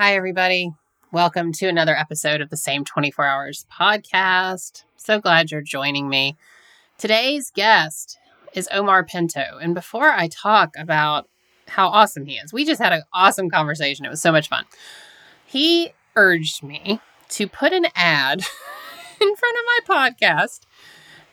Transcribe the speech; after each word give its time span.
Hi, 0.00 0.14
everybody. 0.14 0.70
Welcome 1.10 1.50
to 1.54 1.66
another 1.66 1.96
episode 1.96 2.40
of 2.40 2.50
the 2.50 2.56
Same 2.56 2.84
24 2.84 3.24
Hours 3.24 3.66
podcast. 3.68 4.84
So 4.94 5.20
glad 5.20 5.50
you're 5.50 5.60
joining 5.60 6.08
me. 6.08 6.36
Today's 6.98 7.50
guest 7.50 8.16
is 8.54 8.68
Omar 8.70 9.02
Pinto. 9.02 9.58
And 9.60 9.74
before 9.74 10.10
I 10.10 10.28
talk 10.28 10.70
about 10.78 11.28
how 11.66 11.88
awesome 11.88 12.26
he 12.26 12.36
is, 12.36 12.52
we 12.52 12.64
just 12.64 12.80
had 12.80 12.92
an 12.92 13.02
awesome 13.12 13.50
conversation. 13.50 14.06
It 14.06 14.10
was 14.10 14.22
so 14.22 14.30
much 14.30 14.48
fun. 14.48 14.66
He 15.44 15.90
urged 16.14 16.62
me 16.62 17.00
to 17.30 17.48
put 17.48 17.72
an 17.72 17.86
ad 17.96 18.38
in 19.20 19.34
front 19.34 19.56
of 19.58 19.88
my 19.88 20.12
podcast 20.12 20.60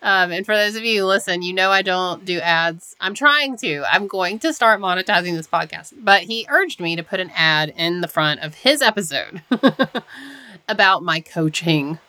um, 0.01 0.31
and 0.31 0.45
for 0.45 0.55
those 0.55 0.75
of 0.75 0.83
you 0.83 1.01
who 1.01 1.07
listen, 1.07 1.41
you 1.41 1.53
know 1.53 1.71
I 1.71 1.81
don't 1.81 2.25
do 2.25 2.39
ads. 2.39 2.95
I'm 2.99 3.13
trying 3.13 3.57
to. 3.57 3.83
I'm 3.91 4.07
going 4.07 4.39
to 4.39 4.53
start 4.53 4.79
monetizing 4.79 5.35
this 5.35 5.47
podcast. 5.47 5.93
But 5.97 6.23
he 6.23 6.45
urged 6.49 6.79
me 6.79 6.95
to 6.95 7.03
put 7.03 7.19
an 7.19 7.31
ad 7.35 7.73
in 7.75 8.01
the 8.01 8.07
front 8.07 8.41
of 8.41 8.55
his 8.55 8.81
episode 8.81 9.41
about 10.69 11.03
my 11.03 11.19
coaching. 11.19 11.99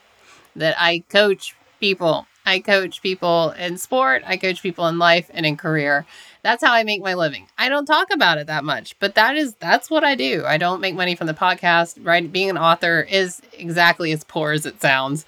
That 0.55 0.75
I 0.79 1.05
coach 1.09 1.55
people. 1.81 2.27
I 2.47 2.61
coach 2.61 3.03
people 3.03 3.51
in 3.51 3.77
sport, 3.77 4.23
I 4.25 4.37
coach 4.37 4.63
people 4.63 4.87
in 4.87 4.99
life 4.99 5.29
and 5.35 5.45
in 5.45 5.57
career. 5.57 6.07
That's 6.47 6.63
how 6.63 6.73
I 6.73 6.85
make 6.85 7.03
my 7.03 7.15
living. 7.15 7.49
I 7.59 7.69
don't 7.69 7.87
talk 7.87 8.13
about 8.13 8.39
it 8.39 8.47
that 8.47 8.63
much, 8.63 8.97
but 9.01 9.17
that 9.17 9.35
is 9.35 9.55
that's 9.55 9.91
what 9.91 10.05
I 10.05 10.15
do. 10.15 10.45
I 10.47 10.59
don't 10.59 10.81
make 10.81 10.95
money 10.95 11.17
from 11.17 11.27
the 11.27 11.35
podcast. 11.35 11.99
Right, 12.01 12.31
being 12.31 12.51
an 12.51 12.57
author 12.57 13.01
is 13.01 13.43
exactly 13.53 14.13
as 14.13 14.23
poor 14.23 14.53
as 14.53 14.65
it 14.65 14.81
sounds, 14.81 15.27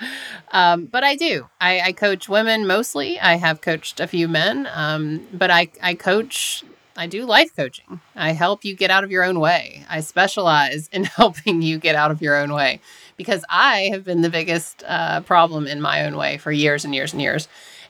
um, 0.53 0.85
but 0.85 1.03
I 1.03 1.17
do. 1.17 1.49
I, 1.61 1.81
I, 1.81 1.93
coach 1.93 2.29
women 2.29 2.69
mostly. 2.69 3.19
I 3.19 3.35
have 3.35 3.61
coached 3.61 3.99
a 3.99 4.07
few 4.07 4.29
men, 4.29 4.69
um, 4.73 5.27
but 5.33 5.51
I 5.51 5.73
I 5.83 5.95
coach. 5.95 6.63
I 6.97 7.09
do 7.09 7.27
life 7.27 7.51
coaching. 7.57 8.01
I 8.15 8.31
help 8.31 8.65
you 8.65 8.77
get 8.77 8.93
out 8.93 9.03
of 9.03 9.11
your 9.11 9.25
own 9.25 9.41
way. 9.41 9.85
I 9.91 9.99
specialize 9.99 10.89
in 10.93 11.03
helping 11.17 11.63
you 11.63 11.79
get 11.79 11.97
out 11.97 12.13
of 12.13 12.23
your 12.23 12.37
own 12.37 12.53
way 12.53 12.81
because 13.17 13.45
I 13.49 13.91
have 13.93 14.05
been 14.05 14.23
the 14.23 14.31
biggest 14.31 14.85
uh, 14.87 15.23
problem 15.23 15.67
in 15.67 15.81
my 15.81 16.07
own 16.07 16.17
way 16.17 16.39
for 16.39 16.53
years 16.53 16.85
and 16.85 16.95
years 16.95 17.13
and 17.13 17.21
years 17.21 17.49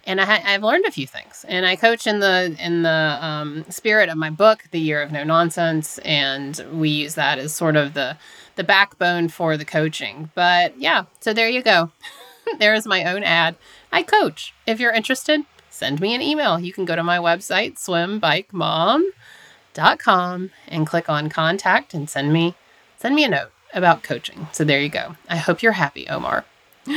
and 0.08 0.20
I 0.22 0.24
have 0.24 0.64
learned 0.64 0.86
a 0.86 0.90
few 0.90 1.06
things. 1.06 1.44
And 1.46 1.66
I 1.66 1.76
coach 1.76 2.06
in 2.06 2.20
the 2.20 2.56
in 2.58 2.82
the 2.82 3.18
um, 3.20 3.66
spirit 3.68 4.08
of 4.08 4.16
my 4.16 4.30
book, 4.30 4.64
The 4.70 4.80
Year 4.80 5.02
of 5.02 5.12
No 5.12 5.22
Nonsense, 5.22 5.98
and 5.98 6.64
we 6.72 6.88
use 6.88 7.14
that 7.14 7.38
as 7.38 7.54
sort 7.54 7.76
of 7.76 7.92
the 7.92 8.16
the 8.56 8.64
backbone 8.64 9.28
for 9.28 9.58
the 9.58 9.66
coaching. 9.66 10.30
But 10.34 10.80
yeah, 10.80 11.04
so 11.20 11.34
there 11.34 11.48
you 11.48 11.62
go. 11.62 11.92
there 12.58 12.74
is 12.74 12.86
my 12.86 13.04
own 13.04 13.22
ad. 13.22 13.56
I 13.92 14.02
coach. 14.02 14.54
If 14.66 14.80
you're 14.80 14.92
interested, 14.92 15.42
send 15.68 16.00
me 16.00 16.14
an 16.14 16.22
email. 16.22 16.58
You 16.58 16.72
can 16.72 16.86
go 16.86 16.96
to 16.96 17.02
my 17.02 17.18
website, 17.18 17.74
swimbikemom.com, 17.74 20.50
and 20.68 20.86
click 20.86 21.10
on 21.10 21.28
contact 21.28 21.92
and 21.92 22.08
send 22.08 22.32
me 22.32 22.54
send 22.96 23.14
me 23.14 23.24
a 23.24 23.28
note 23.28 23.52
about 23.74 24.02
coaching. 24.02 24.48
So 24.52 24.64
there 24.64 24.80
you 24.80 24.88
go. 24.88 25.16
I 25.28 25.36
hope 25.36 25.62
you're 25.62 25.72
happy, 25.72 26.08
Omar. 26.08 26.46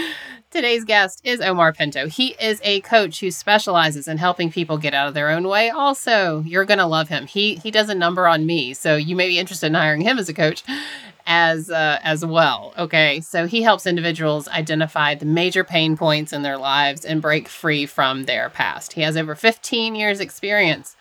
Today's 0.51 0.83
guest 0.83 1.21
is 1.23 1.39
Omar 1.39 1.71
Pinto. 1.71 2.09
He 2.09 2.35
is 2.37 2.59
a 2.65 2.81
coach 2.81 3.21
who 3.21 3.31
specializes 3.31 4.09
in 4.09 4.17
helping 4.17 4.51
people 4.51 4.77
get 4.77 4.93
out 4.93 5.07
of 5.07 5.13
their 5.13 5.29
own 5.29 5.47
way. 5.47 5.69
Also, 5.69 6.41
you're 6.45 6.65
going 6.65 6.77
to 6.77 6.85
love 6.85 7.07
him. 7.07 7.25
He 7.25 7.55
he 7.55 7.71
does 7.71 7.87
a 7.87 7.95
number 7.95 8.27
on 8.27 8.45
me, 8.45 8.73
so 8.73 8.97
you 8.97 9.15
may 9.15 9.29
be 9.29 9.39
interested 9.39 9.67
in 9.67 9.75
hiring 9.75 10.01
him 10.01 10.19
as 10.19 10.27
a 10.27 10.33
coach 10.33 10.61
as 11.25 11.71
uh, 11.71 11.99
as 12.03 12.25
well. 12.25 12.73
Okay, 12.77 13.21
so 13.21 13.47
he 13.47 13.61
helps 13.61 13.87
individuals 13.87 14.49
identify 14.49 15.15
the 15.15 15.25
major 15.25 15.63
pain 15.63 15.95
points 15.95 16.33
in 16.33 16.41
their 16.41 16.57
lives 16.57 17.05
and 17.05 17.21
break 17.21 17.47
free 17.47 17.85
from 17.85 18.25
their 18.25 18.49
past. 18.49 18.91
He 18.91 19.03
has 19.03 19.15
over 19.15 19.35
15 19.35 19.95
years 19.95 20.19
experience 20.19 20.97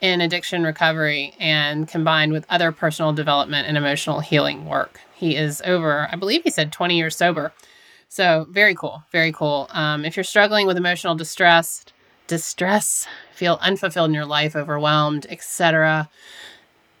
in 0.00 0.20
addiction 0.20 0.64
recovery 0.64 1.34
and 1.38 1.86
combined 1.86 2.32
with 2.32 2.44
other 2.50 2.72
personal 2.72 3.12
development 3.12 3.68
and 3.68 3.76
emotional 3.76 4.18
healing 4.18 4.66
work. 4.66 4.98
He 5.14 5.36
is 5.36 5.62
over, 5.64 6.08
I 6.10 6.16
believe 6.16 6.42
he 6.42 6.50
said 6.50 6.72
20 6.72 6.96
years 6.96 7.14
sober 7.14 7.52
so 8.08 8.46
very 8.50 8.74
cool, 8.74 9.04
very 9.12 9.32
cool. 9.32 9.68
Um, 9.70 10.04
if 10.04 10.16
you're 10.16 10.24
struggling 10.24 10.66
with 10.66 10.76
emotional 10.76 11.14
distress, 11.14 11.84
distress, 12.26 13.06
feel 13.32 13.58
unfulfilled 13.60 14.10
in 14.10 14.14
your 14.14 14.26
life, 14.26 14.56
overwhelmed, 14.56 15.26
etc., 15.28 16.08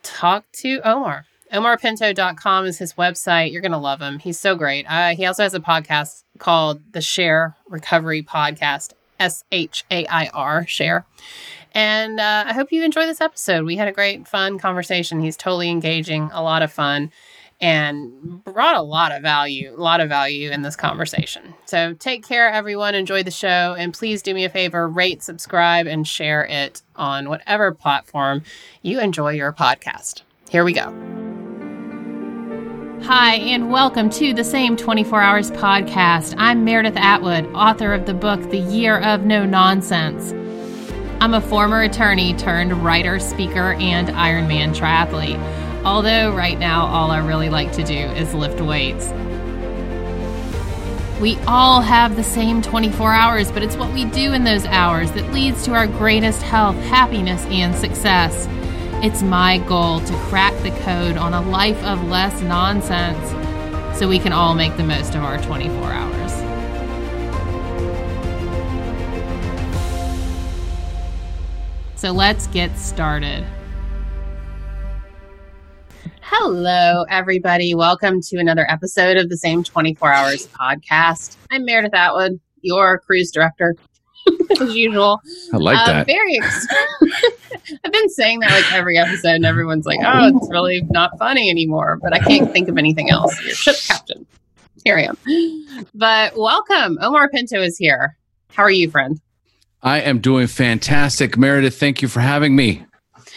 talk 0.02 0.44
to 0.52 0.80
Omar. 0.84 1.26
OmarPinto.com 1.52 2.66
is 2.66 2.78
his 2.78 2.94
website. 2.94 3.52
You're 3.52 3.62
to 3.62 3.78
love 3.78 4.00
him. 4.00 4.18
He's 4.18 4.38
so 4.38 4.54
great. 4.54 4.84
Uh, 4.86 5.14
he 5.14 5.24
also 5.24 5.42
has 5.42 5.54
a 5.54 5.60
podcast 5.60 6.24
called 6.38 6.80
the 6.92 7.00
SHAIR 7.00 7.56
Recovery 7.68 8.22
Podcast, 8.22 8.92
S 9.18 9.44
H 9.50 9.84
A 9.90 10.06
I 10.06 10.26
R, 10.34 10.66
SHAIR. 10.66 11.06
And 11.72 12.20
uh, 12.20 12.44
I 12.46 12.52
hope 12.52 12.70
you 12.70 12.84
enjoy 12.84 13.06
this 13.06 13.20
episode. 13.20 13.64
We 13.64 13.76
had 13.76 13.88
a 13.88 13.92
great, 13.92 14.28
fun 14.28 14.58
conversation. 14.58 15.20
He's 15.20 15.36
totally 15.36 15.70
engaging, 15.70 16.30
a 16.32 16.42
lot 16.42 16.62
of 16.62 16.72
fun 16.72 17.10
and 17.60 18.44
brought 18.44 18.76
a 18.76 18.82
lot 18.82 19.12
of 19.12 19.22
value, 19.22 19.74
a 19.76 19.80
lot 19.80 20.00
of 20.00 20.08
value 20.08 20.50
in 20.50 20.62
this 20.62 20.76
conversation. 20.76 21.54
So 21.64 21.94
take 21.94 22.26
care, 22.26 22.48
everyone. 22.48 22.94
Enjoy 22.94 23.22
the 23.22 23.30
show. 23.30 23.74
And 23.78 23.92
please 23.92 24.22
do 24.22 24.32
me 24.34 24.44
a 24.44 24.48
favor 24.48 24.88
rate, 24.88 25.22
subscribe, 25.22 25.86
and 25.86 26.06
share 26.06 26.44
it 26.44 26.82
on 26.96 27.28
whatever 27.28 27.72
platform 27.72 28.42
you 28.82 29.00
enjoy 29.00 29.32
your 29.32 29.52
podcast. 29.52 30.22
Here 30.48 30.64
we 30.64 30.72
go. 30.72 30.94
Hi, 33.02 33.36
and 33.36 33.70
welcome 33.70 34.10
to 34.10 34.34
the 34.34 34.44
Same 34.44 34.76
24 34.76 35.22
Hours 35.22 35.50
podcast. 35.52 36.34
I'm 36.36 36.64
Meredith 36.64 36.96
Atwood, 36.96 37.46
author 37.54 37.92
of 37.92 38.06
the 38.06 38.14
book 38.14 38.40
The 38.50 38.58
Year 38.58 38.98
of 38.98 39.24
No 39.24 39.46
Nonsense. 39.46 40.32
I'm 41.20 41.32
a 41.32 41.40
former 41.40 41.82
attorney 41.82 42.34
turned 42.34 42.72
writer, 42.84 43.18
speaker, 43.18 43.74
and 43.74 44.08
Ironman 44.08 44.74
triathlete. 44.74 45.67
Although, 45.88 46.34
right 46.34 46.58
now, 46.58 46.84
all 46.84 47.10
I 47.10 47.16
really 47.16 47.48
like 47.48 47.72
to 47.72 47.82
do 47.82 47.94
is 47.94 48.34
lift 48.34 48.60
weights. 48.60 49.06
We 51.18 51.38
all 51.46 51.80
have 51.80 52.14
the 52.14 52.22
same 52.22 52.60
24 52.60 53.10
hours, 53.10 53.50
but 53.50 53.62
it's 53.62 53.74
what 53.74 53.90
we 53.94 54.04
do 54.04 54.34
in 54.34 54.44
those 54.44 54.66
hours 54.66 55.10
that 55.12 55.32
leads 55.32 55.64
to 55.64 55.72
our 55.72 55.86
greatest 55.86 56.42
health, 56.42 56.76
happiness, 56.76 57.42
and 57.46 57.74
success. 57.74 58.46
It's 59.02 59.22
my 59.22 59.56
goal 59.66 60.00
to 60.00 60.12
crack 60.24 60.52
the 60.62 60.72
code 60.82 61.16
on 61.16 61.32
a 61.32 61.40
life 61.40 61.82
of 61.84 62.04
less 62.04 62.38
nonsense 62.42 63.98
so 63.98 64.06
we 64.06 64.18
can 64.18 64.34
all 64.34 64.54
make 64.54 64.76
the 64.76 64.84
most 64.84 65.14
of 65.14 65.22
our 65.22 65.40
24 65.40 65.84
hours. 65.84 66.32
So 71.96 72.12
let's 72.12 72.46
get 72.48 72.76
started. 72.76 73.46
Hello, 76.30 77.06
everybody. 77.08 77.74
Welcome 77.74 78.20
to 78.20 78.36
another 78.36 78.70
episode 78.70 79.16
of 79.16 79.30
the 79.30 79.36
Same 79.38 79.64
24 79.64 80.12
Hours 80.12 80.46
podcast. 80.48 81.38
I'm 81.50 81.64
Meredith 81.64 81.94
Atwood, 81.94 82.38
your 82.60 82.98
cruise 82.98 83.30
director, 83.30 83.74
as 84.60 84.76
usual. 84.76 85.22
I 85.54 85.56
like 85.56 85.78
um, 85.78 85.86
that. 85.86 86.06
Very. 86.06 86.38
Ex- 86.38 86.66
I've 87.82 87.92
been 87.92 88.10
saying 88.10 88.40
that 88.40 88.50
like 88.50 88.70
every 88.74 88.98
episode, 88.98 89.36
and 89.36 89.46
everyone's 89.46 89.86
like, 89.86 90.00
"Oh, 90.04 90.30
it's 90.36 90.50
really 90.50 90.82
not 90.90 91.18
funny 91.18 91.48
anymore." 91.48 91.98
But 92.02 92.12
I 92.12 92.18
can't 92.18 92.52
think 92.52 92.68
of 92.68 92.76
anything 92.76 93.08
else. 93.08 93.42
Your 93.42 93.54
ship 93.54 93.76
captain. 93.86 94.26
Here 94.84 94.98
I 94.98 95.04
am. 95.04 95.86
But 95.94 96.36
welcome, 96.36 96.98
Omar 97.00 97.30
Pinto 97.30 97.62
is 97.62 97.78
here. 97.78 98.18
How 98.50 98.64
are 98.64 98.70
you, 98.70 98.90
friend? 98.90 99.18
I 99.82 100.02
am 100.02 100.18
doing 100.18 100.46
fantastic, 100.46 101.38
Meredith. 101.38 101.80
Thank 101.80 102.02
you 102.02 102.08
for 102.08 102.20
having 102.20 102.54
me. 102.54 102.84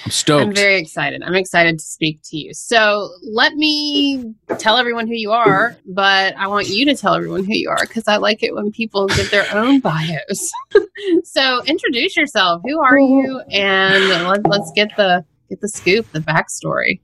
I'm 0.05 0.11
stoked. 0.11 0.47
I'm 0.47 0.53
very 0.53 0.79
excited. 0.79 1.21
I'm 1.23 1.35
excited 1.35 1.77
to 1.77 1.85
speak 1.85 2.19
to 2.25 2.37
you. 2.37 2.53
So 2.53 3.09
let 3.23 3.53
me 3.53 4.33
tell 4.57 4.77
everyone 4.77 5.07
who 5.07 5.13
you 5.13 5.31
are, 5.31 5.77
but 5.85 6.35
I 6.37 6.47
want 6.47 6.67
you 6.69 6.85
to 6.85 6.95
tell 6.95 7.13
everyone 7.13 7.43
who 7.43 7.53
you 7.53 7.69
are 7.69 7.77
because 7.81 8.07
I 8.07 8.17
like 8.17 8.41
it 8.43 8.55
when 8.55 8.71
people 8.71 9.07
give 9.07 9.29
their 9.29 9.45
own 9.53 9.79
bios. 9.79 10.51
so 11.23 11.63
introduce 11.65 12.17
yourself. 12.17 12.61
Who 12.65 12.81
are 12.81 12.99
you? 12.99 13.41
And 13.51 14.09
let, 14.27 14.47
let's 14.47 14.71
get 14.75 14.89
the 14.97 15.23
get 15.49 15.61
the 15.61 15.69
scoop, 15.69 16.11
the 16.11 16.19
backstory. 16.19 16.99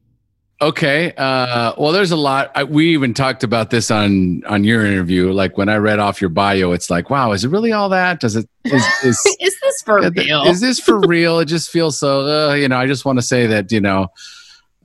Okay. 0.60 1.14
Uh, 1.16 1.74
well, 1.78 1.92
there's 1.92 2.12
a 2.12 2.16
lot. 2.16 2.52
I, 2.56 2.64
we 2.64 2.90
even 2.90 3.14
talked 3.14 3.44
about 3.44 3.70
this 3.70 3.92
on 3.92 4.44
on 4.46 4.64
your 4.64 4.86
interview. 4.86 5.32
Like 5.32 5.58
when 5.58 5.70
I 5.70 5.76
read 5.76 6.00
off 6.00 6.20
your 6.20 6.32
bio, 6.32 6.72
it's 6.72 6.90
like, 6.90 7.10
wow, 7.12 7.32
is 7.32 7.44
it 7.44 7.50
really 7.50 7.72
all 7.72 7.90
that? 7.90 8.20
Does 8.20 8.36
it 8.36 8.50
is 8.66 8.84
is, 9.04 9.38
is 9.40 9.60
this 9.62 9.82
for 9.84 10.10
real? 10.10 10.44
Is 10.44 10.60
this 10.60 10.80
for 10.80 11.00
real? 11.02 11.40
It 11.40 11.46
just 11.46 11.70
feels 11.70 12.00
so. 12.00 12.50
Uh, 12.50 12.54
you 12.56 12.68
know, 12.68 12.78
I 12.78 12.88
just 12.88 13.06
want 13.06 13.20
to 13.20 13.24
say 13.24 13.46
that 13.46 13.72
you 13.72 13.82
know, 13.82 14.08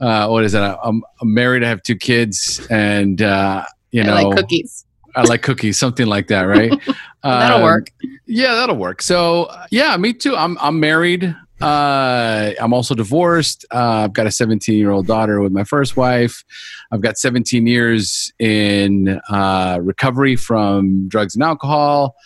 uh, 0.00 0.28
what 0.28 0.44
is 0.44 0.52
it? 0.52 0.60
I'm, 0.60 1.02
I'm 1.20 1.32
married. 1.32 1.64
I 1.64 1.69
have 1.69 1.82
two 1.82 1.96
kids, 1.96 2.66
and 2.70 3.22
uh, 3.22 3.64
you 3.92 4.04
know, 4.04 4.14
I 4.14 4.22
like 4.22 4.36
cookies. 4.36 4.84
I 5.14 5.22
like 5.22 5.42
cookies, 5.42 5.78
something 5.78 6.06
like 6.06 6.28
that, 6.28 6.42
right? 6.42 6.72
that'll 7.22 7.58
um, 7.58 7.62
work. 7.62 7.90
Yeah, 8.26 8.54
that'll 8.54 8.76
work. 8.76 9.02
So, 9.02 9.54
yeah, 9.70 9.96
me 9.96 10.12
too. 10.12 10.36
I'm 10.36 10.58
I'm 10.58 10.80
married. 10.80 11.34
Uh, 11.62 12.53
I'm 12.61 12.73
also 12.73 12.94
divorced. 12.94 13.64
Uh, 13.73 14.05
I've 14.05 14.12
got 14.12 14.26
a 14.26 14.31
17 14.31 14.76
year 14.76 14.91
old 14.91 15.06
daughter 15.06 15.41
with 15.41 15.53
my 15.53 15.64
first 15.64 15.97
wife. 15.97 16.44
I've 16.91 17.00
got 17.00 17.19
17 17.19 17.67
years 17.67 18.32
in 18.38 19.20
uh, 19.31 19.79
recovery 19.81 20.37
from 20.37 21.09
drugs 21.09 21.35
and 21.35 21.44
alcohol. 21.44 22.17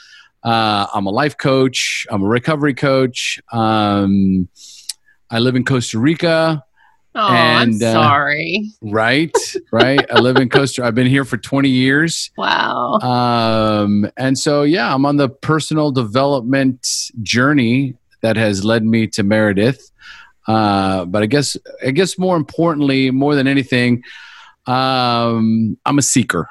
Uh, 0.42 0.86
I'm 0.94 1.06
a 1.06 1.10
life 1.10 1.36
coach. 1.36 2.06
I'm 2.10 2.22
a 2.22 2.26
recovery 2.26 2.74
coach. 2.74 3.38
Um, 3.52 4.48
I 5.30 5.40
live 5.40 5.56
in 5.56 5.64
Costa 5.64 5.98
Rica. 5.98 6.64
Oh, 7.14 7.28
And, 7.28 7.82
I'm 7.82 7.88
uh, 7.88 7.92
sorry. 7.92 8.70
Right, 8.80 9.36
right. 9.72 10.04
I 10.10 10.18
live 10.20 10.36
in 10.36 10.48
Costa. 10.48 10.84
I've 10.84 10.94
been 10.94 11.06
here 11.06 11.24
for 11.24 11.36
20 11.36 11.68
years. 11.68 12.30
Wow. 12.36 12.98
Um, 13.00 14.10
and 14.16 14.38
so, 14.38 14.62
yeah, 14.62 14.94
I'm 14.94 15.04
on 15.06 15.16
the 15.16 15.28
personal 15.28 15.90
development 15.90 16.86
journey 17.22 17.96
that 18.22 18.36
has 18.36 18.64
led 18.64 18.84
me 18.84 19.06
to 19.08 19.22
Meredith. 19.22 19.90
Uh, 20.46 21.04
but 21.04 21.22
I 21.22 21.26
guess, 21.26 21.56
I 21.84 21.90
guess 21.90 22.18
more 22.18 22.36
importantly, 22.36 23.10
more 23.10 23.34
than 23.34 23.46
anything, 23.46 24.02
um, 24.66 25.76
I'm 25.84 25.98
a 25.98 26.02
seeker, 26.02 26.48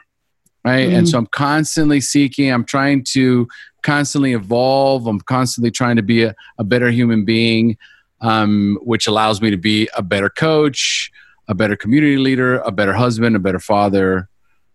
right? 0.63 0.89
And 0.91 1.06
Mm. 1.06 1.12
so 1.12 1.17
I'm 1.17 1.27
constantly 1.27 2.01
seeking. 2.01 2.51
I'm 2.51 2.65
trying 2.65 3.03
to 3.13 3.47
constantly 3.83 4.33
evolve. 4.33 5.07
I'm 5.07 5.19
constantly 5.21 5.71
trying 5.71 5.95
to 5.97 6.01
be 6.01 6.23
a, 6.23 6.35
a 6.57 6.63
better 6.63 6.89
human 6.91 7.23
being, 7.25 7.77
um, 8.21 8.77
which 8.81 9.07
allows 9.07 9.41
me 9.41 9.50
to 9.51 9.57
be 9.57 9.89
a 9.95 10.01
better 10.01 10.29
coach, 10.29 11.12
a 11.47 11.53
better 11.53 11.75
community 11.75 12.17
leader, 12.17 12.59
a 12.59 12.71
better 12.71 12.94
husband, 12.94 13.35
a 13.35 13.39
better 13.39 13.59
father, 13.59 14.27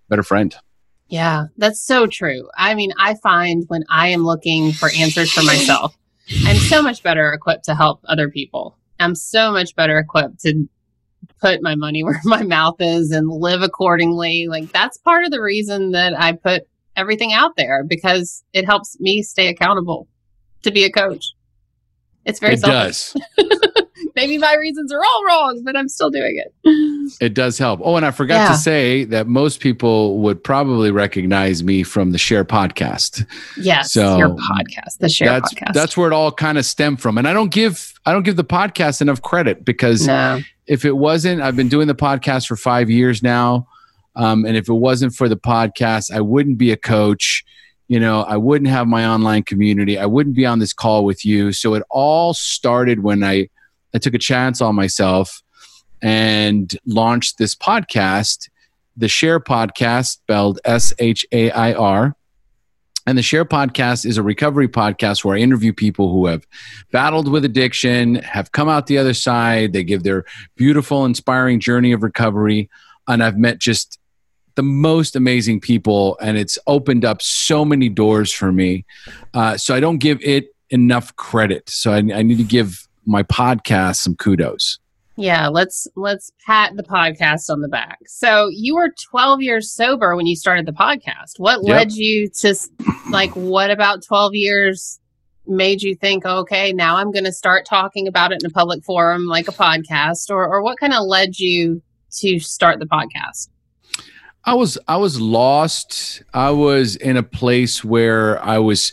better 0.09 0.23
friend. 0.23 0.55
Yeah, 1.09 1.47
that's 1.57 1.81
so 1.81 2.07
true. 2.07 2.49
I 2.57 2.75
mean, 2.75 2.93
I 2.99 3.15
find 3.15 3.65
when 3.67 3.85
I 3.89 4.09
am 4.09 4.25
looking 4.25 4.73
for 4.73 4.89
answers 4.97 5.33
for 5.33 5.43
myself, 5.43 5.97
I'm 6.47 6.57
so 6.57 6.83
much 6.83 7.03
better 7.03 7.33
equipped 7.33 7.65
to 7.65 7.75
help 7.75 8.01
other 8.05 8.29
people. 8.29 8.79
I'm 8.99 9.15
so 9.15 9.53
much 9.53 9.75
better 9.75 9.99
equipped 9.99 10.41
to 10.41 10.69
put 11.41 11.63
my 11.63 11.75
money 11.75 12.05
where 12.05 12.21
my 12.25 12.43
mouth 12.43 12.77
is 12.81 13.11
and 13.11 13.29
live 13.29 13.63
accordingly. 13.63 14.47
Like, 14.49 14.73
that's 14.73 14.99
part 14.99 15.25
of 15.25 15.31
the 15.31 15.41
reason 15.41 15.93
that 15.93 16.19
I 16.19 16.33
put 16.33 16.63
everything 16.97 17.33
out 17.33 17.57
there 17.57 17.85
because 17.85 18.45
it 18.53 18.67
helps 18.67 18.99
me 19.01 19.23
stay 19.23 19.49
accountable 19.49 20.09
to 20.63 20.71
be 20.71 20.85
a 20.85 20.91
coach. 20.91 21.25
It's 22.25 22.39
very 22.39 22.55
it 22.55 22.61
selfish. 22.61 23.15
does. 23.37 23.83
Maybe 24.17 24.39
my 24.39 24.55
reasons 24.55 24.93
are 24.93 25.03
all 25.03 25.25
wrong, 25.27 25.63
but 25.65 25.77
I'm 25.77 25.89
still 25.89 26.11
doing 26.11 26.37
it. 26.45 26.55
It 27.21 27.35
does 27.35 27.59
help. 27.59 27.81
Oh, 27.83 27.97
and 27.97 28.07
I 28.07 28.13
forgot 28.13 28.35
Yeah. 28.37 28.49
to 28.51 28.57
say 28.57 29.05
that 29.07 29.27
most 29.27 29.59
people 29.59 30.19
would 30.21 30.45
probably 30.45 30.93
recognize 30.93 31.65
me 31.65 31.83
from 31.83 32.13
the 32.13 32.19
SHAIR 32.19 32.45
podcast. 32.45 33.27
Yes, 33.57 33.93
So, 33.93 34.17
your 34.17 34.29
podcast, 34.29 34.99
the 35.01 35.09
SHAIR 35.09 35.29
that's 35.41 35.53
podcast. 35.55 35.73
that's 35.75 35.97
where 35.97 36.07
it 36.09 36.13
all 36.15 36.31
kind 36.31 36.57
of 36.57 36.65
stemmed 36.65 37.01
from. 37.01 37.19
And 37.19 37.27
I 37.27 37.33
don't 37.33 37.51
give 37.51 37.95
I 38.07 38.13
don't 38.13 38.23
give 38.23 38.37
the 38.37 38.45
podcast 38.45 39.01
enough 39.01 39.21
credit 39.23 39.65
because 39.65 40.07
no. 40.07 40.41
if 40.69 40.85
it 40.85 40.97
wasn't, 40.97 41.43
I've 41.43 41.57
been 41.57 41.69
doing 41.69 41.89
the 41.89 41.97
podcast 41.97 42.47
for 42.47 42.55
five 42.57 42.89
years 42.89 43.23
now. 43.25 43.67
Um, 44.15 44.45
and 44.45 44.57
if 44.57 44.69
it 44.69 44.75
wasn't 44.75 45.13
for 45.15 45.29
the 45.29 45.37
podcast, 45.37 46.13
I 46.13 46.21
wouldn't 46.21 46.59
be 46.59 46.71
a 46.71 46.77
coach. 46.77 47.45
You 47.89 47.99
know, 47.99 48.23
I 48.23 48.37
wouldn't 48.37 48.71
have 48.71 48.87
my 48.87 49.05
online 49.05 49.43
community. 49.43 49.99
I 49.99 50.07
wouldn't 50.07 50.37
be 50.37 50.47
on 50.47 50.61
this 50.61 50.73
call 50.73 51.05
with 51.05 51.25
you. 51.25 51.51
So 51.53 51.75
it 51.75 51.83
all 51.91 52.35
started 52.35 53.03
when 53.03 53.25
I, 53.25 53.49
I 53.95 53.99
took 53.99 54.15
a 54.15 54.19
chance 54.19 54.61
on 54.61 54.75
myself 54.75 55.43
and 56.03 56.77
launched 56.87 57.39
this 57.39 57.55
podcast, 57.55 58.49
the 58.97 59.09
SHAIR 59.09 59.41
Podcast, 59.41 60.13
spelled 60.13 60.61
S 60.65 60.95
H 60.99 61.27
A 61.33 61.51
I 61.51 61.73
R. 61.75 62.17
And 63.07 63.17
the 63.17 63.23
SHAIR 63.23 63.47
Podcast 63.47 64.05
is 64.05 64.19
a 64.19 64.23
recovery 64.23 64.69
podcast 64.69 65.25
where 65.25 65.37
I 65.37 65.41
interview 65.41 65.73
people 65.73 66.13
who 66.13 66.27
have 66.27 66.47
battled 66.93 67.29
with 67.29 67.45
addiction, 67.45 68.17
have 68.17 68.53
come 68.53 68.69
out 68.69 68.87
the 68.87 68.99
other 68.99 69.15
side. 69.15 69.73
They 69.73 69.85
give 69.85 70.03
their 70.03 70.25
beautiful, 70.55 71.05
inspiring 71.05 71.61
journey 71.61 71.93
of 71.93 72.03
recovery. 72.03 72.69
And 73.09 73.25
I've 73.25 73.39
met 73.39 73.59
just 73.59 73.99
the 74.55 74.63
most 74.63 75.17
amazing 75.17 75.61
people, 75.61 76.19
and 76.21 76.37
it's 76.37 76.59
opened 76.67 77.05
up 77.05 77.23
so 77.23 77.65
many 77.65 77.89
doors 77.89 78.33
for 78.33 78.53
me. 78.53 78.85
Uh, 79.33 79.57
so 79.57 79.75
I 79.75 79.81
don't 79.81 79.99
give 79.99 80.23
it 80.23 80.55
enough 80.69 81.17
credit. 81.17 81.71
So 81.71 81.93
I, 81.93 81.99
I 81.99 82.23
need 82.23 82.39
to 82.39 82.45
give 82.45 82.87
my 83.11 83.23
podcast 83.25 83.97
some 83.97 84.15
kudos. 84.15 84.79
Yeah, 85.17 85.49
let's 85.49 85.87
let's 85.97 86.31
pat 86.47 86.77
the 86.77 86.83
podcast 86.83 87.51
on 87.51 87.61
the 87.61 87.69
back. 87.69 87.99
So 88.07 88.49
you 88.53 88.75
were 88.77 88.91
12 89.11 89.43
years 89.43 89.71
sober 89.71 90.17
when 90.17 90.27
you 90.27 90.37
started 90.37 90.65
the 90.65 90.73
podcast. 90.73 91.39
What 91.39 91.61
Yep. 91.63 91.77
led 91.77 91.93
you 91.93 92.29
to 92.41 92.55
like 93.11 93.31
what 93.35 93.71
about 93.71 94.03
12 94.03 94.35
years 94.35 94.99
made 95.47 95.83
you 95.83 95.97
think, 95.97 96.25
okay, 96.25 96.73
now 96.73 96.97
I'm 96.97 97.11
going 97.11 97.25
to 97.25 97.33
start 97.33 97.67
talking 97.67 98.07
about 98.07 98.31
it 98.33 98.41
in 98.43 98.47
a 98.47 98.51
public 98.51 98.85
forum 98.85 99.27
like 99.27 99.49
a 99.49 99.53
podcast 99.53 100.31
or 100.31 100.47
or 100.47 100.63
what 100.63 100.79
kind 100.79 100.95
of 100.95 101.05
led 101.05 101.39
you 101.39 101.83
to 102.21 102.39
start 102.39 102.79
the 102.79 102.87
podcast? 102.87 103.49
I 104.45 104.55
was 104.55 104.79
I 104.89 104.97
was 104.97 105.21
lost. 105.21 106.23
I 106.33 106.51
was 106.51 106.97
in 106.97 107.17
a 107.19 107.23
place 107.23 107.85
where 107.85 108.43
I 108.43 108.59
was 108.59 108.93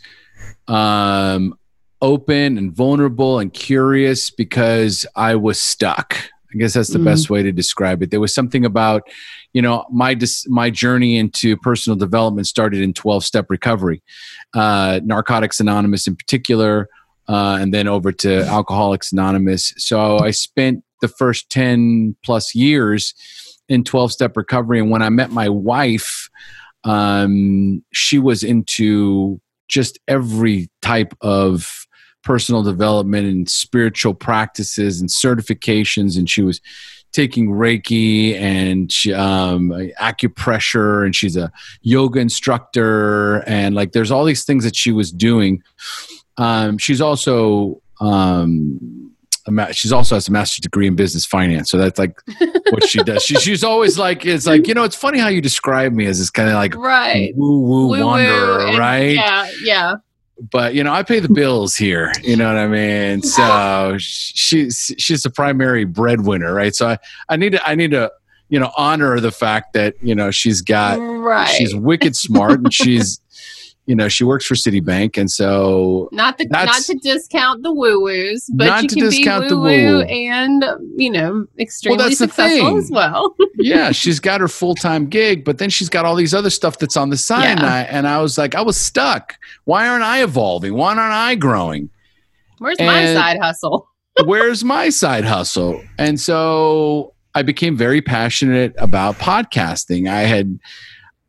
um 0.67 1.57
open 2.01 2.57
and 2.57 2.71
vulnerable 2.75 3.39
and 3.39 3.53
curious 3.53 4.29
because 4.29 5.05
I 5.15 5.35
was 5.35 5.59
stuck. 5.59 6.15
I 6.53 6.57
guess 6.57 6.73
that's 6.73 6.89
the 6.89 6.99
Mhm. 6.99 7.05
best 7.05 7.29
way 7.29 7.43
to 7.43 7.51
describe 7.51 8.01
it. 8.01 8.09
There 8.11 8.19
was 8.21 8.33
something 8.33 8.63
about, 8.65 9.03
you 9.53 9.61
know, 9.61 9.85
my 9.91 10.13
dis- 10.13 10.47
my 10.47 10.69
journey 10.69 11.17
into 11.17 11.57
personal 11.57 11.97
development 11.97 12.47
started 12.47 12.81
in 12.81 12.93
12 12.93 13.23
step 13.25 13.47
recovery. 13.49 14.01
Uh 14.53 14.99
Narcotics 15.03 15.59
Anonymous 15.59 16.07
in 16.07 16.15
particular 16.15 16.87
uh 17.27 17.57
and 17.59 17.73
then 17.73 17.87
over 17.87 18.11
to 18.13 18.43
Alcoholics 18.45 19.11
Anonymous. 19.11 19.73
So 19.77 20.19
I 20.19 20.31
spent 20.31 20.83
the 21.01 21.07
first 21.09 21.49
10 21.49 22.15
plus 22.23 22.55
years 22.55 23.13
in 23.69 23.83
12 23.83 24.11
step 24.13 24.37
recovery 24.37 24.79
and 24.79 24.89
when 24.89 25.01
i 25.03 25.09
met 25.09 25.29
my 25.31 25.49
wife 25.49 26.29
um, 26.85 27.83
she 27.91 28.17
was 28.17 28.43
into 28.43 29.39
just 29.67 29.99
every 30.07 30.69
type 30.81 31.13
of 31.21 31.85
personal 32.27 32.61
development 32.61 33.25
and 33.25 33.49
spiritual 33.49 34.13
practices 34.13 34.99
and 34.99 35.09
certifications. 35.09 36.17
And 36.17 36.29
she 36.29 36.41
was 36.41 36.59
taking 37.13 37.47
reiki 37.49 38.35
and 38.35 38.91
she, 38.91 39.13
um, 39.13 39.69
acupressure 39.99 41.05
and 41.05 41.15
she's 41.15 41.37
a 41.37 41.49
yoga 41.81 42.19
instructor 42.19 43.37
and 43.47 43.73
like 43.75 43.93
there's 43.93 44.11
all 44.11 44.25
these 44.25 44.43
things 44.43 44.65
that 44.65 44.75
she 44.75 44.91
was 44.91 45.09
doing. 45.11 45.63
Um, 46.37 46.77
she's 46.77 46.99
also 46.99 47.81
um, 48.01 49.13
ma- 49.47 49.71
she's 49.71 49.93
also 49.93 50.15
has 50.15 50.27
a 50.27 50.31
master's 50.31 50.61
degree 50.63 50.85
in 50.85 50.95
business 50.97 51.25
finance. 51.25 51.71
So 51.71 51.77
that's 51.77 51.97
like 51.97 52.19
what 52.71 52.85
she 52.87 52.99
does. 53.03 53.23
She, 53.23 53.35
she's 53.35 53.63
always 53.63 53.97
like 53.97 54.25
it's 54.25 54.45
like 54.45 54.67
you 54.67 54.73
know 54.73 54.83
it's 54.83 54.95
funny 54.95 55.17
how 55.17 55.29
you 55.29 55.41
describe 55.41 55.93
me 55.93 56.05
as 56.07 56.19
this 56.19 56.29
kind 56.29 56.49
of 56.49 56.55
like 56.55 56.75
Right. 56.75 57.33
woo 57.37 57.61
woo 57.61 57.87
wanderer 58.03 58.77
right? 58.77 59.15
Yeah, 59.15 59.49
yeah. 59.63 59.93
But 60.51 60.73
you 60.73 60.83
know 60.83 60.93
i 60.93 61.03
pay 61.03 61.19
the 61.19 61.29
bills 61.29 61.75
here 61.75 62.11
you 62.21 62.35
know 62.35 62.47
what 62.47 62.57
i 62.57 62.67
mean 62.67 63.21
so 63.21 63.95
she's 63.99 64.93
she's 64.97 65.23
the 65.23 65.29
primary 65.29 65.83
breadwinner 65.83 66.53
right 66.53 66.75
so 66.75 66.87
i 66.87 66.97
i 67.29 67.35
need 67.35 67.51
to 67.51 67.67
i 67.67 67.75
need 67.75 67.91
to 67.91 68.11
you 68.49 68.59
know 68.59 68.71
honor 68.77 69.19
the 69.19 69.31
fact 69.31 69.73
that 69.73 69.95
you 70.01 70.15
know 70.15 70.31
she's 70.31 70.61
got 70.61 70.97
right. 70.99 71.47
she's 71.47 71.75
wicked 71.75 72.15
smart 72.15 72.59
and 72.59 72.73
she's 72.73 73.19
you 73.87 73.95
know 73.95 74.07
she 74.07 74.23
works 74.23 74.45
for 74.45 74.53
citibank 74.53 75.17
and 75.17 75.31
so 75.31 76.09
not 76.11 76.37
the 76.37 76.45
not 76.45 76.71
to 76.83 76.93
discount 76.95 77.63
the 77.63 77.73
woo 77.73 78.01
woos, 78.01 78.49
but 78.53 78.65
Not 78.65 78.83
you 78.83 78.89
to 78.89 78.95
can 78.95 79.03
discount 79.05 79.43
be 79.45 79.49
the 79.49 79.57
woo 79.57 79.63
woo 79.63 80.01
and 80.01 80.63
you 80.95 81.09
know 81.09 81.47
extremely 81.57 81.97
that's 81.97 82.19
the 82.19 82.27
successful 82.27 82.77
as 82.77 82.91
well. 82.91 83.35
yeah 83.55 83.91
she's 83.91 84.19
got 84.19 84.39
her 84.41 84.47
full-time 84.47 85.07
gig 85.07 85.43
but 85.43 85.57
then 85.57 85.69
she's 85.69 85.89
got 85.89 86.05
all 86.05 86.15
these 86.15 86.33
other 86.33 86.49
stuff 86.51 86.77
that's 86.77 86.95
on 86.95 87.09
the 87.09 87.17
side 87.17 87.45
and, 87.45 87.61
I, 87.61 87.81
and 87.83 88.07
i 88.07 88.21
was 88.21 88.37
like 88.37 88.53
i 88.53 88.61
was 88.61 88.77
stuck 88.77 89.35
why 89.65 89.87
aren't 89.87 90.03
i 90.03 90.21
evolving 90.21 90.75
why 90.75 90.89
aren't 90.89 90.99
i 90.99 91.33
growing 91.35 91.89
Where's 92.59 92.79
my 92.79 93.13
side 93.13 93.37
hustle? 93.39 93.89
where's 94.25 94.63
my 94.63 94.89
side 94.89 95.25
hustle? 95.25 95.81
And 95.97 96.19
so 96.19 97.13
I 97.35 97.43
became 97.43 97.77
very 97.77 98.01
passionate 98.01 98.73
about 98.77 99.15
podcasting. 99.15 100.09
I 100.09 100.21
had 100.21 100.59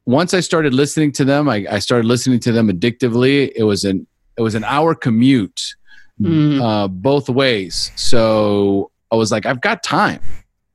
once 0.08 0.32
I 0.32 0.40
started 0.40 0.72
listening 0.72 1.12
to 1.12 1.24
them, 1.24 1.48
I, 1.50 1.66
I 1.70 1.78
started 1.80 2.06
listening 2.06 2.40
to 2.40 2.52
them 2.52 2.68
addictively. 2.70 3.52
It 3.54 3.64
was 3.64 3.84
an 3.84 4.06
it 4.36 4.42
was 4.42 4.54
an 4.54 4.64
hour 4.64 4.94
commute 4.94 5.74
Mm. 6.20 6.60
uh, 6.60 6.88
both 6.88 7.28
ways. 7.28 7.92
So 7.94 8.90
I 9.12 9.14
was 9.14 9.30
like, 9.30 9.46
I've 9.46 9.60
got 9.60 9.84
time. 9.84 10.20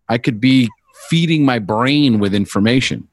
I 0.08 0.18
could 0.18 0.40
be 0.40 0.70
feeding 1.10 1.44
my 1.44 1.60
brain 1.60 2.20
with 2.20 2.34
information. 2.34 3.10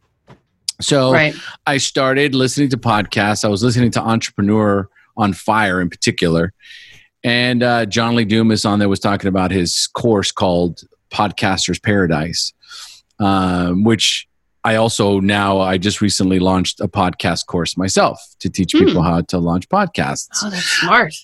So 0.81 1.13
right. 1.13 1.35
I 1.67 1.79
started 1.79 2.37
listening 2.37 2.69
to 2.69 2.77
podcasts. 2.77 3.45
I 3.45 3.49
was 3.49 3.65
listening 3.65 3.91
to 3.93 4.01
Entrepreneur 4.01 4.89
on 5.17 5.33
Fire 5.33 5.81
in 5.81 5.91
particular. 5.91 6.53
And 7.25 7.65
uh, 7.65 7.87
John 7.87 8.15
Lee 8.15 8.25
Dumas 8.25 8.65
on 8.65 8.79
there 8.79 8.89
was 8.89 9.01
talking 9.01 9.27
about 9.27 9.51
his 9.51 9.89
course 9.89 10.31
called 10.31 10.83
Podcaster's 11.11 11.81
Paradise, 11.81 12.53
um, 13.19 13.83
which 13.83 14.29
I 14.65 14.77
also 14.77 15.21
now, 15.21 15.59
I 15.61 15.79
just 15.79 16.01
recently 16.01 16.39
launched 16.39 16.81
a 16.81 16.89
podcast 16.89 17.47
course 17.47 17.77
myself 17.77 18.21
to 18.41 18.51
teach 18.51 18.73
Hmm. 18.73 18.85
people 18.85 19.03
how 19.03 19.21
to 19.23 19.39
launch 19.39 19.69
podcasts. 19.69 20.29
Oh, 20.43 20.51
that's 20.51 20.65
smart. 20.65 21.15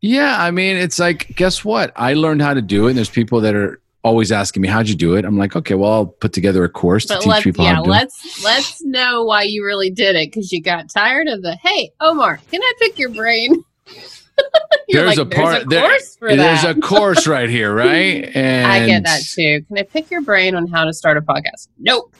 Yeah, 0.00 0.36
I 0.42 0.50
mean, 0.50 0.76
it's 0.76 0.98
like, 0.98 1.34
guess 1.36 1.64
what? 1.64 1.92
I 1.96 2.14
learned 2.14 2.42
how 2.42 2.54
to 2.54 2.62
do 2.62 2.86
it. 2.86 2.90
And 2.90 2.96
there's 2.98 3.10
people 3.10 3.40
that 3.40 3.54
are 3.54 3.80
always 4.02 4.30
asking 4.30 4.62
me, 4.62 4.68
how'd 4.68 4.88
you 4.88 4.94
do 4.94 5.14
it? 5.16 5.24
I'm 5.24 5.36
like, 5.36 5.56
okay, 5.56 5.74
well, 5.74 5.92
I'll 5.92 6.06
put 6.06 6.32
together 6.32 6.62
a 6.64 6.68
course 6.68 7.06
to 7.06 7.14
But 7.14 7.22
teach 7.22 7.42
people 7.44 7.64
yeah, 7.64 7.74
how 7.74 7.82
to 7.82 7.84
do 7.86 7.90
it. 7.90 7.92
let's 7.92 8.44
let's 8.44 8.82
know 8.84 9.24
why 9.24 9.42
you 9.42 9.64
really 9.64 9.90
did 9.90 10.14
it 10.14 10.30
because 10.30 10.52
you 10.52 10.62
got 10.62 10.88
tired 10.90 11.26
of 11.28 11.42
the 11.42 11.56
hey 11.56 11.90
Omar, 12.00 12.38
can 12.50 12.62
I 12.62 12.72
pick 12.78 12.98
your 12.98 13.08
brain? 13.10 13.64
there's 14.88 15.16
like, 15.16 15.18
a 15.18 15.26
part. 15.26 15.68
There's 15.68 15.82
a 15.82 15.88
course 15.88 16.18
there, 16.20 16.36
There's 16.36 16.64
a 16.64 16.74
course 16.74 17.26
right 17.26 17.48
here, 17.48 17.74
right? 17.74 18.30
And 18.34 18.66
I 18.70 18.86
get 18.86 19.04
that 19.04 19.22
too. 19.22 19.62
Can 19.66 19.78
I 19.78 19.82
pick 19.82 20.10
your 20.10 20.22
brain 20.22 20.54
on 20.54 20.66
how 20.68 20.84
to 20.84 20.92
start 20.92 21.16
a 21.16 21.20
podcast? 21.22 21.68
Nope. 21.78 22.14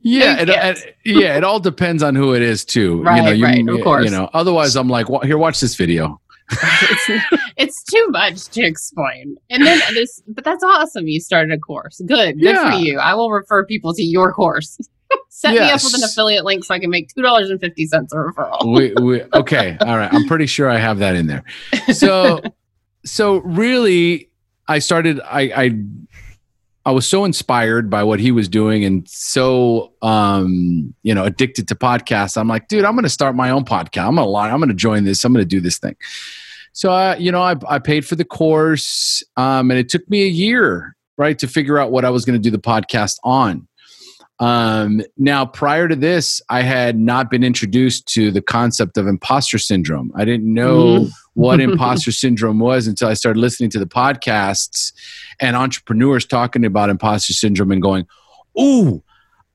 Yeah, 0.00 0.40
it, 0.40 0.48
it, 0.48 0.96
yeah, 1.04 1.36
it 1.36 1.44
all 1.44 1.60
depends 1.60 2.02
on 2.02 2.14
who 2.14 2.34
it 2.34 2.42
is 2.42 2.64
too. 2.64 3.02
Right, 3.02 3.16
you 3.16 3.22
know, 3.22 3.30
you, 3.30 3.44
right, 3.44 3.68
of 3.68 3.80
course. 3.82 4.04
You 4.04 4.10
know, 4.10 4.30
otherwise 4.32 4.76
I'm 4.76 4.88
like, 4.88 5.08
well, 5.08 5.20
here, 5.20 5.38
watch 5.38 5.60
this 5.60 5.74
video. 5.74 6.20
it's, 6.50 7.24
it's, 7.56 7.82
too 7.84 8.06
much 8.10 8.44
to 8.48 8.62
explain. 8.62 9.36
And 9.50 9.66
then 9.66 9.80
this, 9.94 10.22
but 10.28 10.44
that's 10.44 10.62
awesome. 10.62 11.08
You 11.08 11.20
started 11.20 11.52
a 11.52 11.58
course. 11.58 12.00
Good, 12.06 12.40
good 12.40 12.54
yeah. 12.54 12.70
for 12.70 12.78
you. 12.78 12.98
I 12.98 13.14
will 13.14 13.30
refer 13.30 13.64
people 13.66 13.92
to 13.94 14.02
your 14.02 14.32
course. 14.32 14.78
Set 15.28 15.54
yes. 15.54 15.60
me 15.60 15.70
up 15.72 15.92
with 15.92 16.02
an 16.02 16.04
affiliate 16.04 16.44
link 16.44 16.64
so 16.64 16.74
I 16.74 16.78
can 16.78 16.90
make 16.90 17.12
two 17.14 17.22
dollars 17.22 17.50
and 17.50 17.60
fifty 17.60 17.86
cents 17.86 18.12
a 18.12 18.16
referral. 18.16 18.74
we, 18.74 18.92
we, 18.94 19.22
okay, 19.34 19.76
all 19.80 19.96
right. 19.96 20.12
I'm 20.12 20.26
pretty 20.26 20.46
sure 20.46 20.70
I 20.70 20.78
have 20.78 20.98
that 20.98 21.14
in 21.14 21.26
there. 21.26 21.44
So, 21.92 22.40
so 23.04 23.38
really, 23.38 24.30
I 24.66 24.78
started. 24.78 25.20
I, 25.20 25.40
I 25.54 25.84
I 26.86 26.92
was 26.92 27.06
so 27.06 27.24
inspired 27.24 27.90
by 27.90 28.04
what 28.04 28.20
he 28.20 28.30
was 28.30 28.48
doing 28.48 28.84
and 28.84 29.06
so 29.08 29.92
um, 30.02 30.94
you 31.02 31.12
know 31.12 31.24
addicted 31.24 31.66
to 31.68 31.74
podcasts. 31.74 32.36
I'm 32.36 32.46
like, 32.46 32.68
dude, 32.68 32.84
I'm 32.84 32.94
going 32.94 33.02
to 33.02 33.10
start 33.10 33.34
my 33.34 33.50
own 33.50 33.64
podcast. 33.64 34.06
I'm 34.06 34.14
going 34.14 34.24
to 34.24 34.30
lie. 34.30 34.50
I'm 34.50 34.58
going 34.58 34.68
to 34.68 34.74
join 34.74 35.04
this. 35.04 35.24
I'm 35.24 35.32
going 35.32 35.44
to 35.44 35.48
do 35.48 35.60
this 35.60 35.78
thing. 35.78 35.96
So 36.72 36.92
uh, 36.92 37.16
you 37.18 37.32
know, 37.32 37.42
I, 37.42 37.56
I 37.68 37.80
paid 37.80 38.06
for 38.06 38.14
the 38.14 38.24
course, 38.24 39.24
um, 39.36 39.70
and 39.72 39.80
it 39.80 39.88
took 39.88 40.08
me 40.08 40.22
a 40.22 40.28
year, 40.28 40.96
right, 41.18 41.36
to 41.40 41.48
figure 41.48 41.76
out 41.76 41.90
what 41.90 42.04
I 42.04 42.10
was 42.10 42.24
going 42.24 42.40
to 42.40 42.42
do 42.42 42.50
the 42.50 42.62
podcast 42.62 43.16
on. 43.24 43.66
Um, 44.38 45.02
now, 45.16 45.46
prior 45.46 45.88
to 45.88 45.96
this, 45.96 46.42
I 46.50 46.62
had 46.62 46.98
not 46.98 47.30
been 47.30 47.42
introduced 47.42 48.06
to 48.08 48.30
the 48.30 48.42
concept 48.42 48.98
of 48.98 49.06
imposter 49.06 49.58
syndrome. 49.58 50.12
I 50.14 50.24
didn't 50.24 50.52
know 50.52 51.00
mm. 51.00 51.10
what 51.34 51.60
imposter 51.62 52.12
syndrome 52.12 52.58
was 52.58 52.86
until 52.86 53.08
I 53.08 53.14
started 53.14 53.40
listening 53.40 53.70
to 53.70 53.78
the 53.78 53.86
podcasts 53.86 54.92
and 55.40 55.56
entrepreneurs 55.56 56.26
talking 56.26 56.64
about 56.64 56.90
imposter 56.90 57.32
syndrome 57.32 57.72
and 57.72 57.80
going, 57.80 58.06
"Ooh, 58.60 59.02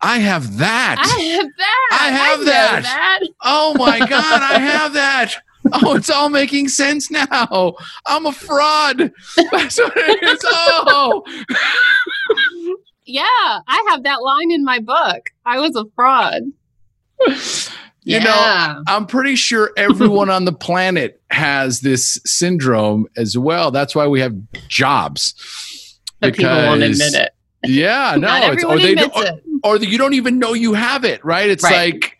I 0.01 0.17
have 0.17 0.57
that. 0.57 0.97
I 0.99 1.21
have 1.21 1.49
that. 1.57 1.89
I 1.91 2.09
have 2.09 2.39
I 2.39 2.43
that. 2.45 2.83
that. 2.83 3.19
Oh 3.43 3.75
my 3.77 3.99
god, 4.07 4.41
I 4.41 4.59
have 4.59 4.93
that." 4.93 5.35
Oh, 5.73 5.95
it's 5.95 6.09
all 6.09 6.29
making 6.29 6.69
sense 6.69 7.11
now. 7.11 7.75
I'm 8.07 8.25
a 8.25 8.31
fraud. 8.31 8.97
That's 9.51 9.77
what 9.77 9.93
it 9.95 10.23
is. 10.23 10.39
Oh. 10.43 11.23
Yeah, 13.11 13.23
I 13.23 13.85
have 13.89 14.03
that 14.03 14.21
line 14.21 14.51
in 14.51 14.63
my 14.63 14.79
book. 14.79 15.31
I 15.45 15.59
was 15.59 15.75
a 15.75 15.83
fraud. 15.95 16.43
you 17.27 17.35
yeah. 18.03 18.23
know, 18.23 18.83
I'm 18.87 19.05
pretty 19.05 19.35
sure 19.35 19.71
everyone 19.77 20.29
on 20.29 20.45
the 20.45 20.53
planet 20.53 21.21
has 21.29 21.81
this 21.81 22.21
syndrome 22.25 23.07
as 23.17 23.37
well. 23.37 23.69
That's 23.69 23.93
why 23.93 24.07
we 24.07 24.21
have 24.21 24.33
jobs. 24.69 25.99
But 26.21 26.33
because, 26.33 26.55
people 26.55 26.69
won't 26.69 26.83
admit 26.83 27.13
it. 27.13 27.31
Yeah, 27.65 28.15
no, 28.19 28.51
it's, 28.53 28.63
or 28.63 28.79
they 28.79 28.93
or, 28.93 29.25
it. 29.25 29.43
or 29.63 29.77
you 29.77 29.97
don't 29.97 30.13
even 30.13 30.39
know 30.39 30.53
you 30.53 30.73
have 30.73 31.03
it, 31.03 31.23
right? 31.25 31.49
It's 31.49 31.65
right. 31.65 31.93
like 31.93 32.17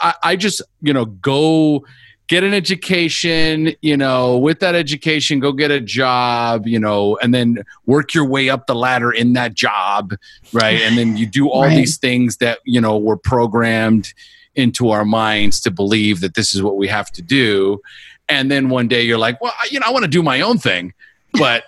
I, 0.00 0.14
I 0.22 0.36
just 0.36 0.62
you 0.80 0.92
know 0.92 1.06
go 1.06 1.84
get 2.30 2.44
an 2.44 2.54
education, 2.54 3.74
you 3.82 3.96
know, 3.96 4.38
with 4.38 4.60
that 4.60 4.76
education, 4.76 5.40
go 5.40 5.50
get 5.50 5.72
a 5.72 5.80
job, 5.80 6.64
you 6.64 6.78
know, 6.78 7.18
and 7.20 7.34
then 7.34 7.58
work 7.86 8.14
your 8.14 8.24
way 8.24 8.48
up 8.48 8.68
the 8.68 8.74
ladder 8.74 9.10
in 9.10 9.32
that 9.32 9.52
job, 9.52 10.14
right? 10.52 10.80
And 10.80 10.96
then 10.96 11.16
you 11.16 11.26
do 11.26 11.48
all 11.48 11.62
right. 11.66 11.74
these 11.74 11.98
things 11.98 12.36
that, 12.36 12.60
you 12.64 12.80
know, 12.80 12.96
were 12.96 13.16
programmed 13.16 14.14
into 14.54 14.90
our 14.90 15.04
minds 15.04 15.60
to 15.62 15.72
believe 15.72 16.20
that 16.20 16.34
this 16.34 16.54
is 16.54 16.62
what 16.62 16.76
we 16.76 16.86
have 16.86 17.10
to 17.10 17.20
do. 17.20 17.80
And 18.28 18.48
then 18.48 18.68
one 18.68 18.86
day 18.86 19.02
you're 19.02 19.18
like, 19.18 19.40
well, 19.40 19.52
you 19.68 19.80
know, 19.80 19.86
I 19.88 19.90
want 19.90 20.04
to 20.04 20.10
do 20.10 20.22
my 20.22 20.40
own 20.40 20.56
thing, 20.56 20.94
but 21.32 21.64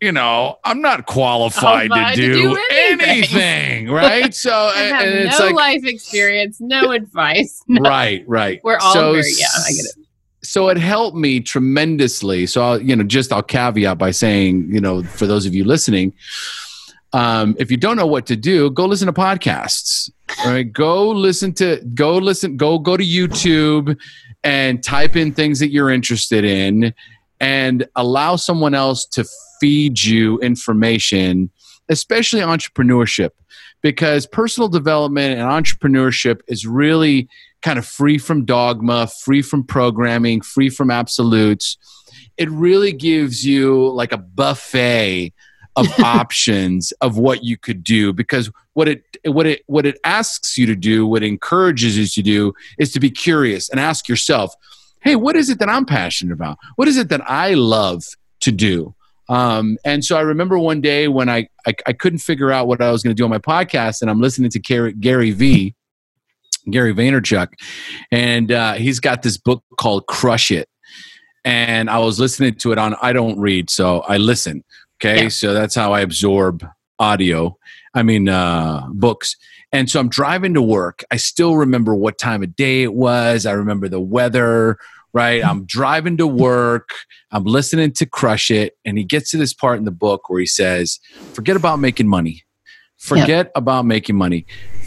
you 0.00 0.12
know, 0.12 0.58
I'm 0.64 0.80
not 0.80 1.06
qualified, 1.06 1.90
to, 1.90 2.12
do 2.14 2.32
to, 2.32 2.42
do 2.42 2.58
anything. 2.70 3.08
anything, 3.08 3.90
right? 3.90 4.32
So 4.34 4.70
and 4.74 5.26
it's 5.26 5.38
no 5.38 5.46
like, 5.46 5.54
life 5.54 5.84
experience, 5.84 6.60
no 6.60 6.90
advice. 6.92 7.62
No. 7.66 7.82
Right, 7.88 8.22
right. 8.28 8.60
We're 8.62 8.76
all 8.78 8.92
so, 8.92 9.12
very, 9.12 9.24
yeah, 9.38 9.46
I 9.66 9.70
get 9.70 9.84
it. 9.84 10.06
So 10.42 10.68
it 10.68 10.76
helped 10.76 11.16
me 11.16 11.40
tremendously. 11.40 12.46
So 12.46 12.62
I'll, 12.62 12.82
you 12.82 12.94
know, 12.94 13.02
just 13.02 13.32
I'll 13.32 13.42
caveat 13.42 13.98
by 13.98 14.10
saying, 14.10 14.72
you 14.72 14.80
know, 14.80 15.02
for 15.02 15.26
those 15.26 15.46
of 15.46 15.54
you 15.54 15.64
listening, 15.64 16.12
um, 17.12 17.56
if 17.58 17.70
you 17.70 17.76
don't 17.76 17.96
know 17.96 18.06
what 18.06 18.26
to 18.26 18.36
do, 18.36 18.70
go 18.70 18.84
listen 18.84 19.06
to 19.06 19.12
podcasts. 19.12 20.10
Right? 20.44 20.70
go 20.70 21.08
listen 21.08 21.54
to 21.54 21.82
go 21.94 22.18
listen, 22.18 22.56
go 22.56 22.78
go 22.78 22.96
to 22.96 23.04
YouTube 23.04 23.98
and 24.44 24.82
type 24.82 25.16
in 25.16 25.32
things 25.32 25.58
that 25.60 25.70
you're 25.70 25.90
interested 25.90 26.44
in 26.44 26.92
and 27.40 27.86
allow 27.96 28.36
someone 28.36 28.74
else 28.74 29.06
to 29.06 29.24
feed 29.60 30.02
you 30.02 30.38
information, 30.40 31.50
especially 31.88 32.40
entrepreneurship, 32.40 33.30
because 33.82 34.26
personal 34.26 34.68
development 34.68 35.38
and 35.38 35.48
entrepreneurship 35.48 36.40
is 36.48 36.66
really 36.66 37.28
kind 37.62 37.78
of 37.78 37.86
free 37.86 38.18
from 38.18 38.44
dogma, 38.44 39.06
free 39.06 39.42
from 39.42 39.64
programming, 39.64 40.40
free 40.40 40.68
from 40.68 40.90
absolutes. 40.90 41.76
It 42.36 42.50
really 42.50 42.92
gives 42.92 43.44
you 43.44 43.88
like 43.90 44.12
a 44.12 44.18
buffet 44.18 45.32
of 45.76 45.86
options 46.04 46.92
of 47.00 47.18
what 47.18 47.44
you 47.44 47.56
could 47.56 47.82
do 47.82 48.12
because 48.12 48.50
what 48.74 48.88
it 48.88 49.02
what 49.24 49.46
it 49.46 49.62
what 49.66 49.86
it 49.86 49.98
asks 50.04 50.58
you 50.58 50.66
to 50.66 50.76
do 50.76 51.06
what 51.06 51.22
it 51.22 51.26
encourages 51.26 51.96
you 51.96 52.06
to 52.06 52.22
do 52.22 52.52
is 52.78 52.92
to 52.92 53.00
be 53.00 53.10
curious 53.10 53.68
and 53.68 53.80
ask 53.80 54.08
yourself 54.08 54.54
hey 55.02 55.16
what 55.16 55.36
is 55.36 55.48
it 55.48 55.58
that 55.58 55.68
i'm 55.68 55.84
passionate 55.84 56.32
about 56.32 56.58
what 56.76 56.88
is 56.88 56.96
it 56.96 57.08
that 57.08 57.22
i 57.28 57.54
love 57.54 58.02
to 58.40 58.52
do 58.52 58.94
um, 59.28 59.76
and 59.84 60.04
so 60.04 60.16
I 60.16 60.22
remember 60.22 60.58
one 60.58 60.80
day 60.80 61.06
when 61.08 61.28
I, 61.28 61.48
I, 61.66 61.74
I 61.86 61.92
couldn't 61.92 62.20
figure 62.20 62.50
out 62.50 62.66
what 62.66 62.80
I 62.80 62.90
was 62.90 63.02
going 63.02 63.14
to 63.14 63.20
do 63.20 63.24
on 63.24 63.30
my 63.30 63.38
podcast, 63.38 64.00
and 64.00 64.10
I'm 64.10 64.20
listening 64.20 64.50
to 64.50 64.58
Gary, 64.58 64.94
Gary 64.94 65.32
V, 65.32 65.74
Gary 66.70 66.94
Vaynerchuk, 66.94 67.48
and 68.10 68.50
uh, 68.50 68.74
he's 68.74 69.00
got 69.00 69.22
this 69.22 69.36
book 69.36 69.62
called 69.78 70.06
Crush 70.06 70.50
It. 70.50 70.68
And 71.44 71.88
I 71.88 71.98
was 71.98 72.18
listening 72.18 72.54
to 72.56 72.72
it 72.72 72.78
on, 72.78 72.96
I 73.00 73.12
don't 73.12 73.38
read, 73.38 73.70
so 73.70 74.00
I 74.00 74.16
listen. 74.16 74.64
Okay. 74.96 75.24
Yeah. 75.24 75.28
So 75.28 75.54
that's 75.54 75.74
how 75.74 75.92
I 75.92 76.00
absorb 76.00 76.66
audio, 76.98 77.56
I 77.94 78.02
mean, 78.02 78.28
uh, 78.28 78.86
books. 78.90 79.36
And 79.72 79.90
so 79.90 80.00
I'm 80.00 80.08
driving 80.08 80.54
to 80.54 80.62
work. 80.62 81.04
I 81.10 81.16
still 81.16 81.56
remember 81.56 81.94
what 81.94 82.18
time 82.18 82.42
of 82.42 82.56
day 82.56 82.82
it 82.82 82.94
was. 82.94 83.44
I 83.44 83.52
remember 83.52 83.88
the 83.88 84.00
weather, 84.00 84.78
right? 85.12 85.42
Mm-hmm. 85.42 85.50
I'm 85.50 85.64
driving 85.66 86.16
to 86.18 86.26
work, 86.26 86.90
I'm 87.30 87.44
listening 87.44 87.92
to 87.92 88.06
Crush 88.06 88.50
It, 88.50 88.74
and 88.84 88.96
he 88.98 89.04
gets 89.04 89.30
to 89.32 89.36
this 89.36 89.52
part 89.52 89.78
in 89.78 89.84
the 89.84 89.90
book 89.90 90.28
where 90.28 90.40
he 90.40 90.46
says, 90.46 90.98
Forget 91.32 91.56
about 91.56 91.78
making 91.80 92.08
money. 92.08 92.44
Forget 92.98 93.46
yeah. 93.46 93.52
about 93.54 93.86
making 93.86 94.16
money. 94.16 94.44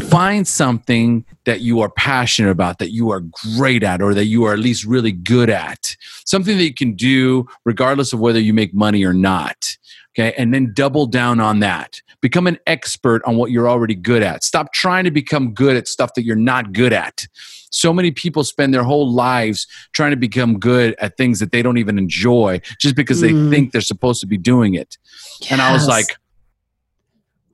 Find 0.09 0.45
something 0.45 1.23
that 1.45 1.61
you 1.61 1.79
are 1.79 1.89
passionate 1.89 2.51
about, 2.51 2.79
that 2.79 2.91
you 2.91 3.09
are 3.09 3.23
great 3.55 3.83
at, 3.83 4.01
or 4.01 4.13
that 4.13 4.25
you 4.25 4.43
are 4.43 4.53
at 4.53 4.59
least 4.59 4.85
really 4.85 5.13
good 5.13 5.49
at. 5.49 5.95
Something 6.25 6.57
that 6.57 6.63
you 6.63 6.73
can 6.73 6.93
do 6.95 7.47
regardless 7.63 8.11
of 8.11 8.19
whether 8.19 8.39
you 8.39 8.53
make 8.53 8.73
money 8.73 9.05
or 9.05 9.13
not. 9.13 9.77
Okay. 10.13 10.33
And 10.37 10.53
then 10.53 10.73
double 10.73 11.05
down 11.05 11.39
on 11.39 11.59
that. 11.59 12.01
Become 12.21 12.47
an 12.47 12.59
expert 12.67 13.21
on 13.25 13.37
what 13.37 13.51
you're 13.51 13.69
already 13.69 13.95
good 13.95 14.21
at. 14.21 14.43
Stop 14.43 14.73
trying 14.73 15.05
to 15.05 15.11
become 15.11 15.53
good 15.53 15.75
at 15.75 15.87
stuff 15.87 16.13
that 16.15 16.23
you're 16.23 16.35
not 16.35 16.73
good 16.73 16.93
at. 16.93 17.27
So 17.71 17.93
many 17.93 18.11
people 18.11 18.43
spend 18.43 18.73
their 18.73 18.83
whole 18.83 19.09
lives 19.09 19.65
trying 19.93 20.11
to 20.11 20.17
become 20.17 20.59
good 20.59 20.93
at 20.99 21.15
things 21.15 21.39
that 21.39 21.53
they 21.53 21.61
don't 21.61 21.77
even 21.77 21.97
enjoy 21.97 22.61
just 22.79 22.95
because 22.95 23.21
mm. 23.21 23.49
they 23.49 23.55
think 23.55 23.71
they're 23.71 23.81
supposed 23.81 24.19
to 24.21 24.27
be 24.27 24.37
doing 24.37 24.73
it. 24.73 24.97
Yes. 25.39 25.51
And 25.53 25.61
I 25.61 25.71
was 25.71 25.87
like, 25.87 26.17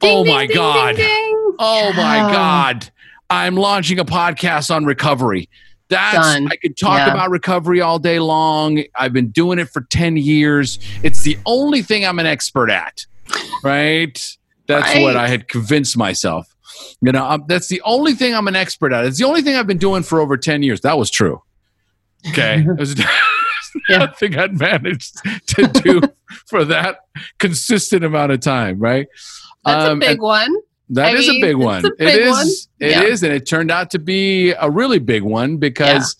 oh 0.01 0.23
ding, 0.23 0.33
my 0.33 0.47
ding, 0.47 0.55
God. 0.55 0.95
Ding, 0.95 1.55
oh 1.59 1.93
my 1.95 2.17
God. 2.31 2.89
I'm 3.29 3.55
launching 3.55 3.99
a 3.99 4.05
podcast 4.05 4.73
on 4.73 4.85
recovery. 4.85 5.49
That's 5.89 6.15
Done. 6.15 6.47
I 6.51 6.55
could 6.57 6.77
talk 6.77 6.97
yeah. 6.97 7.13
about 7.13 7.29
recovery 7.29 7.81
all 7.81 7.99
day 7.99 8.19
long. 8.19 8.83
I've 8.95 9.13
been 9.13 9.29
doing 9.29 9.59
it 9.59 9.69
for 9.69 9.81
10 9.81 10.17
years. 10.17 10.79
It's 11.03 11.23
the 11.23 11.37
only 11.45 11.81
thing 11.81 12.05
I'm 12.05 12.19
an 12.19 12.25
expert 12.25 12.69
at. 12.69 13.05
Right? 13.63 14.37
That's 14.67 14.95
right. 14.95 15.01
what 15.01 15.15
I 15.15 15.27
had 15.27 15.47
convinced 15.47 15.97
myself. 15.97 16.53
You 17.01 17.11
know, 17.11 17.25
I'm, 17.25 17.45
that's 17.47 17.69
the 17.69 17.81
only 17.85 18.13
thing 18.13 18.35
I'm 18.35 18.47
an 18.47 18.55
expert 18.55 18.91
at. 18.91 19.05
It's 19.05 19.17
the 19.17 19.25
only 19.25 19.41
thing 19.41 19.55
I've 19.55 19.67
been 19.67 19.77
doing 19.77 20.03
for 20.03 20.19
over 20.19 20.35
10 20.35 20.61
years. 20.61 20.81
That 20.81 20.97
was 20.97 21.09
true. 21.09 21.41
Okay. 22.29 22.65
was, 22.77 22.97
yeah. 23.89 23.97
nothing 23.97 24.37
I'd 24.37 24.59
managed 24.59 25.15
to 25.47 25.67
do 25.67 26.01
for 26.47 26.65
that 26.65 26.99
consistent 27.39 28.03
amount 28.03 28.33
of 28.33 28.41
time, 28.41 28.79
right? 28.79 29.07
That's 29.63 29.85
um, 29.85 29.97
a 29.97 30.05
big 30.05 30.21
one. 30.21 30.53
That 30.89 31.07
I 31.07 31.17
is 31.17 31.27
mean, 31.27 31.43
a 31.43 31.47
big 31.47 31.55
one. 31.57 31.85
A 31.85 31.89
big 31.97 32.07
it 32.07 32.21
is. 32.21 32.31
One. 32.31 32.47
It 32.79 32.91
yeah. 32.91 33.03
is, 33.03 33.23
and 33.23 33.33
it 33.33 33.45
turned 33.45 33.71
out 33.71 33.91
to 33.91 33.99
be 33.99 34.51
a 34.51 34.69
really 34.69 34.99
big 34.99 35.23
one 35.23 35.57
because 35.57 36.15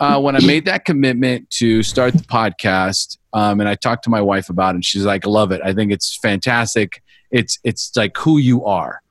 yeah. 0.00 0.16
uh, 0.16 0.20
when 0.20 0.36
I 0.36 0.40
made 0.40 0.64
that 0.66 0.84
commitment 0.84 1.50
to 1.50 1.82
start 1.82 2.12
the 2.12 2.20
podcast, 2.20 3.18
um, 3.32 3.60
and 3.60 3.68
I 3.68 3.74
talked 3.74 4.04
to 4.04 4.10
my 4.10 4.20
wife 4.20 4.48
about 4.48 4.70
it, 4.70 4.76
and 4.76 4.84
she's 4.84 5.04
like, 5.04 5.26
"Love 5.26 5.50
it. 5.52 5.60
I 5.64 5.72
think 5.72 5.92
it's 5.92 6.16
fantastic. 6.16 7.02
It's 7.30 7.58
it's 7.64 7.90
like 7.96 8.16
who 8.16 8.38
you 8.38 8.64
are." 8.64 9.02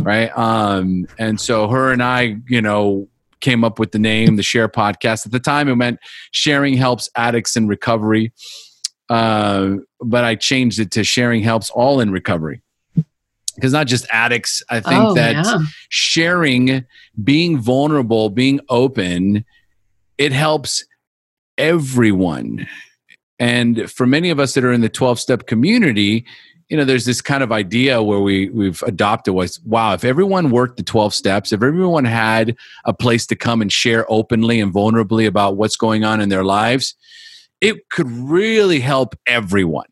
right? 0.00 0.36
Um, 0.36 1.06
and 1.18 1.40
so 1.40 1.68
her 1.68 1.92
and 1.92 2.02
I, 2.02 2.36
you 2.48 2.62
know, 2.62 3.08
came 3.40 3.64
up 3.64 3.78
with 3.78 3.92
the 3.92 3.98
name, 3.98 4.36
the 4.36 4.42
SHAIR 4.42 4.68
Podcast. 4.68 5.26
At 5.26 5.32
the 5.32 5.40
time, 5.40 5.68
it 5.68 5.76
meant 5.76 5.98
Sharing 6.30 6.74
Helps 6.74 7.08
Addicts 7.16 7.56
in 7.56 7.68
Recovery. 7.68 8.32
Uh, 9.08 9.76
but 10.00 10.24
I 10.24 10.34
changed 10.34 10.78
it 10.80 10.90
to 10.92 11.04
Sharing 11.04 11.42
Helps 11.42 11.70
All 11.70 12.00
in 12.00 12.10
Recovery. 12.10 12.62
Because 13.56 13.72
not 13.72 13.86
just 13.88 14.06
addicts, 14.10 14.62
I 14.70 14.80
think 14.80 15.02
Oh, 15.02 15.14
that 15.14 15.34
yeah. 15.34 15.58
sharing, 15.88 16.84
being 17.24 17.58
vulnerable, 17.58 18.30
being 18.30 18.60
open, 18.68 19.44
it 20.18 20.30
helps 20.32 20.84
everyone. 21.58 22.68
And 23.38 23.90
for 23.90 24.06
many 24.06 24.30
of 24.30 24.38
us 24.38 24.54
that 24.54 24.64
are 24.64 24.72
in 24.72 24.80
the 24.80 24.88
12 24.88 25.18
step 25.20 25.46
community, 25.46 26.24
you 26.68 26.76
know, 26.76 26.84
there's 26.84 27.04
this 27.04 27.20
kind 27.20 27.42
of 27.42 27.52
idea 27.52 28.02
where 28.02 28.20
we 28.20 28.48
we've 28.50 28.82
adopted 28.82 29.34
was 29.34 29.60
wow, 29.60 29.92
if 29.94 30.04
everyone 30.04 30.50
worked 30.50 30.76
the 30.78 30.82
12 30.82 31.14
steps, 31.14 31.52
if 31.52 31.62
everyone 31.62 32.04
had 32.04 32.56
a 32.84 32.92
place 32.92 33.26
to 33.26 33.36
come 33.36 33.62
and 33.62 33.72
share 33.72 34.04
openly 34.10 34.60
and 34.60 34.72
vulnerably 34.72 35.26
about 35.26 35.56
what's 35.56 35.76
going 35.76 36.04
on 36.04 36.20
in 36.20 36.28
their 36.28 36.44
lives, 36.44 36.94
it 37.60 37.88
could 37.90 38.10
really 38.10 38.80
help 38.80 39.14
everyone 39.26 39.86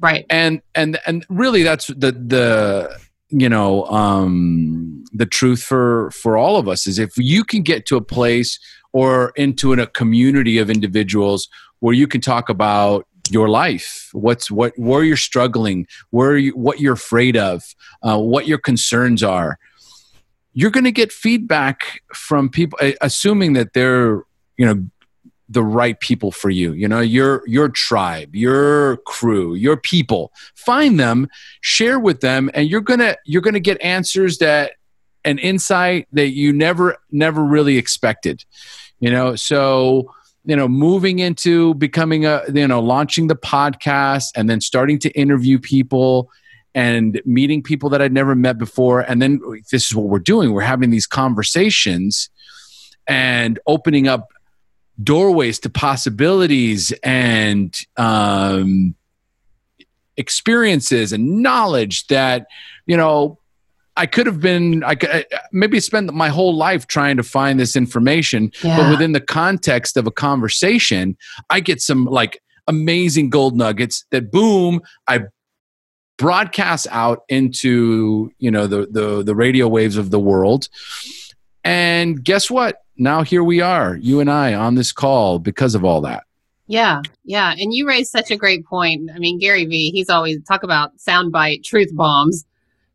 Right. 0.00 0.24
and 0.30 0.62
and 0.74 0.98
and 1.06 1.26
really 1.28 1.62
that's 1.62 1.88
the 1.88 2.12
the 2.12 2.98
you 3.28 3.48
know 3.48 3.84
um 3.86 5.04
the 5.12 5.26
truth 5.26 5.62
for 5.62 6.10
for 6.10 6.36
all 6.36 6.56
of 6.56 6.68
us 6.68 6.86
is 6.86 6.98
if 6.98 7.12
you 7.16 7.44
can 7.44 7.62
get 7.62 7.86
to 7.86 7.96
a 7.96 8.00
place 8.00 8.58
or 8.92 9.32
into 9.36 9.72
a 9.72 9.86
community 9.86 10.58
of 10.58 10.70
individuals 10.70 11.48
where 11.80 11.94
you 11.94 12.08
can 12.08 12.20
talk 12.20 12.48
about 12.48 13.06
your 13.30 13.48
life 13.48 14.08
what's 14.12 14.50
what 14.50 14.72
where 14.76 15.04
you're 15.04 15.16
struggling 15.16 15.86
where 16.10 16.36
you 16.36 16.52
what 16.52 16.80
you're 16.80 16.94
afraid 16.94 17.36
of 17.36 17.62
uh, 18.02 18.18
what 18.18 18.46
your 18.46 18.58
concerns 18.58 19.22
are 19.22 19.58
you're 20.52 20.70
going 20.70 20.84
to 20.84 20.90
get 20.92 21.12
feedback 21.12 22.02
from 22.12 22.48
people 22.48 22.78
assuming 23.00 23.52
that 23.52 23.72
they're 23.74 24.22
you 24.56 24.66
know 24.66 24.84
the 25.50 25.64
right 25.64 25.98
people 25.98 26.30
for 26.30 26.48
you 26.48 26.72
you 26.72 26.86
know 26.86 27.00
your 27.00 27.42
your 27.46 27.68
tribe 27.68 28.34
your 28.34 28.98
crew 28.98 29.54
your 29.54 29.76
people. 29.76 30.32
Find 30.54 30.98
them 30.98 31.28
share 31.60 31.98
with 31.98 32.20
them 32.20 32.50
and 32.54 32.68
you're 32.68 32.80
gonna 32.80 33.16
you're 33.24 33.42
gonna 33.42 33.60
get 33.60 33.80
answers 33.82 34.38
that 34.38 34.72
an 35.24 35.38
insight 35.38 36.08
that 36.12 36.28
you 36.28 36.52
never 36.52 36.96
never 37.10 37.44
really 37.44 37.76
expected 37.76 38.44
you 39.00 39.10
know? 39.10 39.34
So 39.34 40.14
you 40.44 40.56
know 40.56 40.68
moving 40.68 41.18
into 41.18 41.74
becoming 41.74 42.24
a 42.24 42.42
you 42.52 42.66
know 42.66 42.80
launching 42.80 43.26
the 43.26 43.36
podcast 43.36 44.28
and 44.36 44.48
then 44.48 44.60
starting 44.60 44.98
to 45.00 45.10
interview 45.10 45.58
people 45.58 46.30
and 46.74 47.20
meeting 47.24 47.62
people 47.62 47.90
that 47.90 48.00
I'd 48.00 48.12
never 48.12 48.34
met 48.34 48.56
before 48.56 49.00
and 49.00 49.20
then 49.20 49.40
this 49.70 49.86
is 49.86 49.94
what 49.94 50.06
we're 50.06 50.20
doing. 50.20 50.52
We're 50.52 50.62
having 50.62 50.90
these 50.90 51.06
conversations 51.06 52.30
and 53.06 53.58
opening 53.66 54.06
up 54.06 54.28
doorways 55.02 55.58
to 55.60 55.70
possibilities 55.70 56.92
and 57.02 57.78
um, 57.96 58.94
experiences 60.16 61.12
and 61.12 61.42
knowledge 61.42 62.06
that 62.08 62.46
you 62.86 62.96
know 62.96 63.38
I 63.96 64.06
could 64.06 64.26
have 64.26 64.40
been 64.40 64.82
I 64.84 64.94
could 64.94 65.10
I- 65.10 65.24
maybe 65.52 65.80
spend 65.80 66.12
my 66.12 66.28
whole 66.28 66.54
life 66.56 66.86
trying 66.86 67.16
to 67.16 67.22
find 67.22 67.58
this 67.58 67.76
information 67.76 68.52
but 68.62 68.90
within 68.90 69.12
the 69.12 69.20
context 69.20 69.96
of 69.96 70.06
a 70.06 70.10
conversation 70.10 71.16
I 71.48 71.60
get 71.60 71.80
some 71.80 72.04
like 72.04 72.42
amazing 72.66 73.30
gold 73.30 73.56
nuggets 73.56 74.04
that 74.10 74.30
boom 74.30 74.82
I 75.08 75.20
broadcast 76.18 76.86
out 76.90 77.22
into 77.30 78.30
you 78.38 78.50
know 78.50 78.66
the 78.66 78.86
the 78.90 79.22
the 79.22 79.34
radio 79.34 79.66
waves 79.66 79.96
of 79.96 80.10
the 80.10 80.20
world. 80.20 80.68
And 81.64 82.22
guess 82.22 82.50
what 82.50 82.76
now 83.00 83.22
here 83.22 83.42
we 83.42 83.60
are 83.60 83.96
you 83.96 84.20
and 84.20 84.30
I 84.30 84.54
on 84.54 84.76
this 84.76 84.92
call 84.92 85.38
because 85.38 85.74
of 85.74 85.84
all 85.84 86.00
that 86.02 86.24
Yeah, 86.70 87.02
yeah. 87.24 87.50
And 87.58 87.74
you 87.74 87.84
raised 87.84 88.12
such 88.12 88.30
a 88.30 88.36
great 88.36 88.64
point. 88.64 89.10
I 89.12 89.18
mean, 89.18 89.40
Gary 89.40 89.64
Vee, 89.64 89.90
he's 89.90 90.08
always 90.08 90.40
talk 90.44 90.62
about 90.62 90.96
soundbite 90.98 91.64
truth 91.64 91.90
bombs. 91.92 92.44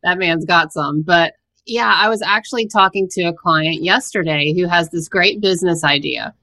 That 0.02 0.18
man's 0.18 0.46
got 0.46 0.72
some. 0.72 1.02
But 1.02 1.34
yeah, 1.66 1.94
I 1.94 2.08
was 2.08 2.22
actually 2.22 2.68
talking 2.68 3.10
to 3.12 3.24
a 3.24 3.34
client 3.34 3.84
yesterday 3.84 4.54
who 4.54 4.66
has 4.68 4.92
this 4.92 5.10
great 5.10 5.42
business 5.42 5.84
idea. 5.84 6.34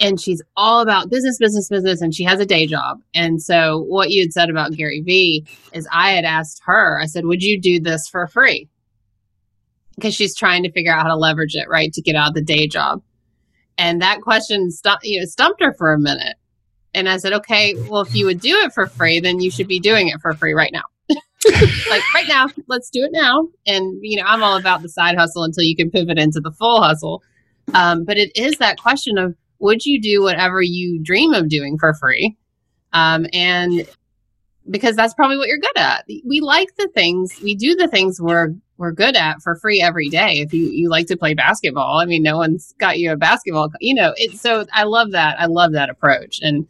And 0.00 0.20
she's 0.20 0.42
all 0.56 0.80
about 0.80 1.10
business, 1.10 1.38
business, 1.38 1.68
business, 1.68 2.00
and 2.00 2.12
she 2.12 2.24
has 2.24 2.40
a 2.40 2.46
day 2.46 2.66
job. 2.66 3.00
And 3.14 3.40
so, 3.40 3.82
what 3.82 4.10
you 4.10 4.22
had 4.22 4.32
said 4.32 4.50
about 4.50 4.72
Gary 4.72 5.00
Vee 5.00 5.46
is 5.72 5.86
I 5.92 6.10
had 6.10 6.24
asked 6.24 6.60
her, 6.64 7.00
I 7.00 7.06
said, 7.06 7.24
Would 7.26 7.42
you 7.42 7.60
do 7.60 7.78
this 7.78 8.08
for 8.08 8.26
free? 8.26 8.68
Because 9.94 10.14
she's 10.14 10.36
trying 10.36 10.62
to 10.64 10.72
figure 10.72 10.92
out 10.92 11.02
how 11.02 11.08
to 11.08 11.16
leverage 11.16 11.54
it, 11.54 11.68
right, 11.68 11.92
to 11.92 12.02
get 12.02 12.16
out 12.16 12.28
of 12.28 12.34
the 12.34 12.42
day 12.42 12.66
job. 12.66 13.02
And 13.78 14.02
that 14.02 14.20
question 14.20 14.70
stu- 14.70 14.90
you 15.02 15.20
know, 15.20 15.26
stumped 15.26 15.62
her 15.62 15.72
for 15.74 15.92
a 15.92 15.98
minute. 15.98 16.36
And 16.94 17.08
I 17.08 17.16
said, 17.16 17.32
okay, 17.32 17.74
well, 17.88 18.02
if 18.02 18.14
you 18.14 18.26
would 18.26 18.40
do 18.40 18.56
it 18.64 18.72
for 18.72 18.86
free, 18.86 19.18
then 19.20 19.40
you 19.40 19.50
should 19.50 19.66
be 19.66 19.80
doing 19.80 20.08
it 20.08 20.20
for 20.20 20.32
free 20.34 20.52
right 20.52 20.72
now. 20.72 20.84
like 21.90 22.02
right 22.14 22.28
now, 22.28 22.46
let's 22.68 22.88
do 22.88 23.02
it 23.02 23.10
now. 23.12 23.48
And, 23.66 23.98
you 24.00 24.16
know, 24.16 24.26
I'm 24.26 24.42
all 24.42 24.56
about 24.56 24.82
the 24.82 24.88
side 24.88 25.16
hustle 25.16 25.42
until 25.42 25.64
you 25.64 25.76
can 25.76 25.90
pivot 25.90 26.18
into 26.18 26.40
the 26.40 26.52
full 26.52 26.82
hustle. 26.82 27.22
Um, 27.72 28.04
but 28.04 28.16
it 28.16 28.30
is 28.36 28.58
that 28.58 28.80
question 28.80 29.18
of 29.18 29.34
would 29.58 29.84
you 29.84 30.00
do 30.00 30.22
whatever 30.22 30.62
you 30.62 31.02
dream 31.02 31.32
of 31.32 31.48
doing 31.48 31.78
for 31.78 31.94
free? 31.94 32.36
Um, 32.92 33.26
and 33.32 33.86
because 34.70 34.96
that's 34.96 35.14
probably 35.14 35.36
what 35.36 35.48
you're 35.48 35.58
good 35.58 35.76
at. 35.78 36.04
We 36.26 36.40
like 36.40 36.68
the 36.76 36.88
things, 36.88 37.38
we 37.42 37.54
do 37.54 37.74
the 37.74 37.88
things 37.88 38.20
we're 38.20 38.54
we're 38.76 38.92
good 38.92 39.14
at 39.14 39.40
for 39.40 39.54
free 39.56 39.80
every 39.80 40.08
day. 40.08 40.40
If 40.40 40.52
you 40.52 40.64
you 40.66 40.88
like 40.88 41.06
to 41.08 41.16
play 41.16 41.34
basketball, 41.34 41.98
I 41.98 42.06
mean, 42.06 42.22
no 42.22 42.36
one's 42.36 42.74
got 42.78 42.98
you 42.98 43.12
a 43.12 43.16
basketball, 43.16 43.70
you 43.80 43.94
know. 43.94 44.12
It 44.16 44.38
so 44.38 44.66
I 44.72 44.82
love 44.84 45.12
that. 45.12 45.40
I 45.40 45.46
love 45.46 45.72
that 45.72 45.90
approach, 45.90 46.40
and 46.42 46.66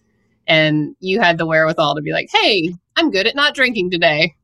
and 0.46 0.94
you 1.00 1.20
had 1.20 1.38
the 1.38 1.46
wherewithal 1.46 1.94
to 1.94 2.02
be 2.02 2.12
like, 2.12 2.28
hey, 2.32 2.74
I'm 2.96 3.10
good 3.10 3.26
at 3.26 3.34
not 3.34 3.54
drinking 3.54 3.90
today. 3.90 4.34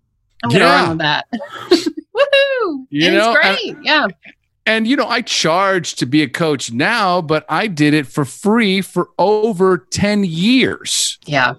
I'm 0.42 0.50
gonna 0.50 0.64
Yeah. 0.64 0.80
run 0.80 0.88
with 0.90 0.98
that. 0.98 1.26
Woohoo! 1.70 2.86
You 2.90 3.06
and 3.08 3.14
know, 3.16 3.32
it's 3.32 3.46
I- 3.46 3.54
great. 3.54 3.76
yeah. 3.82 4.06
And 4.66 4.86
you 4.86 4.94
know, 4.94 5.06
I 5.06 5.22
charge 5.22 5.94
to 5.96 6.06
be 6.06 6.22
a 6.22 6.28
coach 6.28 6.70
now, 6.72 7.20
but 7.20 7.44
I 7.48 7.66
did 7.66 7.92
it 7.94 8.06
for 8.06 8.24
free 8.24 8.82
for 8.82 9.08
over 9.18 9.78
10 9.78 10.22
years. 10.24 11.18
Yeah. 11.26 11.54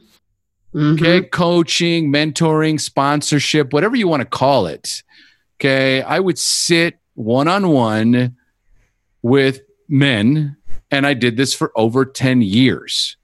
Mhm. 0.74 0.94
Okay. 1.02 1.22
Coaching, 1.28 2.12
mentoring, 2.12 2.80
sponsorship, 2.80 3.74
whatever 3.74 3.96
you 3.96 4.08
want 4.08 4.22
to 4.22 4.26
call 4.28 4.68
it. 4.68 5.04
Okay. 5.60 6.02
I 6.02 6.20
would 6.20 6.40
sit 6.40 6.98
one 7.16 7.48
on 7.48 7.70
one 7.70 8.36
with 9.22 9.62
men, 9.90 10.56
and 10.90 11.06
I 11.06 11.14
did 11.14 11.38
this 11.38 11.54
for 11.54 11.72
over 11.76 12.06
10 12.06 12.42
years. 12.42 13.18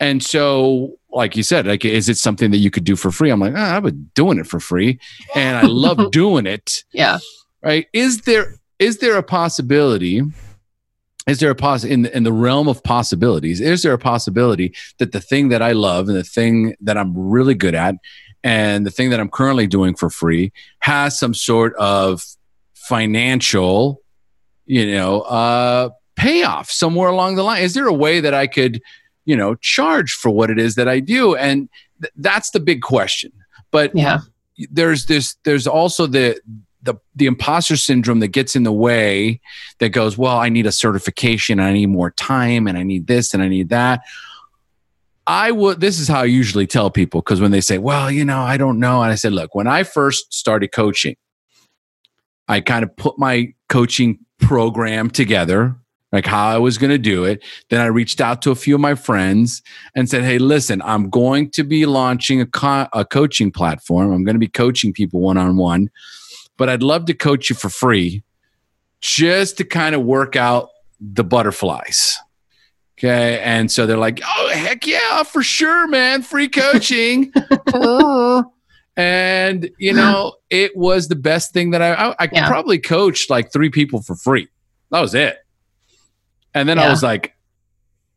And 0.00 0.22
so, 0.22 0.96
like 1.10 1.36
you 1.36 1.42
said, 1.42 1.66
like, 1.66 1.84
is 1.84 2.08
it 2.08 2.16
something 2.18 2.50
that 2.50 2.58
you 2.58 2.70
could 2.70 2.84
do 2.84 2.94
for 2.96 3.10
free? 3.10 3.30
I'm 3.30 3.40
like, 3.40 3.54
ah, 3.56 3.76
I've 3.76 3.82
been 3.82 4.10
doing 4.14 4.38
it 4.38 4.46
for 4.46 4.60
free, 4.60 4.98
and 5.34 5.56
I 5.56 5.62
love 5.62 6.10
doing 6.12 6.46
it 6.46 6.84
Yeah. 6.92 7.18
right 7.62 7.86
is 7.92 8.20
there 8.22 8.54
is 8.78 8.98
there 8.98 9.16
a 9.16 9.22
possibility 9.22 10.22
is 11.28 11.38
there 11.40 11.50
a 11.50 11.54
poss 11.54 11.84
in 11.84 12.02
the, 12.02 12.16
in 12.16 12.22
the 12.24 12.32
realm 12.32 12.66
of 12.68 12.82
possibilities 12.82 13.60
is 13.60 13.82
there 13.82 13.92
a 13.92 13.98
possibility 13.98 14.74
that 14.98 15.12
the 15.12 15.20
thing 15.20 15.48
that 15.50 15.62
i 15.62 15.72
love 15.72 16.08
and 16.08 16.16
the 16.16 16.24
thing 16.24 16.74
that 16.80 16.96
i'm 16.96 17.12
really 17.16 17.54
good 17.54 17.74
at 17.74 17.94
and 18.42 18.86
the 18.86 18.90
thing 18.90 19.10
that 19.10 19.20
i'm 19.20 19.28
currently 19.28 19.66
doing 19.66 19.94
for 19.94 20.08
free 20.10 20.52
has 20.80 21.18
some 21.18 21.34
sort 21.34 21.74
of 21.76 22.24
financial 22.74 24.00
you 24.66 24.86
know 24.90 25.20
uh 25.22 25.88
payoff 26.16 26.68
somewhere 26.68 27.10
along 27.10 27.36
the 27.36 27.44
line? 27.44 27.62
Is 27.62 27.74
there 27.74 27.86
a 27.86 27.92
way 27.92 28.18
that 28.18 28.34
i 28.34 28.46
could 28.48 28.80
you 29.24 29.36
know 29.36 29.54
charge 29.56 30.12
for 30.12 30.30
what 30.30 30.50
it 30.50 30.58
is 30.58 30.74
that 30.74 30.88
i 30.88 30.98
do? 30.98 31.36
And 31.36 31.68
th- 32.02 32.12
that's 32.16 32.50
the 32.50 32.58
big 32.60 32.82
question. 32.82 33.30
But 33.70 33.94
Yeah. 33.94 34.18
there's 34.70 35.06
this 35.06 35.36
there's 35.44 35.66
also 35.68 36.06
the 36.08 36.40
the 36.82 36.94
the 37.14 37.26
imposter 37.26 37.76
syndrome 37.76 38.20
that 38.20 38.28
gets 38.28 38.54
in 38.54 38.62
the 38.62 38.72
way 38.72 39.40
that 39.80 39.90
goes 39.90 40.16
well 40.16 40.38
i 40.38 40.48
need 40.48 40.66
a 40.66 40.72
certification 40.72 41.60
i 41.60 41.72
need 41.72 41.86
more 41.86 42.10
time 42.12 42.66
and 42.66 42.78
i 42.78 42.82
need 42.82 43.06
this 43.06 43.34
and 43.34 43.42
i 43.42 43.48
need 43.48 43.68
that. 43.70 44.00
I 45.26 45.50
would 45.50 45.80
this 45.80 45.98
is 45.98 46.08
how 46.08 46.20
i 46.20 46.24
usually 46.24 46.66
tell 46.66 46.90
people 46.90 47.20
because 47.20 47.40
when 47.40 47.50
they 47.50 47.60
say 47.60 47.78
well 47.78 48.10
you 48.10 48.24
know 48.24 48.40
i 48.40 48.56
don't 48.56 48.78
know. 48.78 49.02
And 49.02 49.12
i 49.12 49.14
said 49.14 49.32
look 49.32 49.54
when 49.54 49.66
i 49.66 49.82
first 49.82 50.32
started 50.32 50.68
coaching 50.68 51.16
i 52.48 52.60
kind 52.60 52.82
of 52.82 52.96
put 52.96 53.18
my 53.18 53.52
coaching 53.68 54.20
program 54.38 55.10
together 55.10 55.76
like 56.12 56.24
how 56.24 56.48
i 56.48 56.56
was 56.56 56.78
going 56.78 56.90
to 56.90 56.96
do 56.98 57.24
it. 57.24 57.44
Then 57.68 57.82
i 57.82 57.86
reached 57.86 58.22
out 58.22 58.40
to 58.42 58.52
a 58.52 58.54
few 58.54 58.76
of 58.76 58.80
my 58.80 58.94
friends 58.94 59.60
and 59.94 60.08
said 60.08 60.22
hey 60.22 60.38
listen 60.38 60.80
i'm 60.82 61.10
going 61.10 61.50
to 61.50 61.64
be 61.64 61.84
launching 61.84 62.40
a, 62.40 62.46
co- 62.46 62.88
a 62.94 63.04
coaching 63.04 63.50
platform. 63.50 64.12
I'm 64.12 64.24
going 64.24 64.36
to 64.36 64.40
be 64.40 64.48
coaching 64.48 64.94
people 64.94 65.20
one-on-one 65.20 65.90
but 66.58 66.68
I'd 66.68 66.82
love 66.82 67.06
to 67.06 67.14
coach 67.14 67.48
you 67.48 67.56
for 67.56 67.70
free 67.70 68.22
just 69.00 69.56
to 69.58 69.64
kind 69.64 69.94
of 69.94 70.02
work 70.02 70.36
out 70.36 70.68
the 71.00 71.24
butterflies. 71.24 72.18
Okay. 72.98 73.38
And 73.40 73.70
so 73.70 73.86
they're 73.86 73.96
like, 73.96 74.20
oh, 74.26 74.50
heck 74.52 74.86
yeah, 74.86 75.22
for 75.22 75.42
sure, 75.42 75.86
man. 75.86 76.20
Free 76.22 76.48
coaching. 76.48 77.32
and, 78.96 79.70
you 79.78 79.92
know, 79.92 80.34
it 80.50 80.76
was 80.76 81.06
the 81.06 81.14
best 81.16 81.52
thing 81.52 81.70
that 81.70 81.80
I, 81.80 81.92
I, 81.94 82.14
I 82.18 82.28
Yeah. 82.32 82.48
probably 82.48 82.78
coached 82.78 83.30
like 83.30 83.52
three 83.52 83.70
people 83.70 84.02
for 84.02 84.16
free. 84.16 84.48
That 84.90 85.00
was 85.00 85.14
it. 85.14 85.38
And 86.54 86.68
then 86.68 86.78
I 86.80 86.88
was 86.88 87.02
like, 87.04 87.34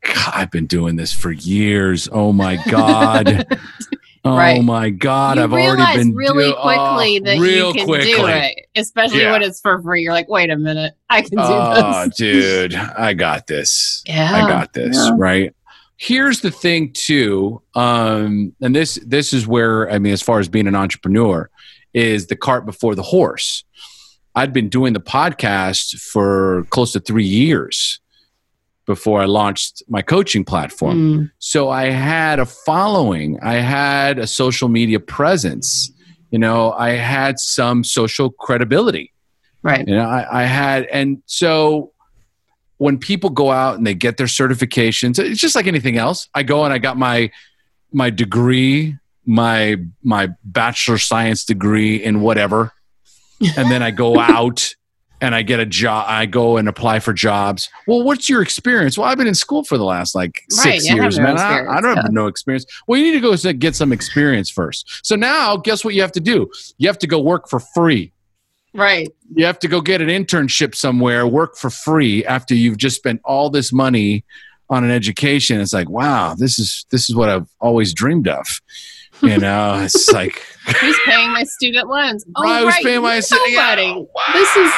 God, 0.04 0.32
I've 0.34 0.50
been 0.52 0.66
doing 0.66 0.96
this 0.96 1.14
for 1.14 1.32
years. 1.32 2.10
Oh 2.12 2.34
my 2.34 2.56
God. 2.68 3.46
Oh 4.24 4.38
Right. 4.38 4.64
my 4.64 4.92
God. 4.92 5.38
you 5.38 5.44
I've 5.44 5.52
already 5.54 5.98
been 5.98 6.14
really 6.16 6.50
do- 6.52 6.56
oh, 6.56 6.62
quickly 6.62 7.20
that 7.20 7.40
real 7.40 7.68
you 7.70 7.74
can 7.74 7.86
quickly. 7.88 8.12
do 8.12 8.28
it, 8.28 8.56
especially 8.76 9.22
Yeah. 9.22 9.32
when 9.32 9.42
it's 9.42 9.60
for 9.60 9.82
free. 9.82 10.04
You're 10.04 10.14
like, 10.14 10.30
wait 10.30 10.50
a 10.52 10.58
minute, 10.58 10.94
I 11.10 11.22
can 11.22 11.32
do 11.32 11.38
this. 11.38 11.48
Oh, 11.50 12.06
this. 12.06 12.16
dude, 12.18 12.76
I 12.76 13.14
got 13.14 13.48
this. 13.48 14.04
Yeah, 14.06 14.32
I 14.32 14.42
got 14.48 14.74
this, 14.74 14.96
yeah. 14.96 15.12
right? 15.18 15.56
Here's 15.98 16.42
the 16.42 16.52
thing 16.52 16.92
too, 16.94 17.62
um, 17.76 18.54
and 18.62 18.76
this 18.76 19.00
this 19.06 19.34
is 19.34 19.48
where 19.48 19.90
I 19.92 19.98
mean, 20.00 20.14
as 20.14 20.22
far 20.22 20.40
as 20.40 20.48
being 20.50 20.68
an 20.68 20.76
entrepreneur, 20.76 21.50
is 21.94 22.28
the 22.28 22.36
cart 22.36 22.66
before 22.66 22.96
the 22.96 23.04
horse. 23.04 23.64
I'd 24.36 24.54
been 24.54 24.70
doing 24.70 24.94
the 24.94 25.00
podcast 25.02 26.00
for 26.00 26.66
close 26.70 26.92
to 26.94 27.00
three 27.00 27.26
years 27.26 28.00
before 28.86 29.22
I 29.22 29.26
launched 29.26 29.84
my 29.88 30.02
coaching 30.02 30.44
platform. 30.44 30.98
Mm, 30.98 31.32
So 31.40 31.70
I 31.70 31.86
had 31.86 32.40
a 32.40 32.46
following, 32.46 33.40
I 33.42 33.56
had 33.56 34.20
a 34.20 34.28
social 34.28 34.70
media 34.70 35.00
presence, 35.00 35.92
you 36.32 36.40
know, 36.40 36.72
I 36.72 36.92
had 36.92 37.40
some 37.40 37.84
social 37.84 38.32
credibility. 38.32 39.14
right. 39.64 39.88
You 39.88 39.96
know, 39.96 40.08
I, 40.10 40.44
I 40.44 40.44
had, 40.46 40.86
and 40.86 41.22
so 41.26 41.92
when 42.78 42.98
people 42.98 43.30
go 43.30 43.52
out 43.52 43.78
and 43.78 43.86
they 43.86 43.94
get 43.94 44.18
their 44.18 44.28
certifications, 44.28 45.20
it's 45.20 45.40
just 45.40 45.56
like 45.56 45.68
anything 45.68 45.98
else. 45.98 46.28
I 46.34 46.42
go 46.44 46.64
and 46.66 46.74
I 46.74 46.80
got 46.80 46.98
my 46.98 47.30
my 47.94 48.10
degree, 48.10 48.98
my 49.26 49.76
my 50.02 50.30
bachelor 50.44 50.98
science 50.98 51.46
degree 51.46 51.98
in 52.04 52.22
whatever, 52.22 52.72
and 53.56 53.70
then 53.70 53.84
I 53.84 53.92
go 53.92 54.18
out 54.38 54.74
and 55.22 55.34
I 55.36 55.44
get 55.44 55.60
a 55.60 55.66
job. 55.66 56.06
I 56.08 56.26
go 56.26 56.58
and 56.58 56.68
apply 56.68 57.00
for 57.00 57.14
jobs. 57.14 57.70
Well, 57.88 58.04
what's 58.04 58.28
your 58.28 58.42
experience? 58.42 58.98
Well, 58.98 59.08
I've 59.08 59.18
been 59.18 59.28
in 59.28 59.36
school 59.36 59.64
for 59.64 59.78
the 59.78 59.86
last 59.86 60.16
like 60.16 60.42
Right, 60.58 60.80
six 60.82 60.90
years, 60.90 61.18
no 61.18 61.24
man. 61.26 61.38
I, 61.38 61.78
I 61.78 61.82
don't 61.82 61.96
yeah. 61.96 62.02
have 62.04 62.12
no 62.12 62.28
experience. 62.28 62.66
Well, 62.88 63.00
you 63.00 63.06
need 63.12 63.22
to 63.22 63.38
go 63.38 63.54
get 63.54 63.76
some 63.76 63.94
experience 63.94 64.50
first. 64.50 65.06
So 65.06 65.16
now, 65.16 65.56
guess 65.58 65.86
what 65.86 65.94
you 65.94 66.02
have 66.02 66.12
to 66.14 66.20
do? 66.20 66.50
You 66.80 66.88
have 66.90 66.98
to 67.00 67.08
go 67.08 67.20
work 67.22 67.48
for 67.48 67.60
free 67.60 68.12
Right. 68.74 69.10
you 69.36 69.46
have 69.46 69.60
to 69.60 69.68
go 69.68 69.82
get 69.82 70.00
an 70.02 70.08
internship 70.08 70.76
somewhere, 70.76 71.28
work 71.28 71.58
for 71.58 71.70
free 71.70 72.24
after 72.26 72.56
you've 72.56 72.78
just 72.78 72.96
spent 72.96 73.20
all 73.26 73.50
this 73.50 73.74
money 73.74 74.24
on 74.70 74.86
an 74.86 74.92
education. 74.92 75.60
It's 75.60 75.74
like, 75.74 75.90
wow, 75.90 76.36
this 76.36 76.58
is 76.58 76.86
this 76.90 77.10
is 77.10 77.16
what 77.16 77.28
I've 77.28 77.50
always 77.60 77.94
dreamed 77.94 78.30
of. 78.30 78.62
You 79.22 79.38
know, 79.46 79.82
it's 79.84 80.10
like 80.14 80.42
Who's 80.80 80.98
paying 81.06 81.32
my 81.34 81.44
student 81.44 81.90
loans? 81.90 82.24
Oh, 82.38 82.44
Right, 82.44 82.60
who's 82.64 82.74
right. 82.76 82.84
paying 82.86 83.02
my 83.02 83.20
stu- 83.20 83.36
yeah, 83.50 83.76
Nobody. 83.76 83.92
wow. 84.16 84.24
This 84.34 84.56
is 84.56 84.72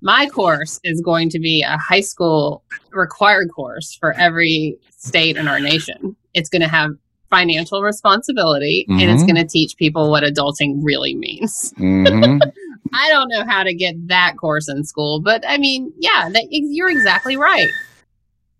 my 0.00 0.26
course 0.26 0.80
is 0.84 1.00
going 1.00 1.28
to 1.30 1.38
be 1.38 1.62
a 1.62 1.76
high 1.78 2.00
school 2.00 2.62
required 2.92 3.48
course 3.54 3.96
for 3.98 4.12
every 4.14 4.76
state 4.96 5.36
in 5.36 5.48
our 5.48 5.60
nation. 5.60 6.16
It's 6.34 6.48
going 6.48 6.62
to 6.62 6.68
have 6.68 6.90
financial 7.30 7.80
responsibility 7.82 8.86
and 8.88 9.02
it's 9.02 9.22
Mhm. 9.22 9.26
going 9.26 9.36
to 9.36 9.46
teach 9.46 9.76
people 9.76 10.10
what 10.10 10.24
adulting 10.24 10.80
really 10.82 11.14
means. 11.14 11.72
mhm. 11.78 12.40
I 12.92 13.08
don't 13.08 13.28
know 13.28 13.44
how 13.46 13.62
to 13.62 13.72
get 13.72 13.94
that 14.08 14.36
course 14.36 14.68
in 14.68 14.82
school, 14.84 15.20
but 15.20 15.44
I 15.46 15.56
mean, 15.58 15.92
yeah, 15.98 16.28
that, 16.32 16.46
you're 16.50 16.90
exactly 16.90 17.36
right. 17.36 17.68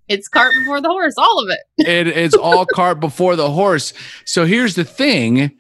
It's 0.07 0.29
cart 0.29 0.53
before 0.61 0.81
the 0.81 0.89
horse, 0.89 1.15
all 1.19 1.43
of 1.43 1.49
it. 1.51 1.61
it, 1.79 2.07
it's 2.09 2.35
all 2.35 2.65
cart 2.67 3.01
before 3.01 3.35
the 3.37 3.51
horse. 3.51 3.93
So 4.25 4.45
here's 4.45 4.75
the 4.75 4.85
thing: 4.85 5.53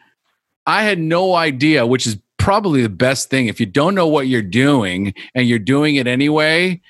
I 0.67 0.83
had 0.83 0.99
no 0.99 1.35
idea, 1.35 1.87
which 1.87 2.07
is 2.07 2.17
probably 2.41 2.83
the 2.83 2.89
best 2.89 3.31
thing. 3.31 3.47
If 3.47 3.61
you 3.61 3.67
don't 3.67 3.95
know 3.95 4.09
what 4.09 4.27
you're 4.27 4.43
doing 4.43 5.15
and 5.35 5.47
you're 5.47 5.59
doing 5.59 5.97
it 5.97 6.07
anyway, 6.07 6.81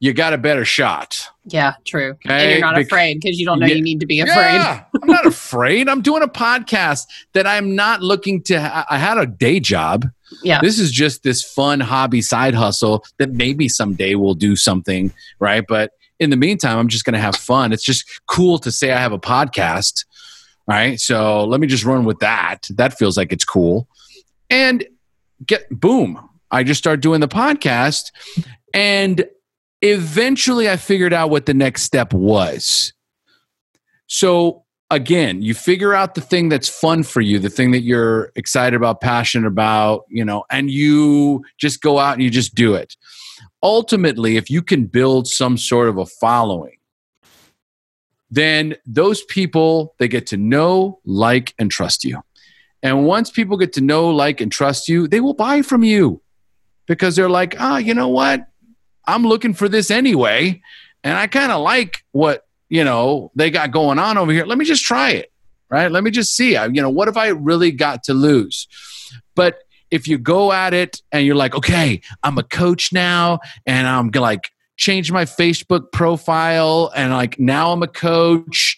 you 0.00 0.12
got 0.12 0.32
a 0.32 0.38
better 0.38 0.64
shot. 0.64 1.28
Yeah, 1.46 1.74
true. 1.84 2.16
and 2.26 2.50
you're 2.50 2.60
not 2.60 2.74
bec- 2.74 2.86
afraid 2.86 3.20
because 3.20 3.38
you 3.38 3.46
don't 3.46 3.58
know 3.60 3.66
Yeah. 3.66 3.74
you 3.74 3.82
need 3.82 4.00
to 4.00 4.06
be 4.06 4.20
afraid. 4.20 4.54
Yeah, 4.54 4.84
I'm 5.02 5.08
not 5.08 5.26
afraid. 5.26 5.88
I'm 5.88 6.00
doing 6.02 6.22
a 6.22 6.28
podcast 6.28 7.04
that 7.34 7.46
I'm 7.46 7.74
not 7.76 8.02
looking 8.02 8.42
to. 8.44 8.60
Ha- 8.60 8.86
I 8.90 8.98
had 8.98 9.18
a 9.18 9.26
day 9.26 9.60
job. 9.60 10.06
Yeah. 10.42 10.60
This 10.60 10.78
is 10.78 10.90
just 10.90 11.22
this 11.22 11.42
fun 11.44 11.80
hobby 11.80 12.20
side 12.22 12.54
hustle 12.54 13.04
that 13.18 13.30
maybe 13.32 13.68
someday 13.68 14.14
we'll 14.14 14.34
do 14.34 14.56
something, 14.56 15.12
right? 15.38 15.64
But 15.68 15.92
in 16.18 16.30
the 16.30 16.36
meantime, 16.36 16.78
I'm 16.78 16.88
just 16.88 17.04
going 17.04 17.14
to 17.14 17.20
have 17.20 17.36
fun. 17.36 17.72
It's 17.72 17.84
just 17.84 18.04
cool 18.26 18.58
to 18.58 18.72
say 18.72 18.90
I 18.90 18.98
have 18.98 19.12
a 19.12 19.18
podcast, 19.18 20.04
right? 20.66 20.98
So 20.98 21.44
let 21.44 21.60
me 21.60 21.66
just 21.66 21.84
run 21.84 22.04
with 22.04 22.18
that. 22.18 22.66
That 22.70 22.98
feels 22.98 23.16
like 23.16 23.32
it's 23.32 23.44
cool. 23.44 23.86
And 24.50 24.84
get 25.46 25.68
boom, 25.70 26.28
I 26.50 26.62
just 26.62 26.78
start 26.78 27.00
doing 27.00 27.20
the 27.20 27.28
podcast 27.28 28.12
and 28.72 29.24
eventually 29.82 30.68
I 30.68 30.76
figured 30.76 31.12
out 31.12 31.30
what 31.30 31.46
the 31.46 31.54
next 31.54 31.82
step 31.82 32.12
was. 32.12 32.92
So 34.06 34.64
again, 34.90 35.42
you 35.42 35.54
figure 35.54 35.94
out 35.94 36.14
the 36.14 36.20
thing 36.20 36.48
that's 36.48 36.68
fun 36.68 37.02
for 37.02 37.20
you, 37.20 37.38
the 37.38 37.50
thing 37.50 37.72
that 37.72 37.82
you're 37.82 38.32
excited 38.36 38.76
about, 38.76 39.00
passionate 39.00 39.46
about, 39.46 40.04
you 40.08 40.24
know, 40.24 40.44
and 40.50 40.70
you 40.70 41.44
just 41.58 41.82
go 41.82 41.98
out 41.98 42.14
and 42.14 42.22
you 42.22 42.30
just 42.30 42.54
do 42.54 42.74
it. 42.74 42.96
Ultimately, 43.62 44.36
if 44.36 44.50
you 44.50 44.62
can 44.62 44.86
build 44.86 45.26
some 45.26 45.56
sort 45.56 45.88
of 45.88 45.98
a 45.98 46.06
following, 46.06 46.76
then 48.30 48.74
those 48.86 49.22
people 49.24 49.94
they 49.98 50.08
get 50.08 50.26
to 50.28 50.36
know, 50.36 51.00
like 51.04 51.54
and 51.58 51.70
trust 51.70 52.04
you. 52.04 52.22
And 52.84 53.04
once 53.06 53.30
people 53.30 53.56
get 53.56 53.72
to 53.72 53.80
know, 53.80 54.10
like 54.10 54.40
and 54.40 54.52
trust 54.52 54.88
you, 54.88 55.08
they 55.08 55.18
will 55.20 55.34
buy 55.34 55.62
from 55.62 55.82
you 55.82 56.20
because 56.86 57.16
they're 57.16 57.30
like, 57.30 57.56
"Ah, 57.58 57.78
you 57.78 57.94
know 57.94 58.08
what? 58.08 58.46
I'm 59.06 59.24
looking 59.26 59.54
for 59.54 59.68
this 59.68 59.90
anyway, 59.90 60.60
and 61.02 61.16
I 61.18 61.26
kind 61.26 61.50
of 61.50 61.62
like 61.62 62.04
what 62.12 62.46
you 62.68 62.84
know 62.84 63.32
they 63.34 63.50
got 63.50 63.70
going 63.72 63.98
on 63.98 64.18
over 64.18 64.30
here. 64.32 64.44
Let 64.44 64.58
me 64.58 64.64
just 64.66 64.84
try 64.84 65.10
it, 65.12 65.32
right? 65.70 65.90
Let 65.90 66.04
me 66.04 66.10
just 66.10 66.36
see. 66.36 66.56
I- 66.56 66.66
You 66.66 66.82
know, 66.82 66.90
what 66.90 67.08
have 67.08 67.16
I 67.16 67.28
really 67.28 67.72
got 67.72 68.04
to 68.04 68.14
lose? 68.14 68.68
But 69.34 69.58
if 69.90 70.06
you 70.06 70.18
go 70.18 70.52
at 70.52 70.74
it 70.74 71.00
and 71.10 71.24
you're 71.26 71.36
like, 71.36 71.54
okay, 71.54 72.00
I'm 72.22 72.36
a 72.38 72.42
coach 72.42 72.92
now, 72.92 73.40
and 73.66 73.86
I'm 73.88 74.10
like 74.14 74.50
change 74.76 75.10
my 75.10 75.24
Facebook 75.24 75.90
profile, 75.92 76.92
and 76.94 77.12
like 77.12 77.40
now 77.40 77.72
I'm 77.72 77.82
a 77.82 77.88
coach, 77.88 78.76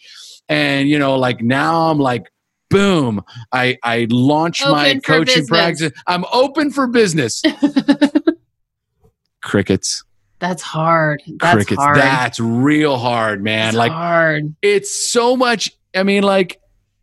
and 0.49 0.89
you 0.89 0.99
know, 1.01 1.17
like 1.19 1.43
now 1.43 1.91
I'm 1.91 1.99
like. 1.99 2.31
Boom! 2.71 3.23
I 3.53 3.79
I 3.83 4.07
launch 4.11 4.63
my 4.65 4.89
Open 4.91 5.01
for 5.01 5.07
coaching 5.07 5.35
business. 5.43 5.49
practice. 5.49 5.93
I'm 6.07 6.25
open 6.33 6.71
for 6.71 6.87
business. 6.87 7.43
Crickets 9.43 10.03
That's 10.41 10.63
hard. 10.63 11.23
That's 11.41 11.55
crickets. 11.55 11.81
hard. 11.81 11.97
That's 11.99 12.41
real 12.41 12.97
hard, 12.97 13.43
man. 13.43 13.69
It's 13.69 13.77
like 13.77 13.93
hard. 13.93 14.55
it's 14.63 14.93
so 15.13 15.37
much. 15.37 15.71
I 15.95 16.03
mean, 16.03 16.25
like, 16.25 16.61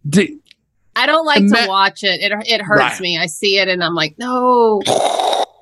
d- 0.08 0.40
I 0.96 1.06
don't 1.06 1.26
like 1.26 1.40
Ima- 1.40 1.62
to 1.64 1.68
watch 1.68 2.04
it. 2.04 2.20
It 2.22 2.32
it 2.48 2.62
hurts 2.62 2.80
Right. 2.82 3.00
me. 3.00 3.18
I 3.18 3.28
see 3.28 3.58
it 3.60 3.68
and 3.70 3.84
I'm 3.84 3.96
like, 3.96 4.16
no, 4.20 4.82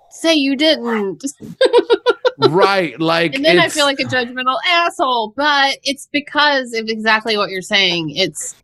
say 0.09 0.33
you 0.33 0.55
didn't. 0.55 1.23
right? 2.49 2.99
Like, 2.99 3.35
And 3.35 3.45
then 3.45 3.59
I 3.59 3.69
feel 3.69 3.85
like 3.85 3.99
a 3.99 4.03
judgmental 4.05 4.57
asshole. 4.67 5.33
But 5.37 5.77
it's 5.83 6.07
because 6.11 6.73
of 6.73 6.89
exactly 6.89 7.37
what 7.37 7.49
you're 7.51 7.61
saying. 7.61 8.09
It's 8.15 8.55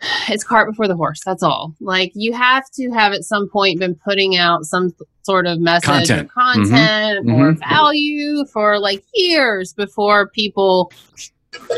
it's 0.28 0.44
cart 0.44 0.68
before 0.70 0.88
the 0.88 0.96
horse. 0.96 1.20
That's 1.24 1.42
all. 1.42 1.74
Like 1.80 2.12
you 2.14 2.32
have 2.32 2.64
to 2.74 2.90
have 2.90 3.12
at 3.12 3.24
some 3.24 3.48
point 3.48 3.78
been 3.80 3.94
putting 3.94 4.36
out 4.36 4.64
some 4.64 4.92
sort 5.22 5.46
of 5.46 5.60
message 5.60 5.84
Content. 6.08 6.30
or 6.36 6.42
content 6.42 7.26
Mhm. 7.26 7.34
or 7.38 7.52
Mhm. 7.52 7.58
value 7.68 8.44
for 8.52 8.78
like 8.78 9.04
years 9.14 9.74
before 9.74 10.28
people 10.30 10.90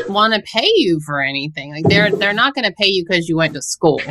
want 0.09 0.33
to 0.33 0.41
pay 0.41 0.69
you 0.75 0.99
for 1.05 1.21
anything. 1.21 1.71
Like 1.73 1.85
they're 1.85 2.11
they're 2.11 2.33
not 2.33 2.53
going 2.53 2.65
to 2.65 2.73
pay 2.77 2.87
you 2.87 3.03
because 3.07 3.27
you 3.27 3.35
went 3.37 3.53
to 3.55 3.61
school. 3.61 4.01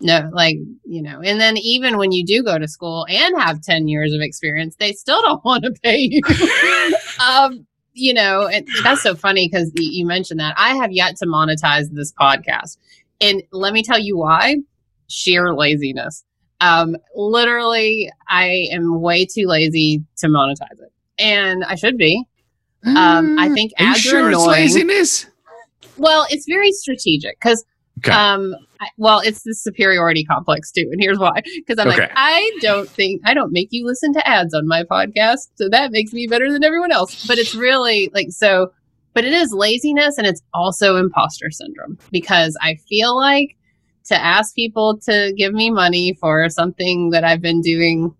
No, 0.00 0.30
like 0.32 0.56
you 0.84 1.02
know, 1.02 1.20
and 1.20 1.40
then 1.40 1.56
even 1.56 1.96
when 1.98 2.12
you 2.12 2.24
do 2.24 2.44
go 2.44 2.56
to 2.56 2.68
school 2.68 3.04
and 3.08 3.40
have 3.40 3.60
ten 3.62 3.88
years 3.88 4.12
of 4.12 4.20
experience, 4.20 4.76
they 4.78 4.92
still 4.92 5.20
don't 5.22 5.44
want 5.44 5.64
to 5.64 5.72
pay 5.82 5.96
you. 5.98 6.20
um, 7.26 7.66
you 7.98 8.14
know, 8.14 8.46
and 8.46 8.66
that's 8.82 9.02
so 9.02 9.14
funny 9.14 9.48
because 9.48 9.70
you 9.76 10.06
mentioned 10.06 10.40
that 10.40 10.54
I 10.56 10.76
have 10.76 10.92
yet 10.92 11.16
to 11.16 11.26
monetize 11.26 11.90
this 11.90 12.12
podcast, 12.12 12.76
and 13.20 13.42
let 13.52 13.72
me 13.72 13.82
tell 13.82 13.98
you 13.98 14.16
why: 14.18 14.56
sheer 15.08 15.54
laziness. 15.54 16.24
Um, 16.60 16.96
literally, 17.14 18.10
I 18.28 18.68
am 18.72 19.00
way 19.00 19.24
too 19.26 19.46
lazy 19.46 20.02
to 20.18 20.26
monetize 20.28 20.80
it, 20.80 20.92
and 21.18 21.64
I 21.64 21.74
should 21.76 21.96
be. 21.96 22.24
Um, 22.84 23.38
I 23.38 23.48
think 23.50 23.72
Are 23.78 23.84
you 23.84 23.90
ads 23.90 23.98
are 23.98 24.02
sure 24.02 24.30
it's 24.30 24.38
annoying. 24.38 24.50
laziness? 24.50 25.26
Well, 25.96 26.26
it's 26.30 26.46
very 26.48 26.70
strategic 26.72 27.38
because, 27.40 27.64
Okay. 27.98 28.12
um, 28.12 28.54
I, 28.80 28.88
well, 28.96 29.20
it's 29.20 29.42
the 29.42 29.54
superiority 29.54 30.24
complex 30.24 30.70
too, 30.72 30.88
and 30.92 31.00
here's 31.00 31.18
why. 31.18 31.42
Because 31.56 31.78
I'm 31.78 31.88
Okay. 31.88 32.02
like, 32.02 32.10
I 32.14 32.50
don't 32.60 32.90
think 32.94 33.20
I 33.24 33.34
don't 33.34 33.52
make 33.52 33.68
you 33.70 33.86
listen 33.86 34.12
to 34.14 34.28
ads 34.28 34.54
on 34.54 34.66
my 34.66 34.84
podcast, 34.84 35.48
so 35.56 35.68
that 35.70 35.90
makes 35.92 36.12
me 36.12 36.26
better 36.28 36.50
than 36.52 36.64
everyone 36.64 36.92
else. 36.92 37.16
But 37.24 37.38
it's 37.38 37.54
really 37.54 38.10
like 38.14 38.28
so. 38.30 38.68
But 39.14 39.24
it 39.24 39.32
is 39.32 39.52
laziness, 39.52 40.16
and 40.18 40.26
it's 40.26 40.42
also 40.54 40.96
imposter 40.96 41.50
syndrome 41.50 41.98
because 42.12 42.56
I 42.62 42.76
feel 42.88 43.16
like 43.16 43.56
to 44.06 44.16
ask 44.16 44.54
people 44.54 44.98
to 45.04 45.32
give 45.36 45.52
me 45.52 45.70
money 45.70 46.16
for 46.20 46.48
something 46.48 47.10
that 47.10 47.24
I've 47.24 47.42
been 47.42 47.60
doing 47.60 48.14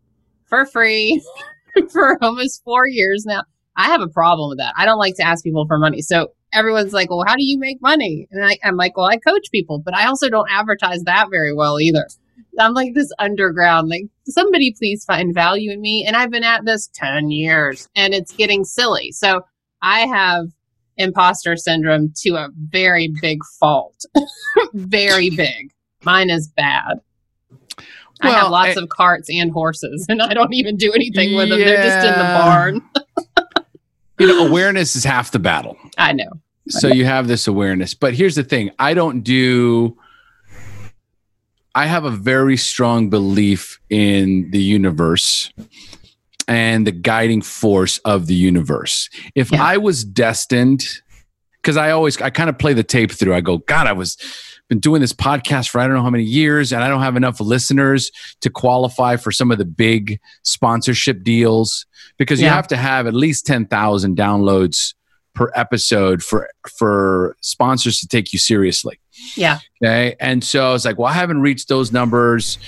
for 0.47 0.67
free 0.67 1.23
for 1.93 2.19
almost 2.23 2.62
four 2.64 2.87
years 2.88 3.25
now. 3.27 3.43
I 3.79 3.87
have 3.87 4.03
a 4.03 4.09
problem 4.09 4.51
with 4.51 4.59
that. 4.59 4.75
I 4.77 4.85
don't 4.85 4.99
like 4.99 5.14
to 5.17 5.23
ask 5.23 5.45
people 5.45 5.64
for 5.67 5.79
money. 5.79 6.03
So 6.03 6.33
everyone's 6.53 6.93
like, 6.93 7.11
well, 7.11 7.25
how 7.27 7.37
do 7.37 7.45
you 7.45 7.59
make 7.61 7.81
money? 7.81 8.27
And 8.33 8.45
I, 8.45 8.59
I'm 8.64 8.77
like, 8.77 8.97
well, 8.97 9.07
I 9.07 9.19
coach 9.19 9.47
people, 9.53 9.79
but 9.79 9.95
I 9.95 10.07
also 10.07 10.29
don't 10.29 10.51
advertise 10.51 11.05
that 11.05 11.29
very 11.31 11.55
well 11.55 11.81
either. 11.81 12.07
I'm 12.59 12.75
like 12.75 12.95
this 12.95 13.12
underground, 13.21 13.88
like 13.88 14.07
somebody 14.27 14.75
please 14.77 15.05
find 15.05 15.33
value 15.33 15.71
in 15.71 15.81
me. 15.81 16.05
And 16.05 16.17
I've 16.17 16.31
been 16.31 16.43
at 16.43 16.64
this 16.64 16.91
10 16.95 17.31
years 17.31 17.88
and 17.95 18.14
it's 18.14 18.33
getting 18.33 18.64
silly. 18.64 19.12
So 19.12 19.43
I 19.81 20.01
have 20.01 20.47
imposter 20.97 21.57
syndrome 21.57 22.12
to 22.23 22.31
a 22.31 22.49
very 22.57 23.14
big 23.21 23.38
fault. 23.61 24.05
very 24.75 25.31
big. 25.31 25.71
Mine 26.03 26.31
is 26.31 26.49
bad. 26.49 27.01
I 28.21 28.31
have 28.31 28.51
lots 28.51 28.77
I- 28.77 28.83
of 28.83 28.88
carts 28.88 29.29
and 29.31 29.53
horses 29.53 30.05
and 30.09 30.21
I 30.21 30.35
don't 30.35 30.53
even 30.53 30.77
do 30.77 30.93
anything 30.93 31.37
with 31.37 31.51
them. 31.51 31.61
They're 31.61 31.85
just 31.85 32.07
in 32.07 32.19
the 32.19 32.25
barn. 32.25 32.83
You 34.19 34.27
know, 34.27 34.47
awareness 34.47 34.97
is 34.97 35.05
half 35.05 35.31
the 35.31 35.39
battle. 35.39 35.77
I 35.97 36.13
know. 36.13 36.31
so 36.69 36.89
you 36.89 37.05
have 37.07 37.29
this 37.29 37.47
awareness 37.49 37.95
but 37.95 38.13
here's 38.13 38.35
the 38.35 38.45
thing 38.45 38.71
i 38.79 38.93
don't 38.93 39.23
do 39.23 39.97
i 41.75 41.87
have 41.87 42.05
a 42.05 42.11
very 42.11 42.59
strong 42.59 43.09
belief 43.09 43.81
in 43.89 44.51
the 44.51 44.61
universe 44.61 45.51
and 46.47 46.87
the 46.87 46.93
guiding 46.93 47.41
force 47.41 47.97
of 48.05 48.27
the 48.27 48.35
universe 48.35 49.09
if 49.35 49.51
Yeah. 49.51 49.63
i 49.65 49.79
was 49.79 50.05
destined 50.05 50.85
because 51.63 51.79
i 51.79 51.91
always 51.91 52.21
i 52.21 52.29
kind 52.29 52.51
of 52.51 52.59
play 52.59 52.75
the 52.75 52.85
tape 52.85 53.13
through 53.13 53.35
i 53.35 53.41
go 53.41 53.57
god 53.59 53.87
i 53.87 53.93
was 53.95 54.19
been 54.69 54.79
doing 54.79 55.01
this 55.01 55.13
podcast 55.13 55.69
for 55.69 55.81
i 55.81 55.87
don't 55.87 55.97
know 55.97 56.03
how 56.03 56.11
many 56.11 56.25
years 56.25 56.73
and 56.73 56.85
i 56.85 56.89
don't 56.89 57.03
have 57.03 57.17
enough 57.17 57.41
listeners 57.41 58.11
to 58.41 58.51
qualify 58.51 59.17
for 59.17 59.33
some 59.33 59.51
of 59.51 59.59
the 59.59 59.65
big 59.65 60.21
sponsorship 60.43 61.23
deals 61.23 61.87
because 62.19 62.41
you 62.41 62.49
have 62.49 62.69
to 62.69 62.77
have 62.77 63.07
at 63.07 63.15
least 63.15 63.47
10,000 63.47 64.17
downloads 64.17 64.95
per 65.39 65.53
episode 65.55 66.21
for 66.21 66.51
for 66.69 67.37
sponsors 67.41 68.01
to 68.01 68.09
take 68.09 68.33
you 68.33 68.41
seriously. 68.41 68.99
Yeah. 69.37 69.61
Okay. 69.83 70.17
And 70.19 70.43
so 70.43 70.75
it's 70.75 70.85
like, 70.85 70.99
well, 70.99 71.07
I 71.07 71.13
haven't 71.13 71.41
reached 71.41 71.69
those 71.69 71.93
numbers. 71.93 72.59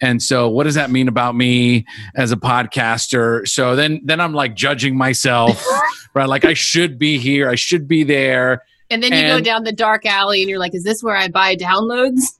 And 0.00 0.22
so 0.22 0.48
what 0.48 0.64
does 0.64 0.76
that 0.76 0.90
mean 0.90 1.08
about 1.08 1.34
me 1.34 1.86
as 2.14 2.30
a 2.30 2.36
podcaster? 2.36 3.46
So 3.48 3.74
then 3.74 4.00
then 4.04 4.20
I'm 4.20 4.32
like 4.32 4.54
judging 4.54 4.96
myself, 4.96 5.64
right? 6.14 6.28
Like 6.28 6.44
I 6.44 6.54
should 6.54 7.00
be 7.00 7.18
here, 7.18 7.50
I 7.50 7.56
should 7.56 7.88
be 7.88 8.04
there. 8.04 8.62
And 8.90 9.02
then 9.02 9.12
you 9.12 9.22
go 9.22 9.40
down 9.40 9.64
the 9.64 9.72
dark 9.72 10.04
alley 10.04 10.40
and 10.42 10.50
you're 10.50 10.58
like, 10.58 10.74
is 10.74 10.84
this 10.84 11.02
where 11.02 11.16
I 11.16 11.28
buy 11.28 11.56
downloads? 11.56 12.38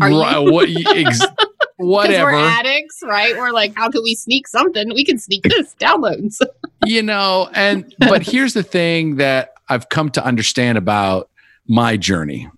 Are 0.00 0.08
you? 0.10 0.52
What, 0.52 0.68
ex- 0.96 1.20
whatever. 1.76 2.32
we're 2.32 2.38
addicts, 2.38 3.00
right? 3.02 3.36
We're 3.36 3.50
like, 3.50 3.74
how 3.76 3.90
can 3.90 4.02
we 4.02 4.14
sneak 4.14 4.48
something? 4.48 4.94
We 4.94 5.04
can 5.04 5.18
sneak 5.18 5.42
this 5.42 5.74
downloads. 5.78 6.40
you 6.86 7.02
know 7.02 7.48
and 7.54 7.94
but 7.98 8.22
here's 8.22 8.54
the 8.54 8.62
thing 8.62 9.16
that 9.16 9.52
i've 9.68 9.88
come 9.88 10.10
to 10.10 10.24
understand 10.24 10.78
about 10.78 11.28
my 11.66 11.96
journey 11.96 12.48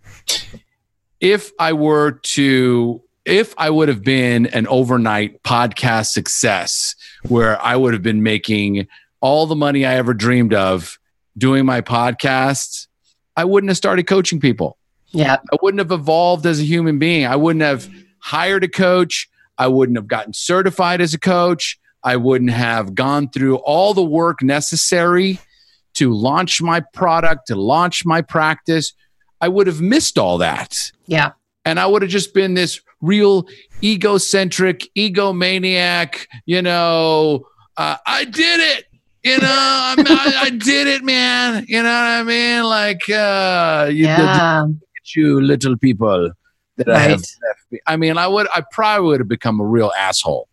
if 1.20 1.52
i 1.59 1.72
were 1.72 2.12
to 2.22 3.02
if 3.24 3.55
i 3.59 3.68
would 3.68 3.88
have 3.88 4.02
been 4.02 4.46
an 4.46 4.66
overnight 4.68 5.42
podcast 5.42 6.07
success 6.07 6.94
where 7.28 7.61
i 7.62 7.74
would 7.74 7.92
have 7.92 8.02
been 8.02 8.22
making 8.22 8.87
all 9.20 9.46
the 9.46 9.57
money 9.57 9.85
i 9.85 9.94
ever 9.94 10.14
dreamed 10.14 10.55
of 10.55 10.98
doing 11.37 11.64
my 11.64 11.81
podcasts 11.81 12.87
i 13.36 13.44
wouldn't 13.44 13.68
have 13.70 13.76
started 13.76 14.06
coaching 14.06 14.40
people 14.40 14.76
Yeah. 15.12 15.36
I 15.52 15.56
wouldn't 15.62 15.78
have 15.78 15.92
evolved 15.92 16.46
as 16.46 16.58
a 16.60 16.64
human 16.64 16.98
being. 16.98 17.26
I 17.26 17.36
wouldn't 17.36 17.62
have 17.62 17.86
hired 18.18 18.64
a 18.64 18.68
coach. 18.68 19.28
I 19.58 19.66
wouldn't 19.68 19.98
have 19.98 20.08
gotten 20.08 20.32
certified 20.32 21.00
as 21.02 21.12
a 21.12 21.18
coach. 21.18 21.78
I 22.02 22.16
wouldn't 22.16 22.50
have 22.50 22.94
gone 22.94 23.28
through 23.28 23.56
all 23.56 23.92
the 23.94 24.02
work 24.02 24.42
necessary 24.42 25.38
to 25.94 26.14
launch 26.14 26.62
my 26.62 26.80
product, 26.94 27.48
to 27.48 27.56
launch 27.56 28.06
my 28.06 28.22
practice. 28.22 28.94
I 29.42 29.48
would 29.48 29.66
have 29.66 29.82
missed 29.82 30.16
all 30.18 30.38
that. 30.38 30.90
Yeah. 31.06 31.32
And 31.66 31.78
I 31.78 31.86
would 31.86 32.00
have 32.00 32.10
just 32.10 32.32
been 32.32 32.54
this 32.54 32.80
real 33.02 33.46
egocentric, 33.82 34.88
egomaniac, 34.96 36.26
you 36.46 36.62
know, 36.62 37.46
uh, 37.76 37.96
I 38.06 38.24
did 38.24 38.60
it. 38.60 38.86
You 39.24 39.38
know, 39.38 39.46
I, 39.48 40.35
I 40.46 40.50
did 40.50 40.88
it, 40.88 41.04
man. 41.04 41.64
You 41.68 41.82
know 41.82 41.88
what 41.88 41.92
I 41.92 42.22
mean? 42.24 42.64
Like, 42.64 43.08
uh, 43.08 43.87
you, 43.90 44.06
the, 44.06 44.11
Yeah. 44.12 44.64
at 44.66 45.14
you 45.14 45.40
little 45.40 45.76
people 45.78 46.32
that 46.76 46.88
I 46.88 46.98
have 46.98 47.11
Right. 47.11 47.18
left. 47.18 47.70
be- 47.70 47.80
I 47.87 47.96
mean, 47.96 48.18
I 48.18 48.26
would, 48.26 48.48
I 48.54 48.62
probably 48.72 49.06
would 49.08 49.20
have 49.20 49.28
become 49.28 49.61
a 49.61 49.64
real 49.64 49.92
asshole. 49.96 50.48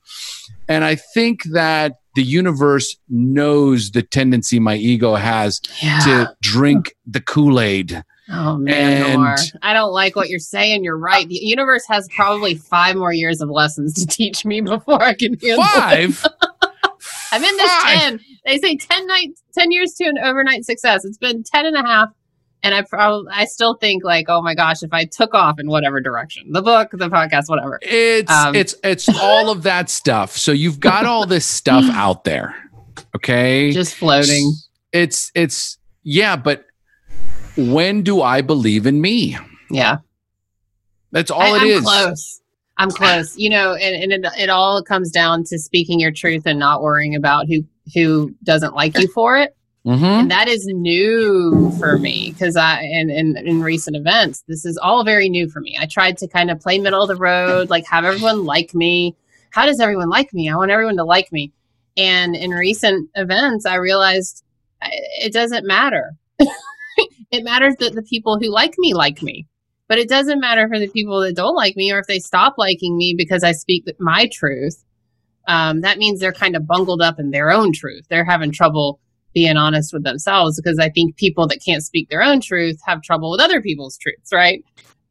And 0.67 0.83
I 0.83 0.95
think 0.95 1.43
that 1.51 1.93
the 2.15 2.21
universe 2.23 2.95
knows 3.09 3.91
the 3.91 4.03
tendency 4.03 4.59
my 4.59 4.75
ego 4.75 5.15
has 5.15 5.59
Yeah. 5.81 5.99
to 6.01 6.35
drink 6.41 6.95
the 7.07 7.21
Kool 7.21 7.59
Aid. 7.59 8.03
Oh 8.31 8.57
man, 8.57 9.19
And-. 9.19 9.39
I 9.63 9.73
don't 9.73 9.91
like 9.91 10.15
what 10.15 10.29
you're 10.29 10.37
saying. 10.37 10.83
You're 10.83 10.97
right. 10.97 11.27
The 11.27 11.35
universe 11.41 11.85
has 11.89 12.07
probably 12.15 12.53
five 12.53 12.95
more 12.95 13.11
years 13.13 13.41
of 13.41 13.49
lessons 13.49 13.93
to 13.95 14.05
teach 14.05 14.45
me 14.45 14.61
before 14.61 15.01
I 15.01 15.15
can 15.15 15.35
handle 15.39 15.65
it. 15.65 16.15
I'm 17.31 17.43
in 17.43 17.57
this 17.57 17.71
Five. 17.71 17.99
10. 17.99 18.19
They 18.45 18.57
say 18.57 18.75
10 18.77 19.07
nights, 19.07 19.43
10 19.57 19.71
years 19.71 19.93
to 19.95 20.05
an 20.05 20.17
overnight 20.17 20.65
success. 20.65 21.05
It's 21.05 21.17
been 21.17 21.43
10 21.43 21.65
and 21.65 21.75
a 21.75 21.83
half. 21.83 22.09
And 22.61 22.75
I 22.75 22.81
probably, 22.81 23.31
I 23.33 23.45
still 23.45 23.75
think 23.75 24.03
like, 24.03 24.25
oh 24.27 24.41
my 24.41 24.53
gosh, 24.53 24.83
if 24.83 24.91
I 24.91 25.05
took 25.05 25.33
off 25.33 25.59
in 25.59 25.67
whatever 25.69 26.01
direction, 26.01 26.51
the 26.51 26.61
book, 26.61 26.89
the 26.91 27.09
podcast, 27.09 27.47
whatever. 27.47 27.79
It's 27.81 28.29
Um, 28.29 28.53
it's 28.53 28.75
it's 28.83 29.07
all 29.07 29.49
of 29.49 29.63
that 29.63 29.89
stuff. 29.89 30.35
So 30.35 30.51
you've 30.51 30.79
got 30.79 31.05
all 31.05 31.25
this 31.25 31.45
stuff 31.45 31.85
out 31.93 32.25
there. 32.25 32.53
Okay. 33.15 33.71
Just 33.71 33.95
floating. 33.95 34.51
It's 34.91 35.31
it's 35.35 35.77
yeah, 36.03 36.35
but 36.35 36.65
when 37.55 38.01
do 38.03 38.21
I 38.21 38.41
believe 38.41 38.85
in 38.85 38.99
me? 38.99 39.37
Yeah. 39.71 39.97
That's 41.11 41.31
all 41.31 41.41
I, 41.41 41.57
it 41.57 41.61
I'm 41.61 41.67
is. 41.67 41.81
close. 41.81 42.41
I'm 42.79 42.89
close. 42.89 43.37
You 43.37 43.49
know, 43.51 43.75
and, 43.75 44.11
and 44.11 44.25
it, 44.25 44.31
it 44.39 44.49
all 44.49 44.81
comes 44.83 45.11
down 45.11 45.43
to 45.45 45.59
speaking 45.59 45.99
your 45.99 46.11
truth 46.11 46.43
and 46.45 46.57
not 46.57 46.81
worrying 46.81 47.15
about 47.15 47.47
who 47.47 47.61
who 47.93 48.33
doesn't 48.43 48.73
like 48.73 48.97
you 48.97 49.07
for 49.09 49.37
it. 49.37 49.55
Mhm. 49.85 50.03
And 50.03 50.31
that 50.31 50.47
is 50.47 50.65
new 50.65 51.71
for 51.79 51.97
me 51.97 52.31
because 52.31 52.55
I 52.55 52.81
and 52.81 53.09
in, 53.09 53.37
in 53.37 53.61
recent 53.61 53.95
events, 53.95 54.43
this 54.47 54.65
is 54.65 54.77
all 54.77 55.03
very 55.03 55.29
new 55.29 55.49
for 55.49 55.61
me. 55.61 55.77
I 55.79 55.85
tried 55.85 56.17
to 56.19 56.27
kind 56.27 56.51
of 56.51 56.59
play 56.59 56.79
middle 56.79 57.01
of 57.01 57.07
the 57.07 57.15
road, 57.15 57.69
like 57.69 57.85
have 57.87 58.05
everyone 58.05 58.45
like 58.45 58.73
me. 58.73 59.15
How 59.51 59.65
does 59.65 59.79
everyone 59.79 60.09
like 60.09 60.33
me? 60.33 60.49
I 60.49 60.55
want 60.55 60.71
everyone 60.71 60.97
to 60.97 61.03
like 61.05 61.31
me. 61.31 61.51
And 61.97 62.35
in 62.35 62.51
recent 62.51 63.09
events, 63.15 63.65
I 63.65 63.75
realized 63.75 64.43
it 64.81 65.33
doesn't 65.33 65.65
matter. 65.65 66.13
it 67.31 67.43
matters 67.43 67.75
that 67.79 67.93
the 67.93 68.03
people 68.03 68.37
who 68.39 68.49
like 68.49 68.75
me 68.77 68.93
like 68.93 69.21
me. 69.21 69.47
But 69.89 69.97
it 69.97 70.07
doesn't 70.07 70.39
matter 70.39 70.69
for 70.69 70.79
the 70.79 70.87
people 70.87 71.19
that 71.21 71.35
don't 71.35 71.55
like 71.55 71.75
me 71.75 71.91
or 71.91 71.99
if 71.99 72.07
they 72.07 72.19
stop 72.19 72.55
liking 72.57 72.95
me 72.95 73.13
because 73.17 73.43
I 73.43 73.51
speak 73.51 73.85
my 73.99 74.29
truth. 74.31 74.85
Um, 75.47 75.81
that 75.81 75.97
means 75.97 76.19
they're 76.19 76.31
kind 76.31 76.55
of 76.55 76.67
bungled 76.67 77.01
up 77.01 77.19
in 77.19 77.31
their 77.31 77.51
own 77.51 77.73
truth. 77.73 78.05
They're 78.09 78.23
having 78.23 78.51
trouble 78.51 79.01
being 79.33 79.57
honest 79.57 79.91
with 79.91 80.03
themselves 80.03 80.61
because 80.61 80.79
I 80.79 80.89
think 80.89 81.17
people 81.17 81.47
that 81.47 81.63
can't 81.65 81.83
speak 81.83 82.09
their 82.09 82.23
own 82.23 82.39
truth 82.39 82.79
have 82.85 83.01
trouble 83.01 83.31
with 83.31 83.41
other 83.41 83.61
people's 83.61 83.97
truths, 83.97 84.31
right? 84.31 84.63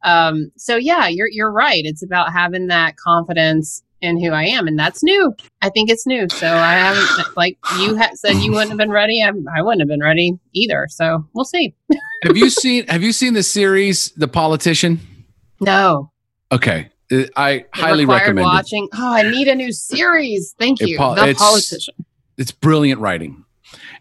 Um, 0.03 0.51
so 0.55 0.77
yeah, 0.77 1.07
you're 1.07 1.27
you're 1.29 1.51
right. 1.51 1.81
It's 1.83 2.03
about 2.03 2.31
having 2.31 2.67
that 2.67 2.95
confidence 2.95 3.83
in 4.01 4.19
who 4.23 4.31
I 4.31 4.43
am, 4.45 4.67
and 4.67 4.77
that's 4.79 5.03
new. 5.03 5.33
I 5.61 5.69
think 5.69 5.89
it's 5.89 6.05
new. 6.07 6.27
So 6.29 6.47
I 6.47 6.73
haven't 6.73 7.35
like 7.37 7.57
you 7.79 7.97
ha- 7.97 8.11
said 8.15 8.35
you 8.37 8.51
wouldn't 8.51 8.69
have 8.69 8.77
been 8.77 8.91
ready. 8.91 9.21
I, 9.21 9.31
I 9.55 9.61
wouldn't 9.61 9.81
have 9.81 9.87
been 9.89 10.01
ready 10.01 10.37
either. 10.53 10.87
So 10.89 11.25
we'll 11.33 11.45
see. 11.45 11.73
have 12.23 12.37
you 12.37 12.49
seen 12.49 12.87
have 12.87 13.03
you 13.03 13.11
seen 13.11 13.33
the 13.33 13.43
series 13.43 14.11
The 14.11 14.27
Politician? 14.27 14.99
No, 15.59 16.11
Okay. 16.51 16.89
Uh, 17.11 17.23
I 17.35 17.49
it 17.51 17.69
highly 17.73 18.05
recommend 18.05 18.39
it. 18.39 18.43
watching. 18.43 18.87
Oh, 18.93 19.13
I 19.13 19.23
need 19.23 19.47
a 19.47 19.55
new 19.55 19.71
series. 19.71 20.53
Thank 20.59 20.79
It 20.81 20.89
you. 20.89 20.97
pol- 20.97 21.15
the 21.15 21.21
it's- 21.23 21.37
politician. 21.39 21.93
It's 22.37 22.51
brilliant 22.51 23.01
writing. 23.01 23.43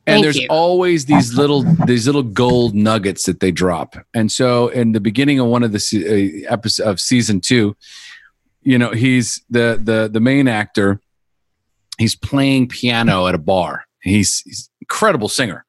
And 0.06 0.14
Thank 0.14 0.22
there's 0.24 0.38
you. 0.38 0.46
always 0.48 1.04
these 1.06 1.34
little 1.34 1.62
these 1.84 2.06
little 2.06 2.22
gold 2.22 2.74
nuggets 2.74 3.24
that 3.26 3.40
they 3.40 3.50
drop. 3.50 3.96
And 4.14 4.30
so 4.32 4.68
in 4.68 4.92
the 4.92 5.00
beginning 5.00 5.38
of 5.40 5.48
one 5.48 5.62
of 5.62 5.72
the 5.72 5.80
se- 5.80 6.44
uh, 6.46 6.52
episode 6.52 6.84
of 6.86 7.00
season 7.00 7.40
2, 7.40 7.76
you 8.68 8.78
know, 8.78 8.90
he's 8.90 9.42
the 9.48 9.80
the 9.82 10.10
the 10.12 10.20
main 10.20 10.46
actor 10.46 11.00
he's 11.98 12.14
playing 12.14 12.68
piano 12.68 13.26
at 13.26 13.34
a 13.34 13.38
bar. 13.38 13.84
He's 14.02 14.40
he's 14.40 14.70
incredible 14.80 15.28
singer. 15.28 15.64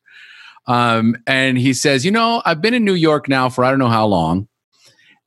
Um, 0.68 1.16
and 1.26 1.58
he 1.58 1.74
says, 1.74 2.06
you 2.06 2.12
know, 2.12 2.42
I've 2.46 2.62
been 2.62 2.74
in 2.74 2.86
New 2.86 2.94
York 2.94 3.28
now 3.28 3.50
for 3.50 3.64
I 3.64 3.70
don't 3.70 3.80
know 3.80 3.88
how 3.88 4.06
long. 4.06 4.48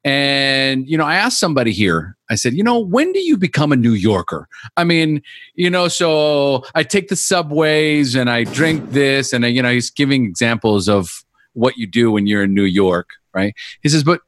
And, 0.04 0.88
you 0.88 0.98
know, 0.98 1.04
I 1.04 1.14
asked 1.14 1.38
somebody 1.38 1.72
here, 1.72 2.16
I 2.28 2.34
said, 2.34 2.54
you 2.54 2.62
know, 2.62 2.78
when 2.78 3.12
do 3.12 3.20
you 3.20 3.36
become 3.36 3.72
a 3.72 3.76
New 3.76 3.92
Yorker? 3.92 4.48
I 4.76 4.84
mean, 4.84 5.22
you 5.54 5.70
know, 5.70 5.88
so 5.88 6.64
I 6.74 6.82
take 6.82 7.08
the 7.08 7.16
subways 7.16 8.14
and 8.16 8.28
I 8.28 8.44
drink 8.44 8.90
this. 8.90 9.32
And, 9.32 9.44
uh, 9.44 9.48
you 9.48 9.62
know, 9.62 9.70
he's 9.70 9.90
giving 9.90 10.24
examples 10.24 10.88
of 10.88 11.24
what 11.54 11.76
you 11.76 11.86
do 11.86 12.10
when 12.10 12.26
you're 12.26 12.42
in 12.44 12.54
New 12.54 12.64
York, 12.64 13.10
right? 13.32 13.54
He 13.80 13.88
says, 13.88 14.04
but 14.04 14.20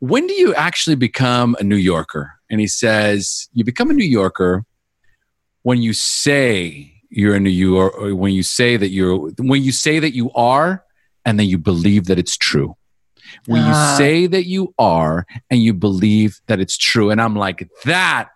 when 0.00 0.26
do 0.26 0.34
you 0.34 0.54
actually 0.54 0.96
become 0.96 1.56
a 1.58 1.64
New 1.64 1.76
Yorker? 1.76 2.35
And 2.50 2.60
he 2.60 2.66
says, 2.66 3.48
you 3.52 3.64
become 3.64 3.90
a 3.90 3.94
New 3.94 4.06
Yorker 4.06 4.64
when 5.62 5.82
you 5.82 5.92
say 5.92 6.92
you're 7.10 7.34
in 7.36 7.42
New 7.44 7.50
York, 7.50 7.94
or 7.98 8.14
when 8.14 8.32
you 8.32 8.42
say 8.42 8.76
that 8.76 8.90
you're, 8.90 9.16
when 9.38 9.62
you 9.62 9.72
say 9.72 9.98
that 9.98 10.14
you 10.14 10.30
are, 10.32 10.84
and 11.24 11.38
then 11.40 11.46
you 11.48 11.58
believe 11.58 12.04
that 12.06 12.18
it's 12.18 12.36
true. 12.36 12.76
When 13.46 13.62
Ah. 13.62 13.68
you 13.68 13.96
say 13.98 14.26
that 14.28 14.46
you 14.46 14.74
are 14.78 15.26
and 15.50 15.60
you 15.60 15.72
believe 15.74 16.40
that 16.46 16.60
it's 16.60 16.76
true. 16.76 17.10
And 17.10 17.20
I'm 17.20 17.34
like, 17.34 17.68
that, 17.84 18.28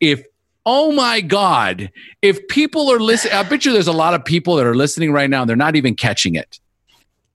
if, 0.00 0.22
oh 0.64 0.92
my 0.92 1.20
God, 1.20 1.90
if 2.22 2.46
people 2.48 2.90
are 2.90 3.00
listening, 3.00 3.34
I 3.34 3.42
bet 3.42 3.64
you 3.66 3.72
there's 3.72 3.86
a 3.88 3.92
lot 3.92 4.14
of 4.14 4.24
people 4.24 4.56
that 4.56 4.66
are 4.66 4.74
listening 4.74 5.12
right 5.12 5.28
now, 5.28 5.42
and 5.42 5.48
they're 5.48 5.56
not 5.56 5.76
even 5.76 5.94
catching 5.94 6.34
it. 6.34 6.58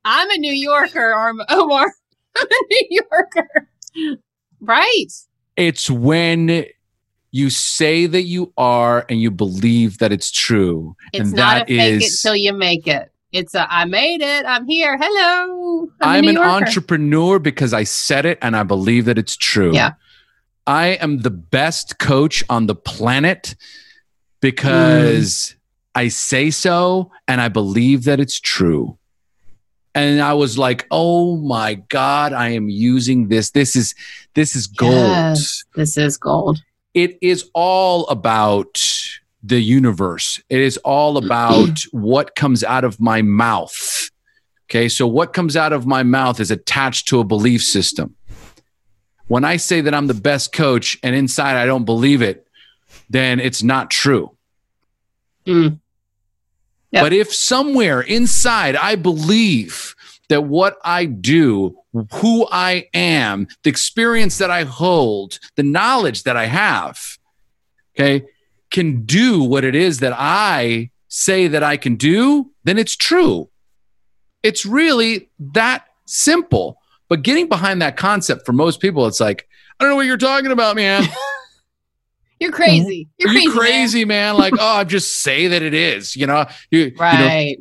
I'm 0.05 0.29
a 0.31 0.37
New 0.37 0.53
Yorker, 0.53 1.13
Omar. 1.49 1.93
I'm 2.37 2.47
a 2.47 2.65
New 2.71 2.87
Yorker. 3.11 3.67
Right. 4.59 5.05
It's 5.55 5.89
when 5.89 6.65
you 7.31 7.49
say 7.49 8.05
that 8.05 8.23
you 8.23 8.53
are 8.57 9.05
and 9.09 9.21
you 9.21 9.31
believe 9.31 9.97
that 9.97 10.11
it's 10.11 10.31
true. 10.31 10.95
It's 11.11 11.29
and 11.29 11.33
not 11.33 11.67
that 11.67 11.71
a 11.71 11.77
fake 11.77 12.01
it 12.01 12.05
is- 12.05 12.21
till 12.21 12.35
you 12.35 12.53
make 12.53 12.87
it. 12.87 13.09
It's 13.31 13.55
a 13.55 13.67
I 13.67 13.85
made 13.85 14.21
it. 14.21 14.45
I'm 14.45 14.67
here. 14.67 14.95
Hello. 15.01 15.89
I'm, 16.01 16.23
I'm 16.23 16.27
an 16.27 16.37
entrepreneur 16.37 17.39
because 17.39 17.73
I 17.73 17.83
said 17.83 18.27
it 18.27 18.37
and 18.43 18.55
I 18.55 18.61
believe 18.61 19.05
that 19.05 19.17
it's 19.17 19.35
true. 19.35 19.73
Yeah. 19.73 19.93
I 20.67 20.89
am 21.01 21.19
the 21.19 21.31
best 21.31 21.97
coach 21.97 22.43
on 22.47 22.67
the 22.67 22.75
planet 22.75 23.55
mm. 23.55 23.57
because 24.39 25.55
I 25.95 26.09
say 26.09 26.51
so 26.51 27.11
and 27.27 27.41
I 27.41 27.47
believe 27.47 28.03
that 28.03 28.19
it's 28.19 28.39
true. 28.39 28.99
And 29.95 30.21
I 30.21 30.33
was 30.33 30.57
like, 30.57 30.87
"Oh 30.89 31.37
my 31.37 31.75
god, 31.89 32.33
I 32.33 32.49
am 32.49 32.67
using 32.69 33.27
this. 33.27 33.51
This 33.51 33.75
is 33.75 33.93
this 34.33 34.55
is 34.55 34.67
gold." 34.67 34.93
Yes, 34.93 35.63
this 35.75 35.97
is 35.97 36.17
gold. 36.17 36.59
it 36.93 37.17
is 37.21 37.49
all 37.53 38.07
about 38.07 38.81
the 39.43 39.59
universe. 39.59 40.41
It 40.49 40.61
is 40.61 40.77
all 40.77 41.17
about 41.17 41.79
what 41.91 42.35
comes 42.35 42.63
out 42.63 42.83
of 42.83 42.99
my 42.99 43.21
mouth. 43.21 44.09
Okay, 44.69 44.89
so 44.89 45.05
what 45.05 45.33
comes 45.33 45.55
out 45.55 45.73
of 45.73 45.85
my 45.85 46.01
mouth 46.01 46.39
is 46.39 46.49
attached 46.49 47.07
to 47.09 47.19
a 47.19 47.23
belief 47.23 47.61
system. 47.63 48.15
When 49.27 49.43
I 49.43 49.57
say 49.57 49.81
that 49.81 49.93
I'm 49.93 50.07
the 50.07 50.13
best 50.13 50.53
coach 50.53 50.97
and 51.03 51.15
inside 51.15 51.57
I 51.57 51.65
don't 51.65 51.85
believe 51.85 52.21
it, 52.21 52.47
then 53.09 53.39
it's 53.39 53.61
not 53.63 53.91
true. 53.91 54.35
Mm. 55.45 55.79
Yep. 56.93 57.03
But 57.03 57.13
if 57.13 57.33
somewhere 57.33 58.01
inside 58.01 58.75
I 58.75 58.95
believe 58.95 59.95
that 60.29 60.43
what 60.43 60.77
I 60.83 61.05
do, 61.05 61.75
who 62.13 62.47
I 62.51 62.87
am, 62.93 63.47
the 63.63 63.69
experience 63.69 64.37
that 64.37 64.51
I 64.51 64.63
hold, 64.63 65.39
the 65.55 65.63
knowledge 65.63 66.23
that 66.23 66.37
I 66.37 66.45
have, 66.45 67.17
okay, 67.95 68.25
can 68.71 69.05
do 69.05 69.43
what 69.43 69.63
it 69.63 69.75
is 69.75 69.99
that 69.99 70.13
I 70.15 70.91
say 71.07 71.47
that 71.47 71.63
I 71.63 71.77
can 71.77 71.95
do, 71.95 72.51
then 72.63 72.77
it's 72.77 72.95
true. 72.95 73.49
It's 74.43 74.65
really 74.65 75.29
that 75.39 75.85
simple. 76.05 76.77
But 77.09 77.23
getting 77.23 77.47
behind 77.47 77.81
that 77.81 77.97
concept 77.97 78.45
for 78.45 78.53
most 78.53 78.79
people, 78.79 79.07
it's 79.07 79.19
like, 79.19 79.47
I 79.79 79.83
don't 79.83 79.91
know 79.91 79.95
what 79.95 80.05
you're 80.05 80.17
talking 80.17 80.51
about, 80.51 80.75
man. 80.75 81.03
You're 82.39 82.51
crazy. 82.51 83.07
You're 83.17 83.29
crazy. 83.31 83.43
you 83.43 83.49
man. 83.49 83.57
crazy, 83.57 84.05
man? 84.05 84.35
Like, 84.37 84.53
oh, 84.59 84.75
I 84.77 84.83
just 84.83 85.21
say 85.21 85.47
that 85.47 85.61
it 85.61 85.73
is. 85.73 86.15
You 86.15 86.27
know, 86.27 86.45
you, 86.71 86.79
you 86.79 86.91
know, 86.91 86.95
Right. 87.01 87.57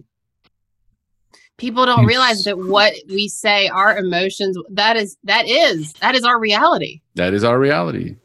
People 1.58 1.86
don't 1.86 2.06
realize 2.06 2.42
that 2.44 2.58
what 2.58 2.92
we 3.08 3.28
say, 3.28 3.68
our 3.68 3.96
emotions, 3.96 4.56
that 4.70 4.96
is 4.96 5.16
that 5.24 5.46
is 5.46 5.92
that 5.94 6.16
is 6.16 6.24
our 6.24 6.38
reality. 6.40 7.00
That 7.14 7.34
is 7.34 7.44
our 7.44 7.56
reality. 7.58 8.16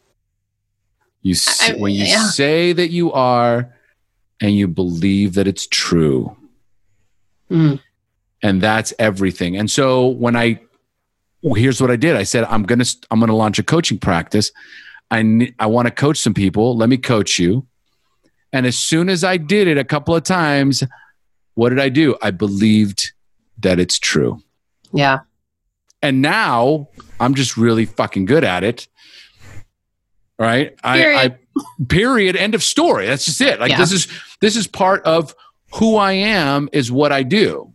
You 1.21 1.35
I- 1.61 1.73
when 1.77 1.93
you 1.93 2.05
yeah. 2.05 2.23
say 2.29 2.73
that 2.73 2.89
you 2.89 3.11
are, 3.11 3.73
and 4.41 4.55
you 4.55 4.67
believe 4.67 5.33
that 5.35 5.47
it's 5.47 5.67
true, 5.67 6.35
Mm. 7.51 7.79
and 8.41 8.61
that's 8.61 8.93
everything. 8.97 9.55
And 9.57 9.69
so 9.69 10.07
when 10.07 10.35
I, 10.35 10.59
well, 11.43 11.53
here's 11.55 11.79
what 11.81 11.91
I 11.91 11.95
did. 11.95 12.15
I 12.15 12.23
said 12.23 12.43
I'm 12.45 12.63
gonna 12.63 12.85
I'm 13.11 13.19
gonna 13.19 13.35
launch 13.35 13.59
a 13.59 13.63
coaching 13.63 13.99
practice. 13.99 14.51
I 15.11 15.53
I 15.59 15.67
want 15.67 15.87
to 15.87 15.91
coach 15.91 16.17
some 16.17 16.33
people. 16.33 16.75
Let 16.77 16.89
me 16.89 16.97
coach 16.97 17.39
you. 17.39 17.65
And 18.53 18.65
as 18.65 18.77
soon 18.77 19.09
as 19.09 19.23
I 19.23 19.37
did 19.37 19.67
it 19.67 19.77
a 19.77 19.83
couple 19.83 20.15
of 20.15 20.23
times, 20.23 20.83
what 21.55 21.69
did 21.69 21.79
I 21.79 21.89
do? 21.89 22.15
I 22.21 22.31
believed 22.31 23.11
that 23.59 23.79
it's 23.79 23.99
true. 23.99 24.41
Yeah. 24.93 25.19
and 26.01 26.21
now 26.21 26.87
I'm 27.19 27.33
just 27.35 27.57
really 27.57 27.85
fucking 27.85 28.25
good 28.25 28.43
at 28.43 28.63
it. 28.63 28.87
Right? 30.39 30.75
I, 30.83 30.97
Period. 30.99 31.17
I 31.17 31.83
period. 31.89 32.35
End 32.35 32.53
of 32.55 32.63
story. 32.63 33.07
That's 33.07 33.25
just 33.25 33.41
it. 33.41 33.59
Like 33.59 33.71
Yeah. 33.71 33.77
this 33.79 33.91
is 33.91 34.07
this 34.39 34.55
is 34.55 34.67
part 34.67 35.03
of 35.03 35.33
who 35.73 35.95
I 35.97 36.11
am. 36.13 36.69
Is 36.71 36.91
what 36.91 37.11
I 37.11 37.23
do. 37.23 37.73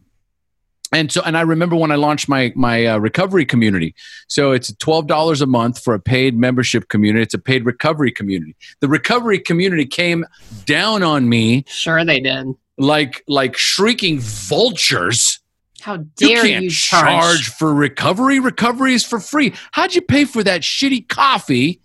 And 0.92 1.10
so, 1.10 1.22
and 1.24 1.38
I 1.38 1.40
remember 1.40 1.74
when 1.74 1.90
I 1.90 1.94
launched 1.96 2.28
my 2.28 2.52
my 2.54 2.84
uh, 2.86 2.98
recovery 2.98 3.44
community. 3.46 3.94
So 4.28 4.52
it's 4.52 4.74
twelve 4.76 5.06
dollars 5.06 5.40
a 5.40 5.46
month 5.46 5.82
for 5.82 5.94
a 5.94 6.00
paid 6.00 6.36
membership 6.36 6.88
community. 6.88 7.22
It's 7.22 7.34
a 7.34 7.38
paid 7.38 7.64
recovery 7.64 8.12
community. 8.12 8.54
The 8.80 8.88
recovery 8.88 9.38
community 9.38 9.86
came 9.86 10.26
down 10.66 11.02
on 11.02 11.28
me 11.28 11.64
Sure 11.66 12.04
they 12.04 12.20
did. 12.20 12.46
like 12.76 13.22
like 13.26 13.56
shrieking 13.56 14.20
vultures 14.20 15.40
How 15.80 15.94
you 15.94 16.06
dare 16.16 16.42
can't 16.42 16.64
you, 16.64 16.70
charge. 16.70 17.04
charge? 17.06 17.48
for 17.48 17.72
recovery. 17.74 18.38
Recovery 18.38 18.92
is 18.94 19.04
for 19.04 19.18
free. 19.18 19.54
How'd 19.72 19.94
you 19.94 20.02
pay 20.02 20.26
for 20.26 20.42
that 20.44 20.60
shitty 20.60 21.08
coffee 21.08 21.80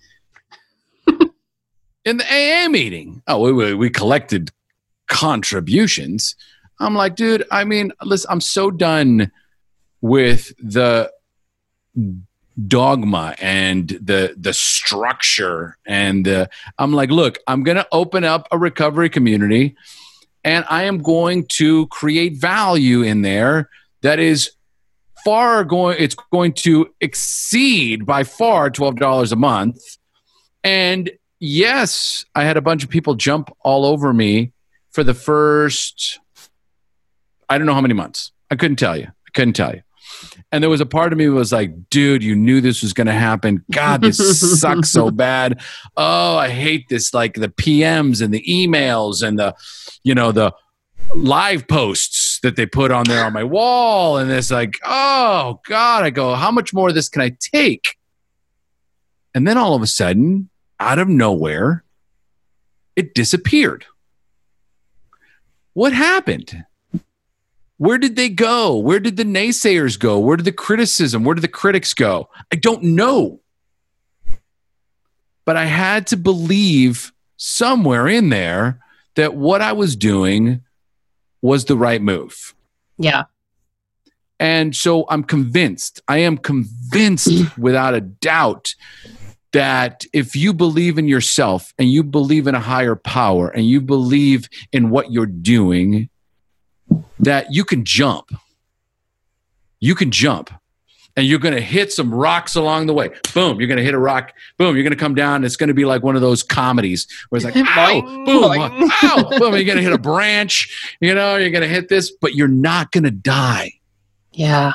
in 2.05 2.17
the 2.17 2.25
AA 2.25 2.67
meeting? 2.69 3.21
Oh, 3.27 3.39
we, 3.39 3.53
we, 3.53 3.73
we 3.73 3.89
collected 3.89 4.51
contributions. 5.07 6.35
I'm 6.79 6.95
like, 6.95 7.15
dude, 7.15 7.45
I 7.51 7.63
mean, 7.63 7.91
listen, 8.03 8.29
I'm 8.31 8.41
so 8.41 8.71
done 8.71 9.31
with 10.01 10.53
the 10.59 11.11
dogma 12.67 13.35
and 13.39 13.87
the 13.89 14.35
the 14.37 14.53
structure 14.53 15.77
and 15.85 16.25
the, 16.25 16.49
I'm 16.77 16.93
like, 16.93 17.09
look, 17.09 17.39
I'm 17.47 17.63
going 17.63 17.77
to 17.77 17.87
open 17.91 18.23
up 18.23 18.47
a 18.51 18.57
recovery 18.57 19.09
community 19.09 19.75
and 20.43 20.65
I 20.69 20.83
am 20.83 20.99
going 20.99 21.45
to 21.53 21.87
create 21.87 22.37
value 22.37 23.01
in 23.01 23.21
there 23.21 23.69
that 24.01 24.19
is 24.19 24.51
far 25.25 25.63
going 25.63 25.97
it's 25.99 26.15
going 26.31 26.53
to 26.53 26.93
exceed 27.01 28.05
by 28.05 28.23
far 28.23 28.69
$12 28.69 29.31
a 29.31 29.35
month. 29.35 29.79
And 30.63 31.11
yes 31.39 32.25
i 32.35 32.43
had 32.43 32.57
a 32.57 32.61
bunch 32.61 32.83
of 32.83 32.89
people 32.89 33.15
jump 33.15 33.55
all 33.61 33.85
over 33.85 34.13
me 34.13 34.51
for 34.91 35.03
the 35.03 35.13
first 35.13 36.19
i 37.49 37.57
don't 37.57 37.67
know 37.67 37.73
how 37.73 37.81
many 37.81 37.93
months. 37.93 38.31
I 38.49 38.55
couldn't 38.55 38.77
tell 38.77 38.97
you. 38.97 39.05
I 39.05 39.29
couldn't 39.33 39.53
tell 39.53 39.73
you. 39.73 39.81
And 40.51 40.63
there 40.63 40.69
was 40.69 40.81
a 40.81 40.85
part 40.85 41.11
of 41.11 41.17
me 41.17 41.25
that 41.25 41.33
was 41.33 41.51
like 41.51 41.89
dude 41.89 42.23
you 42.23 42.35
knew 42.35 42.61
this 42.61 42.81
was 42.81 42.93
going 42.93 43.07
to 43.07 43.13
happen. 43.13 43.63
God 43.71 44.01
this 44.01 44.17
sucks 44.61 44.89
so 44.89 45.11
bad. 45.11 45.61
Oh 45.95 46.37
i 46.37 46.49
hate 46.49 46.87
this 46.89 47.13
like 47.13 47.35
the 47.35 47.49
pms 47.49 48.21
and 48.21 48.33
the 48.33 48.43
emails 48.47 49.21
and 49.21 49.37
the 49.37 49.53
you 50.03 50.15
know 50.15 50.31
the 50.31 50.53
live 51.15 51.67
posts 51.67 52.39
that 52.43 52.55
they 52.55 52.65
put 52.65 52.91
on 52.91 53.05
there 53.05 53.25
on 53.25 53.33
my 53.33 53.43
wall. 53.43 54.17
And 54.17 54.31
it's 54.31 54.51
like 54.51 54.79
oh 54.85 55.59
god. 55.67 56.03
I 56.03 56.09
go 56.09 56.33
how 56.35 56.51
much 56.51 56.73
more 56.73 56.89
of 56.89 56.95
this 56.95 57.09
can 57.09 57.21
i 57.21 57.35
take? 57.39 57.97
And 59.35 59.47
then 59.47 59.57
all 59.57 59.75
of 59.75 59.81
a 59.81 59.87
sudden 59.87 60.49
out 60.79 60.99
of 60.99 61.07
nowhere 61.07 61.83
it 62.95 63.13
disappeared. 63.13 63.85
What 65.73 65.93
happened 65.93 66.65
where 67.77 67.97
did 67.97 68.15
they 68.15 68.29
go 68.29 68.77
where 68.77 68.99
did 68.99 69.17
the 69.17 69.23
naysayers 69.23 69.99
go 69.99 70.19
where 70.19 70.37
did 70.37 70.45
the 70.45 70.51
criticism 70.51 71.23
where 71.23 71.35
did 71.35 71.43
the 71.43 71.47
critics 71.47 71.93
go 71.93 72.29
i 72.51 72.55
don't 72.55 72.83
know 72.83 73.39
but 75.45 75.55
i 75.55 75.65
had 75.65 76.07
to 76.07 76.17
believe 76.17 77.11
somewhere 77.37 78.07
in 78.07 78.29
there 78.29 78.79
that 79.15 79.35
what 79.35 79.61
i 79.61 79.71
was 79.71 79.95
doing 79.95 80.61
was 81.41 81.65
the 81.65 81.77
right 81.77 82.01
move. 82.01 82.53
Yeah. 82.97 83.23
And 84.39 84.75
so 84.75 85.05
I'm 85.09 85.23
convinced, 85.23 86.01
I 86.07 86.19
am 86.19 86.37
convinced 86.37 87.29
without 87.57 87.93
a 87.95 88.01
doubt 88.01 88.75
that 89.53 90.05
if 90.13 90.35
you 90.35 90.53
believe 90.53 90.97
in 90.97 91.07
yourself 91.07 91.73
and 91.79 91.89
you 91.89 92.03
believe 92.03 92.47
in 92.47 92.53
a 92.53 92.59
higher 92.59 92.95
power 92.95 93.47
and 93.49 93.65
you 93.65 93.81
believe 93.81 94.49
in 94.71 94.89
what 94.89 95.11
you're 95.11 95.25
doing, 95.25 96.09
that 97.19 97.53
you 97.53 97.63
can 97.63 97.85
jump. 97.85 98.31
You 99.79 99.95
can 99.95 100.11
jump 100.11 100.51
and 101.17 101.25
you're 101.25 101.39
going 101.39 101.55
to 101.55 101.61
hit 101.61 101.91
some 101.91 102.13
rocks 102.13 102.55
along 102.55 102.85
the 102.85 102.93
way. 102.93 103.09
Boom, 103.33 103.59
you're 103.59 103.67
going 103.67 103.79
to 103.79 103.83
hit 103.83 103.95
a 103.95 103.99
rock. 103.99 104.33
Boom, 104.57 104.75
you're 104.75 104.83
going 104.83 104.93
to 104.93 104.99
come 104.99 105.15
down. 105.15 105.43
It's 105.43 105.55
going 105.55 105.67
to 105.67 105.73
be 105.73 105.83
like 105.83 106.03
one 106.03 106.15
of 106.15 106.21
those 106.21 106.43
comedies 106.43 107.07
where 107.29 107.37
it's 107.37 107.45
like, 107.45 107.55
ow, 107.77 108.01
boom, 108.23 108.91
ow, 109.01 109.29
boom. 109.39 109.55
You're 109.55 109.63
going 109.63 109.77
to 109.77 109.83
hit 109.83 109.93
a 109.93 109.97
branch, 109.97 110.95
you 111.01 111.13
know, 111.15 111.35
you're 111.35 111.49
going 111.49 111.63
to 111.63 111.67
hit 111.67 111.89
this, 111.89 112.11
but 112.11 112.35
you're 112.35 112.47
not 112.47 112.91
going 112.91 113.03
to 113.03 113.11
die. 113.11 113.73
Yeah. 114.31 114.73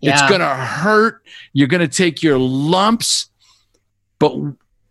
Yeah. 0.00 0.12
It's 0.12 0.22
going 0.28 0.40
to 0.40 0.54
hurt. 0.54 1.24
You're 1.52 1.68
going 1.68 1.80
to 1.80 1.94
take 1.94 2.22
your 2.22 2.38
lumps, 2.38 3.28
but 4.20 4.36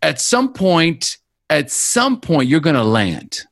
at 0.01 0.19
some 0.19 0.51
point, 0.51 1.17
at 1.49 1.71
some 1.71 2.19
point, 2.19 2.49
you're 2.49 2.59
going 2.59 2.75
to 2.75 2.83
land. 2.83 3.43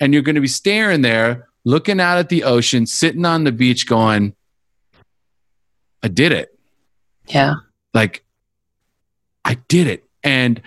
And 0.00 0.12
you're 0.12 0.22
going 0.22 0.34
to 0.34 0.40
be 0.40 0.48
staring 0.48 1.02
there, 1.02 1.48
looking 1.64 2.00
out 2.00 2.18
at 2.18 2.28
the 2.30 2.44
ocean, 2.44 2.86
sitting 2.86 3.24
on 3.24 3.44
the 3.44 3.52
beach, 3.52 3.86
going, 3.86 4.34
I 6.02 6.08
did 6.08 6.32
it. 6.32 6.58
Yeah. 7.28 7.56
Like, 7.92 8.24
I 9.44 9.58
did 9.68 9.86
it. 9.86 10.04
And 10.24 10.62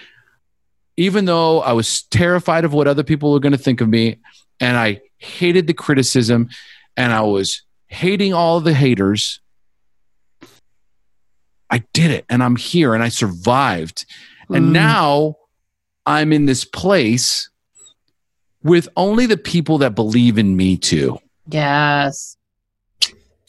even 0.95 1.25
though 1.25 1.61
I 1.61 1.73
was 1.73 2.03
terrified 2.03 2.65
of 2.65 2.73
what 2.73 2.87
other 2.87 3.03
people 3.03 3.31
were 3.31 3.39
going 3.39 3.51
to 3.51 3.57
think 3.57 3.81
of 3.81 3.89
me, 3.89 4.19
and 4.59 4.77
I 4.77 5.01
hated 5.17 5.67
the 5.67 5.73
criticism, 5.73 6.49
and 6.95 7.11
I 7.11 7.21
was 7.21 7.63
hating 7.87 8.33
all 8.33 8.59
the 8.59 8.73
haters, 8.73 9.39
I 11.69 11.83
did 11.93 12.11
it. 12.11 12.25
And 12.29 12.43
I'm 12.43 12.55
here 12.55 12.93
and 12.93 13.01
I 13.01 13.09
survived. 13.09 14.05
And 14.49 14.67
Mm. 14.67 14.71
now 14.71 15.35
I'm 16.05 16.31
in 16.31 16.45
this 16.45 16.65
place 16.65 17.49
with 18.63 18.87
only 18.95 19.25
the 19.25 19.37
people 19.37 19.77
that 19.79 19.95
believe 19.95 20.37
in 20.37 20.55
me 20.55 20.77
too. 20.77 21.19
Yes. 21.47 22.37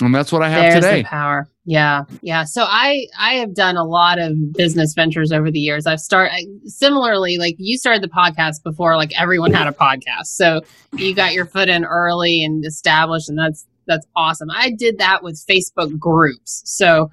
And 0.01 0.15
that's 0.15 0.33
what 0.33 0.43
I 0.43 0.49
have 0.49 0.63
There's 0.63 0.85
today. 0.85 1.03
the 1.03 1.09
power. 1.09 1.49
Yeah. 1.65 2.05
Yeah. 2.21 2.45
So 2.45 2.65
I 2.67 3.07
I 3.19 3.35
have 3.35 3.55
done 3.55 3.77
a 3.77 3.85
lot 3.85 4.19
of 4.19 4.53
business 4.53 4.93
ventures 4.93 5.33
over 5.33 5.51
the 5.51 5.61
years. 5.61 5.87
I've 5.87 6.01
started 6.01 6.47
similarly 6.67 7.39
like 7.39 7.55
you 7.59 7.79
started 7.79 8.03
the 8.03 8.09
podcast 8.09 8.63
before 8.63 8.97
like 8.97 9.19
everyone 9.19 9.53
had 9.53 9.67
a 9.69 9.73
podcast. 9.73 10.27
So 10.27 10.61
you 10.95 11.15
got 11.15 11.33
your 11.33 11.47
foot 11.47 11.69
in 11.69 11.85
early 11.85 12.45
and 12.45 12.65
established 12.67 13.29
and 13.29 13.39
that's 13.39 13.67
that's 13.87 14.07
awesome. 14.17 14.51
I 14.51 14.73
did 14.73 14.99
that 14.99 15.23
with 15.23 15.43
Facebook 15.49 15.99
groups. 15.99 16.63
So 16.67 17.11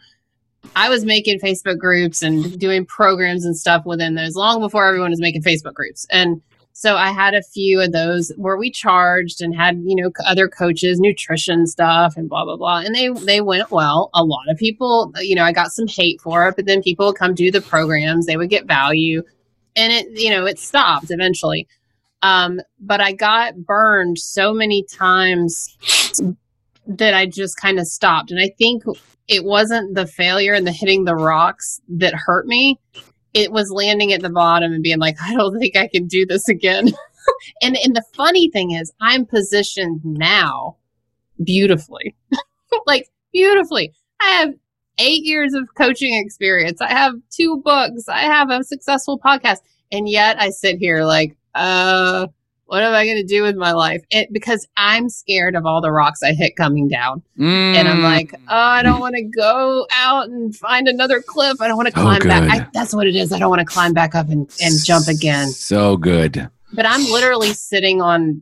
I 0.75 0.89
was 0.89 1.05
making 1.05 1.39
Facebook 1.39 1.77
groups 1.77 2.21
and 2.21 2.59
doing 2.59 2.85
programs 2.85 3.45
and 3.45 3.55
stuff 3.57 3.85
within 3.85 4.15
those 4.15 4.35
long 4.35 4.59
before 4.59 4.85
everyone 4.85 5.11
was 5.11 5.21
making 5.21 5.43
Facebook 5.43 5.73
groups. 5.73 6.05
And 6.11 6.41
so 6.73 6.95
I 6.95 7.11
had 7.11 7.33
a 7.33 7.43
few 7.43 7.81
of 7.81 7.91
those 7.91 8.31
where 8.37 8.57
we 8.57 8.71
charged 8.71 9.41
and 9.41 9.55
had, 9.55 9.81
you 9.85 9.95
know, 9.95 10.11
other 10.25 10.47
coaches, 10.47 10.99
nutrition 10.99 11.67
stuff 11.67 12.15
and 12.17 12.29
blah 12.29 12.45
blah 12.45 12.57
blah. 12.57 12.79
And 12.79 12.95
they 12.95 13.09
they 13.09 13.41
went 13.41 13.71
well. 13.71 14.09
A 14.13 14.23
lot 14.23 14.49
of 14.49 14.57
people, 14.57 15.11
you 15.19 15.35
know, 15.35 15.43
I 15.43 15.51
got 15.51 15.71
some 15.71 15.87
hate 15.87 16.21
for 16.21 16.47
it, 16.47 16.55
but 16.55 16.65
then 16.65 16.81
people 16.81 17.07
would 17.07 17.17
come 17.17 17.33
do 17.35 17.51
the 17.51 17.61
programs, 17.61 18.25
they 18.25 18.37
would 18.37 18.49
get 18.49 18.65
value. 18.65 19.23
And 19.75 19.93
it, 19.93 20.07
you 20.19 20.29
know, 20.29 20.45
it 20.45 20.59
stopped 20.59 21.11
eventually. 21.11 21.67
Um, 22.23 22.61
but 22.79 23.01
I 23.01 23.13
got 23.13 23.65
burned 23.65 24.19
so 24.19 24.53
many 24.53 24.83
times 24.83 25.77
that 26.87 27.13
I 27.13 27.25
just 27.25 27.57
kind 27.57 27.79
of 27.79 27.87
stopped. 27.87 28.31
And 28.31 28.39
I 28.39 28.51
think 28.57 28.83
it 29.27 29.43
wasn't 29.43 29.95
the 29.95 30.05
failure 30.05 30.53
and 30.53 30.67
the 30.67 30.71
hitting 30.71 31.05
the 31.05 31.15
rocks 31.15 31.81
that 31.89 32.13
hurt 32.13 32.47
me. 32.47 32.79
It 33.33 33.51
was 33.51 33.71
landing 33.71 34.11
at 34.13 34.21
the 34.21 34.29
bottom 34.29 34.73
and 34.73 34.83
being 34.83 34.99
like, 34.99 35.15
I 35.21 35.33
don't 35.33 35.59
think 35.59 35.75
I 35.75 35.87
can 35.87 36.07
do 36.07 36.25
this 36.25 36.47
again. 36.47 36.89
and 37.61 37.77
and 37.77 37.95
the 37.95 38.03
funny 38.13 38.49
thing 38.49 38.71
is, 38.71 38.91
I'm 38.99 39.25
positioned 39.25 40.01
now 40.03 40.77
beautifully, 41.43 42.15
like 42.85 43.09
beautifully. 43.31 43.93
I 44.21 44.25
have 44.25 44.53
eight 44.99 45.23
years 45.23 45.53
of 45.53 45.73
coaching 45.75 46.13
experience. 46.13 46.81
I 46.81 46.89
have 46.89 47.15
two 47.31 47.61
books. 47.63 48.07
I 48.07 48.21
have 48.21 48.49
a 48.49 48.63
successful 48.63 49.19
podcast, 49.19 49.59
and 49.91 50.07
yet 50.07 50.39
I 50.39 50.49
sit 50.49 50.77
here 50.77 51.03
like, 51.03 51.35
uh, 51.55 52.27
what 52.71 52.83
am 52.83 52.93
I 52.93 53.03
going 53.03 53.17
to 53.17 53.25
do 53.25 53.43
with 53.43 53.57
my 53.57 53.73
life? 53.73 54.01
It 54.11 54.29
because 54.31 54.65
I'm 54.77 55.09
scared 55.09 55.55
of 55.55 55.65
all 55.65 55.81
the 55.81 55.91
rocks 55.91 56.23
I 56.23 56.31
hit 56.31 56.55
coming 56.55 56.87
down, 56.87 57.21
and 57.37 57.85
I'm 57.85 57.97
Mm. 57.97 58.03
like, 58.03 58.33
oh, 58.33 58.55
I 58.55 58.81
don't 58.81 59.01
want 59.01 59.15
to 59.15 59.23
go 59.23 59.85
out 59.91 60.29
and 60.29 60.55
find 60.55 60.87
another 60.87 61.21
cliff. 61.21 61.57
I 61.59 61.67
don't 61.67 61.75
want 61.75 61.89
to 61.89 61.93
climb 61.93 62.21
back. 62.21 62.43
I, 62.49 62.65
that's 62.73 62.93
what 62.95 63.07
it 63.07 63.15
is. 63.17 63.33
I 63.33 63.39
don't 63.39 63.49
want 63.49 63.59
to 63.59 63.65
climb 63.65 63.91
back 63.91 64.15
up 64.15 64.29
and, 64.29 64.49
and 64.61 64.73
jump 64.85 65.09
again. 65.09 65.49
So 65.49 65.97
good. 65.97 66.49
But 66.73 66.85
I'm 66.85 67.03
literally 67.03 67.51
sitting 67.51 68.01
on 68.01 68.41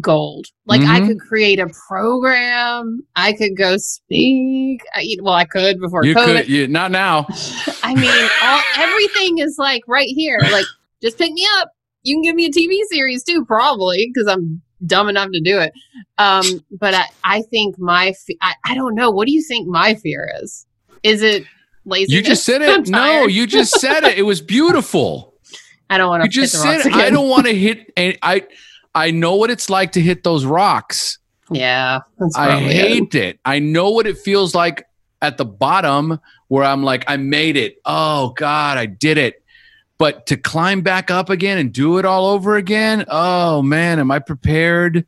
gold. 0.00 0.46
Like 0.66 0.80
I 0.82 0.98
Mhm. 1.00 1.06
could 1.06 1.20
create 1.20 1.60
a 1.60 1.68
program. 1.88 3.02
I 3.14 3.32
could 3.32 3.56
go 3.56 3.76
speak. 3.76 4.82
I, 4.92 5.06
well, 5.22 5.34
I 5.34 5.44
could 5.44 5.78
before 5.78 6.04
You 6.04 6.14
COVID. 6.16 6.36
could, 6.40 6.48
you, 6.48 6.66
not 6.66 6.90
now. 6.90 7.26
I 7.84 7.94
mean, 7.94 8.28
all, 8.42 8.60
everything 8.76 9.38
is 9.38 9.54
like 9.56 9.82
right 9.86 10.08
here. 10.08 10.40
Like, 10.50 10.66
just 11.00 11.16
pick 11.16 11.32
me 11.32 11.46
up. 11.60 11.70
You 12.08 12.16
can 12.16 12.22
give 12.22 12.34
me 12.34 12.46
a 12.46 12.50
TV 12.50 12.80
series 12.90 13.22
too, 13.22 13.44
probably, 13.44 14.10
because 14.12 14.26
I'm 14.26 14.62
dumb 14.86 15.08
enough 15.08 15.30
to 15.32 15.40
do 15.40 15.58
it. 15.58 15.72
Um, 16.18 16.44
but 16.70 16.94
I, 16.94 17.04
I 17.24 17.42
think 17.42 17.78
my, 17.78 18.12
fe- 18.12 18.38
I, 18.40 18.54
I 18.64 18.74
don't 18.74 18.94
know. 18.94 19.10
What 19.10 19.26
do 19.26 19.32
you 19.32 19.42
think 19.42 19.68
my 19.68 19.94
fear 19.94 20.30
is? 20.42 20.66
Is 21.02 21.22
it 21.22 21.44
laziness? 21.84 22.12
You 22.12 22.22
just 22.22 22.44
said 22.44 22.62
it. 22.62 22.88
No, 22.88 23.26
you 23.26 23.46
just 23.46 23.80
said 23.80 24.04
it. 24.04 24.18
It 24.18 24.22
was 24.22 24.40
beautiful. 24.40 25.34
I 25.90 25.98
don't 25.98 26.08
want 26.08 26.22
to 26.22 26.28
just 26.28 26.54
said 26.54 26.76
rocks 26.76 26.86
it. 26.86 26.94
I 26.94 27.10
don't 27.10 27.28
want 27.28 27.46
to 27.46 27.54
hit. 27.54 27.92
I, 27.96 28.46
I 28.94 29.10
know 29.10 29.36
what 29.36 29.50
it's 29.50 29.70
like 29.70 29.92
to 29.92 30.00
hit 30.00 30.24
those 30.24 30.44
rocks. 30.44 31.18
Yeah, 31.50 32.00
I 32.36 32.46
probably 32.46 32.70
it. 32.70 32.88
hate 32.88 33.14
it. 33.14 33.40
I 33.44 33.58
know 33.58 33.90
what 33.90 34.06
it 34.06 34.18
feels 34.18 34.54
like 34.54 34.84
at 35.22 35.38
the 35.38 35.44
bottom 35.44 36.20
where 36.48 36.64
I'm 36.64 36.82
like, 36.82 37.04
I 37.08 37.16
made 37.16 37.56
it. 37.56 37.78
Oh 37.84 38.30
God, 38.30 38.76
I 38.76 38.86
did 38.86 39.18
it. 39.18 39.37
But 39.98 40.26
to 40.26 40.36
climb 40.36 40.82
back 40.82 41.10
up 41.10 41.28
again 41.28 41.58
and 41.58 41.72
do 41.72 41.98
it 41.98 42.04
all 42.04 42.28
over 42.28 42.56
again, 42.56 43.04
oh 43.08 43.62
man, 43.62 43.98
am 43.98 44.10
I 44.10 44.20
prepared 44.20 45.04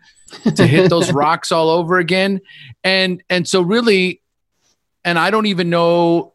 to 0.57 0.66
hit 0.66 0.91
those 0.91 1.12
rocks 1.14 1.53
all 1.53 1.70
over 1.70 1.99
again? 1.99 2.41
And 2.82 3.22
and 3.30 3.47
so 3.47 3.62
really, 3.62 4.20
and 5.05 5.18
I 5.18 5.30
don't 5.30 5.47
even 5.47 5.70
know. 5.70 6.34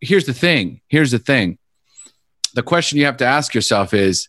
Here's 0.00 0.26
the 0.26 0.34
thing. 0.34 0.80
Here's 0.88 1.12
the 1.12 1.18
thing. 1.20 1.58
The 2.54 2.62
question 2.62 2.98
you 2.98 3.04
have 3.06 3.16
to 3.18 3.24
ask 3.26 3.54
yourself 3.54 3.94
is 3.94 4.28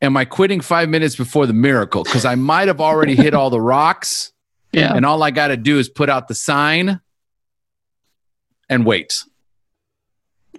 Am 0.00 0.16
I 0.16 0.24
quitting 0.24 0.60
five 0.60 0.88
minutes 0.88 1.14
before 1.14 1.46
the 1.46 1.52
miracle? 1.52 2.02
Because 2.02 2.24
I 2.24 2.34
might 2.34 2.66
have 2.68 2.80
already 2.80 3.14
hit 3.14 3.34
all 3.34 3.50
the 3.50 3.60
rocks 3.60 4.32
Yeah. 4.72 4.94
and 4.94 5.04
all 5.04 5.22
I 5.22 5.30
got 5.30 5.48
to 5.48 5.56
do 5.56 5.78
is 5.78 5.88
put 5.88 6.08
out 6.08 6.28
the 6.28 6.34
sign 6.34 7.00
and 8.70 8.86
wait. 8.86 9.22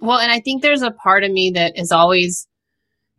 Well, 0.04 0.18
and 0.18 0.30
I 0.30 0.38
think 0.40 0.60
there's 0.60 0.82
a 0.82 0.90
part 0.90 1.24
of 1.24 1.32
me 1.32 1.50
that 1.54 1.78
has 1.78 1.90
always 1.90 2.46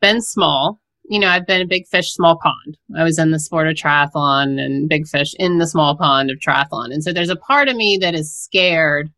been 0.02 0.22
small. 0.22 0.80
You 1.10 1.20
know, 1.20 1.28
I've 1.28 1.48
been 1.48 1.62
a 1.62 1.68
big 1.68 1.88
fish, 1.88 2.12
small 2.12 2.38
pond. 2.38 2.78
I 2.96 3.04
was 3.04 3.18
in 3.18 3.32
the 3.32 3.40
sport 3.40 3.68
of 3.68 3.74
triathlon 3.76 4.60
and 4.60 4.88
big 4.88 5.08
fish 5.08 5.34
in 5.40 5.58
the 5.58 5.68
small 5.68 5.98
pond 5.98 6.30
of 6.30 6.38
triathlon. 6.38 6.94
And 6.94 7.04
so 7.04 7.12
there's 7.12 7.30
a 7.30 7.36
part 7.36 7.70
of 7.70 7.76
me 7.76 7.98
that 8.02 8.14
is 8.14 8.32
scared 8.36 9.12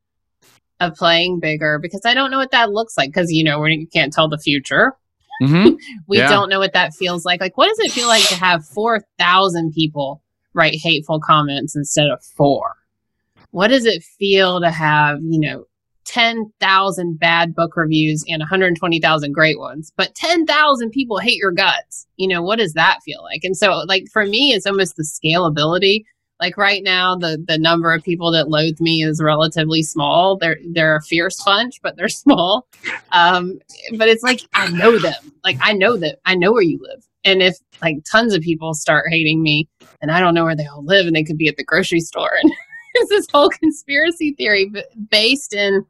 of 0.80 0.95
playing 0.95 1.39
bigger 1.41 1.78
because 1.78 2.01
I 2.05 2.13
don't 2.13 2.32
know 2.32 2.38
what 2.38 2.51
that 2.51 2.72
looks 2.72 2.97
like. 2.97 3.09
Because, 3.09 3.32
you 3.32 3.43
know, 3.43 3.59
we 3.59 3.86
can't 3.88 4.13
tell 4.13 4.30
the 4.30 4.38
future. 4.38 4.93
hmm 5.41 5.68
We 6.07 6.20
Yeah. 6.20 6.30
don't 6.30 6.49
know 6.49 6.59
what 6.59 6.74
that 6.74 6.93
feels 6.93 7.26
like. 7.26 7.41
Like, 7.41 7.57
what 7.57 7.68
does 7.68 7.80
it 7.80 7.93
feel 7.93 8.07
like 8.07 8.30
to 8.30 8.38
have 8.38 8.65
4,000 8.65 9.74
people 9.74 10.22
write 10.53 10.76
hateful 10.82 11.20
comments 11.20 11.76
instead 11.76 12.07
of 12.07 12.24
four? 12.24 12.76
What 13.51 13.68
does 13.68 13.86
it 13.86 14.03
feel 14.18 14.61
to 14.61 14.72
have, 14.72 15.20
you 15.22 15.39
know, 15.39 15.65
10,000 16.07 17.19
bad 17.19 17.53
book 17.53 17.75
reviews 17.75 18.23
and 18.27 18.39
120,000 18.39 19.31
great 19.33 19.59
ones, 19.59 19.91
but 19.97 20.15
10,000 20.15 20.89
people 20.91 21.19
hate 21.19 21.37
your 21.37 21.51
guts? 21.51 22.07
You 22.15 22.27
know, 22.27 22.41
what 22.41 22.59
does 22.59 22.73
that 22.73 22.99
feel 23.03 23.21
like? 23.23 23.41
And 23.43 23.55
so, 23.55 23.83
like, 23.87 24.05
for 24.11 24.25
me, 24.25 24.53
it's 24.53 24.65
almost 24.65 24.95
the 24.95 25.03
scalability. 25.03 26.03
Like 26.39 26.55
right 26.55 26.83
now, 26.83 27.15
the 27.15 27.43
the 27.47 27.57
number 27.57 27.91
of 27.91 28.03
people 28.03 28.31
that 28.31 28.47
loathe 28.47 28.79
me 28.79 29.03
is 29.03 29.19
relatively 29.23 29.81
small. 29.81 30.37
They're 30.37 30.59
they're 30.71 30.97
a 30.97 31.01
fierce 31.01 31.43
bunch, 31.43 31.81
but 31.81 31.97
they're 31.97 32.09
small. 32.09 32.67
Um, 33.11 33.59
but 33.97 34.07
it's 34.07 34.21
like 34.21 34.41
I 34.53 34.69
know 34.69 34.99
them. 34.99 35.33
Like 35.43 35.57
I 35.61 35.73
know 35.73 35.97
that 35.97 36.19
I 36.25 36.35
know 36.35 36.51
where 36.53 36.61
you 36.61 36.79
live. 36.79 37.03
And 37.23 37.41
if 37.41 37.57
like 37.81 37.97
tons 38.09 38.35
of 38.35 38.41
people 38.41 38.75
start 38.75 39.05
hating 39.09 39.41
me 39.41 39.67
and 40.01 40.11
I 40.11 40.19
don't 40.19 40.35
know 40.35 40.45
where 40.45 40.55
they 40.55 40.67
all 40.67 40.85
live 40.85 41.07
and 41.07 41.15
they 41.15 41.23
could 41.23 41.37
be 41.37 41.47
at 41.47 41.57
the 41.57 41.63
grocery 41.63 41.99
store 41.99 42.31
and 42.41 42.51
it's 42.93 43.09
this 43.09 43.27
whole 43.31 43.49
conspiracy 43.49 44.33
theory 44.33 44.71
based 45.09 45.53
in 45.53 45.85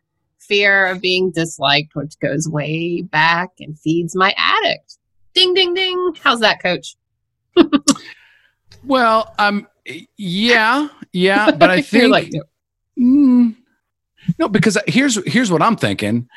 fear 0.47 0.85
of 0.87 1.01
being 1.01 1.31
disliked, 1.31 1.95
which 1.95 2.19
goes 2.19 2.47
way 2.47 3.01
back 3.01 3.49
and 3.59 3.77
feeds 3.79 4.15
my 4.15 4.33
addict. 4.37 4.97
Ding 5.33 5.53
ding 5.53 5.73
ding. 5.73 6.13
How's 6.21 6.39
that, 6.39 6.61
coach? 6.61 6.95
Well, 8.83 9.33
um, 9.39 9.67
yeah, 10.17 10.87
yeah, 11.13 11.51
but 11.57 11.69
I 11.69 11.81
think 11.81 12.11
like, 12.11 12.31
Mm, 12.99 13.55
no, 14.39 14.47
because 14.49 14.75
here's 14.87 15.23
here's 15.31 15.51
what 15.51 15.61
I'm 15.61 15.75
thinking. 15.75 16.27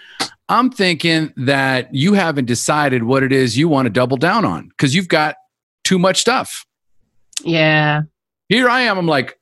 I'm 0.50 0.70
thinking 0.70 1.32
that 1.38 1.94
you 1.94 2.12
haven't 2.12 2.44
decided 2.44 3.02
what 3.04 3.22
it 3.22 3.32
is 3.32 3.56
you 3.56 3.66
want 3.68 3.86
to 3.86 3.90
double 3.90 4.18
down 4.18 4.44
on 4.44 4.68
because 4.68 4.94
you've 4.94 5.08
got 5.08 5.36
too 5.84 5.98
much 5.98 6.20
stuff. 6.20 6.66
yeah. 7.44 8.02
Here 8.50 8.68
I 8.68 8.80
am. 8.82 8.98
I'm 8.98 9.06
like, 9.06 9.38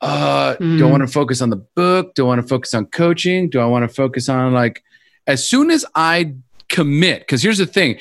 uh, 0.00 0.54
do 0.54 0.64
I 0.64 0.78
Hmm. 0.78 0.90
want 0.90 1.00
to 1.02 1.12
focus 1.12 1.40
on 1.42 1.50
the 1.50 1.56
book? 1.56 2.14
Do 2.14 2.24
I 2.24 2.28
want 2.28 2.42
to 2.42 2.46
focus 2.46 2.74
on 2.74 2.86
coaching? 2.86 3.50
Do 3.50 3.60
I 3.60 3.66
want 3.66 3.88
to 3.88 3.94
focus 3.94 4.28
on 4.28 4.52
like, 4.52 4.82
as 5.26 5.48
soon 5.48 5.70
as 5.70 5.84
I 5.94 6.34
commit, 6.68 7.20
because 7.20 7.42
here's 7.42 7.58
the 7.58 7.66
thing, 7.66 7.98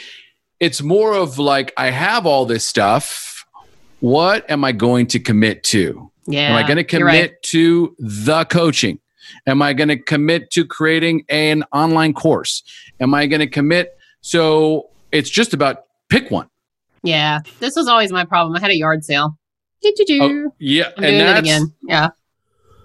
it's 0.59 0.81
more 0.81 1.13
of 1.13 1.37
like 1.39 1.73
I 1.77 1.89
have 1.91 2.25
all 2.25 2.45
this 2.45 2.65
stuff. 2.65 3.45
What 3.99 4.49
am 4.49 4.63
I 4.63 4.71
going 4.73 5.07
to 5.07 5.19
commit 5.19 5.63
to? 5.65 6.11
Yeah. 6.27 6.49
Am 6.49 6.55
I 6.55 6.63
going 6.63 6.77
to 6.77 6.83
commit 6.83 7.31
right. 7.31 7.41
to 7.43 7.95
the 7.99 8.45
coaching? 8.45 8.99
Am 9.45 9.61
I 9.61 9.73
going 9.73 9.89
to 9.89 9.97
commit 9.97 10.51
to 10.51 10.65
creating 10.65 11.25
an 11.29 11.63
online 11.73 12.13
course? 12.13 12.63
Am 12.99 13.13
I 13.13 13.25
going 13.27 13.39
to 13.39 13.47
commit? 13.47 13.97
So 14.21 14.89
it's 15.11 15.29
just 15.29 15.53
about 15.53 15.85
pick 16.09 16.29
one. 16.31 16.47
Yeah, 17.03 17.39
this 17.59 17.75
was 17.75 17.87
always 17.87 18.11
my 18.11 18.25
problem. 18.25 18.55
I 18.55 18.59
had 18.59 18.71
a 18.71 18.77
yard 18.77 19.05
sale. 19.05 19.37
Oh, 20.21 20.53
yeah, 20.59 20.91
I'm 20.97 21.03
and 21.03 21.19
that's 21.21 21.39
again. 21.39 21.73
Yeah. 21.87 22.09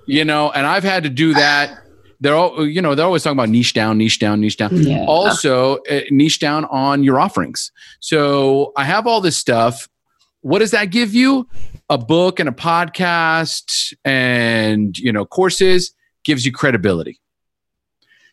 you 0.06 0.24
know, 0.24 0.50
and 0.50 0.66
I've 0.66 0.84
had 0.84 1.02
to 1.04 1.08
do 1.08 1.34
that. 1.34 1.78
They're 2.20 2.34
all 2.34 2.66
you 2.66 2.80
know 2.80 2.94
they're 2.94 3.06
always 3.06 3.22
talking 3.24 3.36
about 3.36 3.48
niche 3.48 3.72
down, 3.74 3.98
niche 3.98 4.18
down, 4.20 4.40
niche 4.40 4.56
down. 4.56 4.70
Yeah. 4.72 5.04
Also, 5.06 5.78
uh, 5.90 6.00
niche 6.10 6.38
down 6.38 6.64
on 6.66 7.02
your 7.02 7.18
offerings. 7.18 7.72
So 8.00 8.72
I 8.76 8.84
have 8.84 9.06
all 9.06 9.20
this 9.20 9.36
stuff. 9.36 9.88
What 10.42 10.60
does 10.60 10.70
that 10.70 10.86
give 10.86 11.14
you? 11.14 11.48
A 11.90 11.98
book 11.98 12.40
and 12.40 12.48
a 12.48 12.52
podcast 12.52 13.92
and 14.04 14.96
you 14.98 15.12
know 15.12 15.24
courses 15.24 15.94
gives 16.24 16.46
you 16.46 16.52
credibility. 16.52 17.18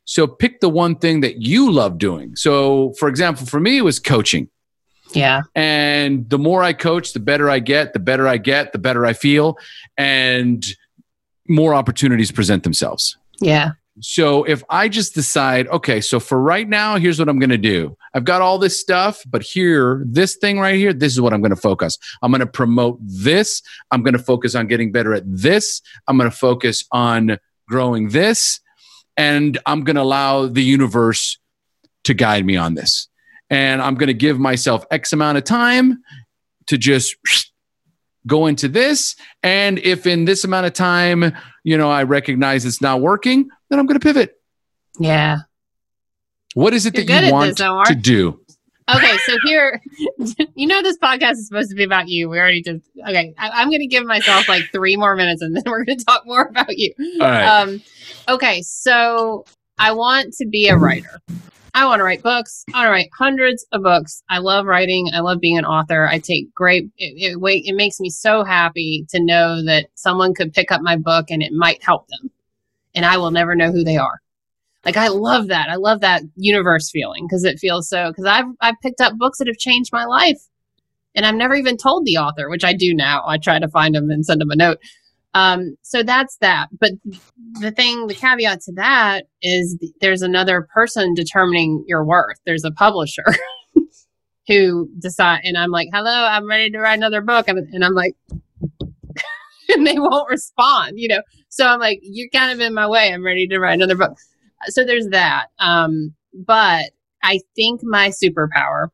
So 0.06 0.28
pick 0.28 0.60
the 0.60 0.70
one 0.70 0.96
thing 0.96 1.22
that 1.22 1.42
you 1.42 1.72
love 1.72 1.98
doing. 1.98 2.36
So 2.36 2.94
for 3.00 3.10
example, 3.10 3.46
for 3.46 3.60
me 3.60 3.78
it 3.78 3.84
was 3.84 4.00
coaching. 4.00 4.50
Yeah. 5.12 5.42
And 5.56 6.30
the 6.30 6.38
more 6.38 6.62
I 6.62 6.74
coach, 6.74 7.14
the 7.14 7.20
better 7.20 7.50
I 7.50 7.60
get, 7.60 7.94
the 7.94 8.00
better 8.00 8.28
I 8.28 8.38
get, 8.38 8.74
the 8.74 8.80
better 8.80 9.06
I 9.06 9.14
feel, 9.14 9.58
and 9.98 10.66
more 11.48 11.74
opportunities 11.74 12.32
present 12.32 12.64
themselves. 12.64 13.18
Yeah. 13.42 13.72
So 14.02 14.44
if 14.46 14.64
I 14.70 14.88
just 14.88 15.14
decide, 15.14 15.68
okay, 15.68 16.00
so 16.00 16.22
for 16.22 16.40
right 16.40 16.68
now, 16.68 16.96
here's 16.98 17.20
what 17.20 17.28
I'm 17.28 17.38
going 17.38 17.50
to 17.50 17.58
do. 17.58 17.98
I've 18.14 18.24
got 18.24 18.42
all 18.42 18.58
this 18.58 18.80
stuff, 18.80 19.24
but 19.28 19.42
here, 19.42 20.04
this 20.06 20.36
thing 20.36 20.58
right 20.60 20.76
here, 20.76 20.94
this 20.94 21.12
is 21.12 21.20
what 21.20 21.34
I'm 21.34 21.42
going 21.42 21.50
to 21.50 21.58
focus. 21.58 21.98
I'm 22.22 22.32
going 22.32 22.40
to 22.40 22.48
promote 22.48 23.00
this. 23.02 23.62
I'm 23.92 24.02
going 24.02 24.14
to 24.14 24.24
focus 24.24 24.56
on 24.56 24.68
getting 24.68 24.94
better 24.94 25.14
at 25.14 25.24
this. 25.26 25.82
I'm 26.08 26.18
going 26.18 26.30
to 26.30 26.36
focus 26.36 26.86
on 26.92 27.40
growing 27.68 28.10
this. 28.10 28.62
And 29.18 29.58
I'm 29.66 29.84
going 29.84 29.98
to 29.98 30.02
allow 30.02 30.48
the 30.48 30.64
universe 30.64 31.38
to 32.06 32.14
guide 32.14 32.46
me 32.46 32.56
on 32.56 32.76
this. 32.76 33.09
And 33.50 33.82
I'm 33.82 33.96
going 33.96 34.08
to 34.08 34.14
give 34.14 34.40
myself 34.40 34.86
X 34.92 35.14
amount 35.14 35.38
of 35.38 35.44
time 35.44 36.04
to 36.68 36.78
just 36.78 37.16
go 38.28 38.46
into 38.46 38.68
this. 38.68 39.16
And 39.44 39.80
if 39.80 40.06
in 40.06 40.26
this 40.26 40.44
amount 40.44 40.68
of 40.68 40.74
time, 40.74 41.36
you 41.64 41.78
know, 41.78 41.90
I 41.90 42.04
recognize 42.04 42.66
it's 42.66 42.82
not 42.82 43.02
working, 43.02 43.50
then 43.70 43.80
I'm 43.80 43.86
going 43.86 44.00
to 44.00 44.04
pivot. 44.04 44.40
Yeah. 45.00 45.40
What 46.54 46.74
is 46.74 46.86
it 46.86 46.96
You're 46.96 47.06
that 47.06 47.26
you 47.26 47.32
want 47.32 47.58
this, 47.58 47.88
to 47.88 47.96
do? 47.96 48.40
Okay, 48.94 49.18
so 49.26 49.38
here, 49.44 49.82
you 50.56 50.68
know, 50.68 50.82
this 50.82 50.98
podcast 50.98 51.34
is 51.34 51.48
supposed 51.48 51.70
to 51.70 51.76
be 51.76 51.84
about 51.84 52.08
you. 52.08 52.28
We 52.28 52.40
already 52.40 52.62
did. 52.62 52.82
Okay, 53.08 53.34
I, 53.38 53.50
I'm 53.50 53.70
going 53.70 53.82
to 53.82 53.88
give 53.88 54.06
myself 54.06 54.50
like 54.50 54.64
three 54.72 54.96
more 54.96 55.16
minutes, 55.16 55.42
and 55.42 55.56
then 55.56 55.64
we're 55.68 55.84
going 55.84 56.00
to 56.00 56.06
talk 56.06 56.26
more 56.26 56.44
about 56.44 56.76
you. 56.78 56.94
All 57.22 57.28
right. 57.28 57.46
Um, 57.46 57.82
okay, 58.28 58.62
so 58.64 59.46
I 59.78 59.92
want 59.92 60.34
to 60.36 60.48
be 60.48 60.70
a 60.70 60.78
writer. 60.78 61.22
I 61.74 61.86
want 61.86 62.00
to 62.00 62.04
write 62.04 62.24
books. 62.24 62.66
I 62.74 62.80
want 62.80 62.88
to 62.88 62.92
write 62.92 63.10
hundreds 63.18 63.66
of 63.72 63.84
books. 63.84 64.24
I 64.30 64.40
love 64.40 64.66
writing. 64.66 65.10
I 65.14 65.20
love 65.20 65.40
being 65.40 65.58
an 65.58 65.66
author. 65.66 66.08
I 66.08 66.20
take 66.20 66.54
great. 66.54 66.86
It, 66.98 67.38
it, 67.38 67.64
it 67.66 67.76
makes 67.76 68.00
me 68.00 68.10
so 68.10 68.44
happy 68.44 69.06
to 69.10 69.24
know 69.24 69.64
that 69.66 69.88
someone 69.96 70.34
could 70.34 70.54
pick 70.54 70.72
up 70.72 70.82
my 70.82 70.96
book 70.96 71.28
and 71.30 71.42
it 71.42 71.54
might 71.54 71.84
help 71.84 72.08
them, 72.08 72.32
and 72.96 73.06
I 73.06 73.18
will 73.18 73.32
never 73.32 73.56
know 73.56 73.72
who 73.72 73.84
they 73.84 73.98
are. 73.98 74.20
Like 74.86 74.98
I 74.98 75.10
love 75.10 75.48
that. 75.48 75.70
I 75.70 75.76
love 75.76 76.02
that 76.02 76.24
universe 76.36 76.90
feeling 76.90 77.26
because 77.28 77.44
it 77.44 77.60
feels 77.60 77.90
so. 77.90 78.10
Because 78.10 78.26
I've 78.26 78.46
I've 78.62 78.80
picked 78.82 79.02
up 79.02 79.18
books 79.18 79.40
that 79.40 79.48
have 79.48 79.58
changed 79.58 79.92
my 79.92 80.06
life, 80.06 80.40
and 81.16 81.26
I've 81.26 81.36
never 81.36 81.56
even 81.56 81.78
told 81.78 82.06
the 82.06 82.18
author, 82.18 82.50
which 82.50 82.64
I 82.64 82.74
do 82.74 82.94
now. 82.94 83.24
I 83.28 83.38
try 83.38 83.60
to 83.60 83.68
find 83.68 83.94
them 83.96 84.10
and 84.10 84.26
send 84.26 84.42
them 84.42 84.52
a 84.52 84.56
note. 84.56 84.80
Um, 85.34 85.78
so 85.82 86.02
that's 86.04 86.38
that. 86.38 86.68
But 86.80 86.92
the 87.60 87.72
thing, 87.72 88.08
the 88.08 88.16
caveat 88.16 88.62
to 88.62 88.72
that 88.74 89.26
is 89.42 89.78
there's 90.02 90.22
another 90.22 90.68
person 90.74 91.14
determining 91.14 91.84
your 91.88 92.04
worth. 92.04 92.38
There's 92.46 92.64
a 92.64 92.72
publisher 92.72 93.26
who 94.48 94.90
decide, 95.00 95.42
and 95.44 95.58
I'm 95.58 95.72
like, 95.72 95.90
"Hello, 95.94 96.12
I'm 96.12 96.48
ready 96.48 96.72
to 96.72 96.80
write 96.80 96.98
another 96.98 97.22
book," 97.22 97.48
and, 97.48 97.84
I'm 97.84 97.94
like, 97.94 98.16
and 99.70 99.86
they 99.86 100.00
won't 100.00 100.30
respond. 100.30 100.94
You 100.96 101.10
know, 101.10 101.22
so 101.50 101.68
I'm 101.68 101.80
like, 101.80 102.00
"You're 102.02 102.30
kind 102.34 102.52
of 102.52 102.60
in 102.60 102.74
my 102.74 102.88
way. 102.88 103.14
I'm 103.14 103.26
ready 103.26 103.48
to 103.48 103.60
write 103.60 103.76
another 103.76 103.96
book." 103.96 104.18
So 104.66 104.84
there's 104.84 105.08
that. 105.10 105.48
Um, 105.60 106.14
but 106.34 106.86
I 107.24 107.40
think 107.56 107.82
my 107.84 108.10
superpower 108.10 108.88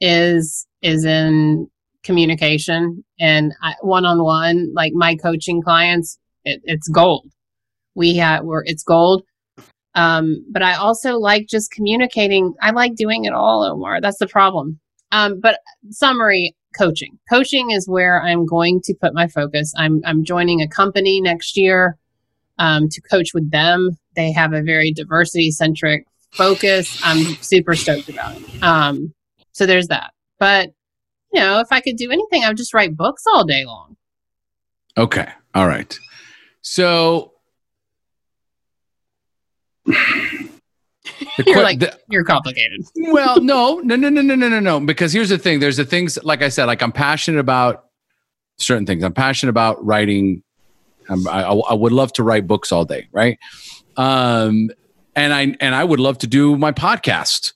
is 0.00 0.66
is 0.82 1.04
in 1.04 1.68
communication 2.06 3.04
and 3.18 3.52
one 3.82 4.06
on 4.06 4.22
one. 4.22 4.72
Like 4.74 4.92
my 4.94 5.16
coaching 5.16 5.60
clients, 5.60 6.18
it, 6.44 6.60
it's 6.64 6.88
gold. 6.88 7.28
We 7.94 8.16
have 8.16 8.44
we're 8.44 8.62
it's 8.64 8.84
gold. 8.84 9.24
Um, 9.94 10.44
but 10.50 10.62
I 10.62 10.74
also 10.74 11.18
like 11.18 11.46
just 11.48 11.70
communicating. 11.70 12.54
I 12.62 12.70
like 12.70 12.94
doing 12.94 13.24
it 13.24 13.32
all, 13.32 13.64
Omar. 13.64 14.00
That's 14.00 14.18
the 14.18 14.26
problem. 14.26 14.78
Um, 15.10 15.40
but 15.40 15.60
summary 15.90 16.54
coaching. 16.78 17.18
Coaching 17.30 17.70
is 17.70 17.88
where 17.88 18.22
I'm 18.22 18.44
going 18.44 18.80
to 18.84 18.94
put 19.00 19.14
my 19.14 19.26
focus. 19.26 19.72
I'm 19.76 20.00
I'm 20.04 20.24
joining 20.24 20.60
a 20.60 20.68
company 20.68 21.20
next 21.20 21.56
year 21.56 21.96
um, 22.58 22.88
to 22.90 23.00
coach 23.02 23.28
with 23.34 23.50
them. 23.50 23.98
They 24.14 24.32
have 24.32 24.52
a 24.52 24.62
very 24.62 24.92
diversity 24.92 25.50
centric 25.50 26.06
focus. 26.32 27.00
I'm 27.02 27.36
super 27.42 27.74
stoked 27.74 28.08
about 28.08 28.36
it. 28.36 28.62
Um, 28.62 29.14
so 29.52 29.64
there's 29.66 29.88
that. 29.88 30.12
But 30.38 30.70
know, 31.36 31.60
if 31.60 31.68
I 31.70 31.80
could 31.80 31.96
do 31.96 32.10
anything, 32.10 32.42
I 32.44 32.48
would 32.48 32.56
just 32.56 32.74
write 32.74 32.96
books 32.96 33.22
all 33.32 33.44
day 33.44 33.64
long. 33.64 33.96
Okay. 34.98 35.28
All 35.54 35.66
right. 35.68 35.96
So 36.62 37.32
You're 39.86 41.44
que- 41.44 41.62
like 41.62 41.78
the- 41.78 41.98
you're 42.10 42.24
complicated. 42.24 42.80
well, 42.96 43.40
no, 43.42 43.78
no, 43.84 43.94
no, 43.96 44.08
no, 44.08 44.20
no, 44.22 44.34
no, 44.34 44.48
no, 44.48 44.60
no. 44.60 44.80
Because 44.80 45.12
here's 45.12 45.28
the 45.28 45.38
thing: 45.38 45.60
there's 45.60 45.76
the 45.76 45.84
things, 45.84 46.18
like 46.24 46.42
I 46.42 46.48
said, 46.48 46.64
like 46.64 46.82
I'm 46.82 46.92
passionate 46.92 47.38
about 47.38 47.84
certain 48.58 48.86
things. 48.86 49.04
I'm 49.04 49.12
passionate 49.12 49.50
about 49.50 49.84
writing. 49.84 50.42
I'm, 51.08 51.26
I, 51.28 51.42
I 51.44 51.74
would 51.74 51.92
love 51.92 52.12
to 52.14 52.24
write 52.24 52.46
books 52.48 52.72
all 52.72 52.84
day, 52.84 53.06
right? 53.12 53.38
Um, 53.96 54.70
and 55.14 55.32
I 55.32 55.56
and 55.60 55.74
I 55.74 55.84
would 55.84 56.00
love 56.00 56.18
to 56.18 56.26
do 56.26 56.56
my 56.56 56.72
podcast, 56.72 57.52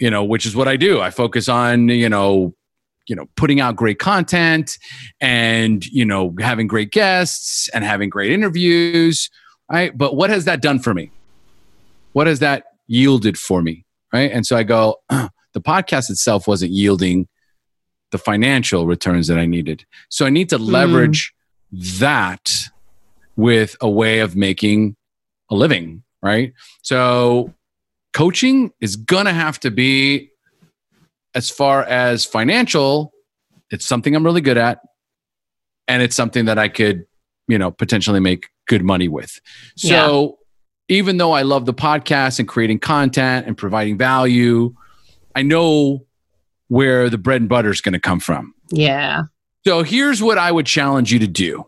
you 0.00 0.10
know, 0.10 0.24
which 0.24 0.44
is 0.44 0.56
what 0.56 0.66
I 0.68 0.76
do. 0.76 1.00
I 1.00 1.10
focus 1.10 1.48
on, 1.48 1.88
you 1.88 2.08
know, 2.08 2.54
you 3.12 3.16
know, 3.16 3.28
putting 3.36 3.60
out 3.60 3.76
great 3.76 3.98
content 3.98 4.78
and 5.20 5.84
you 5.88 6.02
know 6.02 6.34
having 6.40 6.66
great 6.66 6.92
guests 6.92 7.68
and 7.74 7.84
having 7.84 8.08
great 8.08 8.32
interviews, 8.32 9.28
right? 9.70 9.96
But 9.96 10.16
what 10.16 10.30
has 10.30 10.46
that 10.46 10.62
done 10.62 10.78
for 10.78 10.94
me? 10.94 11.10
What 12.14 12.26
has 12.26 12.38
that 12.38 12.64
yielded 12.86 13.36
for 13.36 13.60
me, 13.60 13.84
right? 14.14 14.32
And 14.32 14.46
so 14.46 14.56
I 14.56 14.62
go, 14.62 14.96
the 15.10 15.60
podcast 15.60 16.08
itself 16.08 16.48
wasn't 16.48 16.72
yielding 16.72 17.28
the 18.12 18.18
financial 18.18 18.86
returns 18.86 19.28
that 19.28 19.38
I 19.38 19.44
needed. 19.44 19.84
So 20.08 20.24
I 20.24 20.30
need 20.30 20.48
to 20.48 20.56
hmm. 20.56 20.64
leverage 20.64 21.34
that 21.70 22.50
with 23.36 23.76
a 23.82 23.90
way 23.90 24.20
of 24.20 24.36
making 24.36 24.96
a 25.50 25.54
living, 25.54 26.02
right? 26.22 26.54
So 26.80 27.52
coaching 28.14 28.72
is 28.80 28.96
going 28.96 29.26
to 29.26 29.34
have 29.34 29.60
to 29.60 29.70
be 29.70 30.31
as 31.34 31.50
far 31.50 31.82
as 31.84 32.24
financial, 32.24 33.12
it's 33.70 33.86
something 33.86 34.14
I'm 34.14 34.24
really 34.24 34.40
good 34.40 34.58
at 34.58 34.80
and 35.88 36.02
it's 36.02 36.16
something 36.16 36.44
that 36.44 36.58
I 36.58 36.68
could, 36.68 37.04
you 37.48 37.58
know, 37.58 37.70
potentially 37.70 38.20
make 38.20 38.48
good 38.68 38.84
money 38.84 39.08
with. 39.08 39.40
So 39.76 40.38
even 40.88 41.16
though 41.16 41.32
I 41.32 41.42
love 41.42 41.66
the 41.66 41.74
podcast 41.74 42.38
and 42.38 42.46
creating 42.46 42.78
content 42.78 43.46
and 43.46 43.56
providing 43.56 43.96
value, 43.98 44.74
I 45.34 45.42
know 45.42 46.06
where 46.68 47.08
the 47.08 47.18
bread 47.18 47.42
and 47.42 47.48
butter 47.48 47.70
is 47.70 47.80
going 47.80 47.94
to 47.94 48.00
come 48.00 48.20
from. 48.20 48.54
Yeah. 48.70 49.22
So 49.66 49.82
here's 49.82 50.22
what 50.22 50.38
I 50.38 50.52
would 50.52 50.66
challenge 50.66 51.12
you 51.12 51.18
to 51.18 51.26
do 51.26 51.64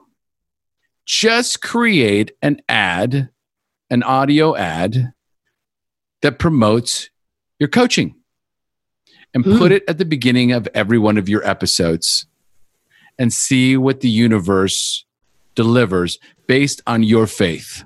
just 1.06 1.60
create 1.60 2.32
an 2.40 2.60
ad, 2.68 3.28
an 3.90 4.02
audio 4.02 4.56
ad 4.56 5.12
that 6.22 6.38
promotes 6.38 7.10
your 7.58 7.68
coaching 7.68 8.14
and 9.34 9.44
Mm. 9.44 9.58
put 9.58 9.72
it 9.72 9.82
at 9.88 9.98
the 9.98 10.04
beginning 10.04 10.52
of 10.52 10.68
every 10.74 10.98
one 10.98 11.18
of 11.18 11.28
your 11.28 11.44
episodes 11.46 12.26
and 13.18 13.32
see 13.32 13.76
what 13.76 14.00
the 14.00 14.08
universe 14.08 15.04
delivers 15.54 16.18
based 16.46 16.80
on 16.86 17.02
your 17.02 17.26
faith. 17.26 17.84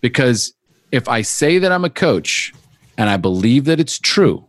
Because 0.00 0.52
if 0.92 1.08
I 1.08 1.22
say 1.22 1.58
that 1.58 1.72
I'm 1.72 1.84
a 1.84 1.90
coach 1.90 2.52
and 2.96 3.08
I 3.10 3.16
believe 3.16 3.64
that 3.64 3.80
it's 3.80 3.98
true, 3.98 4.46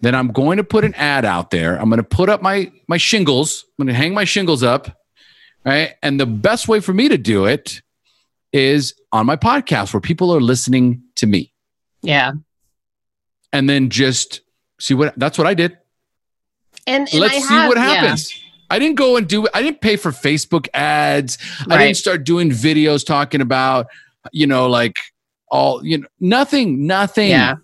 then 0.00 0.14
I'm 0.14 0.28
going 0.28 0.56
to 0.58 0.64
put 0.64 0.84
an 0.84 0.94
ad 0.94 1.24
out 1.24 1.50
there. 1.50 1.76
I'm 1.80 1.88
going 1.88 1.98
to 1.98 2.02
put 2.04 2.28
up 2.28 2.42
my 2.42 2.70
my 2.88 2.96
shingles. 2.96 3.64
I'm 3.78 3.86
going 3.86 3.94
to 3.94 3.98
hang 3.98 4.14
my 4.14 4.24
shingles 4.24 4.62
up, 4.62 4.96
right? 5.64 5.94
And 6.02 6.20
the 6.20 6.26
best 6.26 6.68
way 6.68 6.80
for 6.80 6.92
me 6.92 7.08
to 7.08 7.18
do 7.18 7.44
it 7.46 7.82
is 8.52 8.94
on 9.12 9.26
my 9.26 9.36
podcast 9.36 9.92
where 9.92 10.00
people 10.00 10.34
are 10.34 10.40
listening 10.40 11.02
to 11.16 11.26
me. 11.26 11.52
Yeah. 12.02 12.32
And 13.52 13.68
then 13.68 13.90
just 13.90 14.42
see 14.78 14.94
what 14.94 15.14
that's 15.18 15.38
what 15.38 15.46
I 15.46 15.54
did. 15.54 15.78
And, 16.86 17.08
and 17.10 17.20
Let's 17.20 17.48
see 17.48 17.54
what 17.54 17.76
yeah. 17.76 17.94
happens. 17.94 18.42
I 18.68 18.78
didn't 18.78 18.96
go 18.96 19.16
and 19.16 19.28
do 19.28 19.46
I 19.54 19.62
didn't 19.62 19.80
pay 19.80 19.96
for 19.96 20.10
Facebook 20.10 20.68
ads. 20.74 21.38
I 21.70 21.78
didn't 21.78 21.96
start 21.96 22.24
doing 22.24 22.50
videos 22.50 23.06
talking 23.06 23.40
about, 23.40 23.86
you 24.32 24.46
know, 24.46 24.68
like 24.68 24.96
all, 25.48 25.84
you 25.84 25.98
know, 25.98 26.08
nothing, 26.20 26.86
nothing. 26.86 27.30
Yeah. 27.30 27.56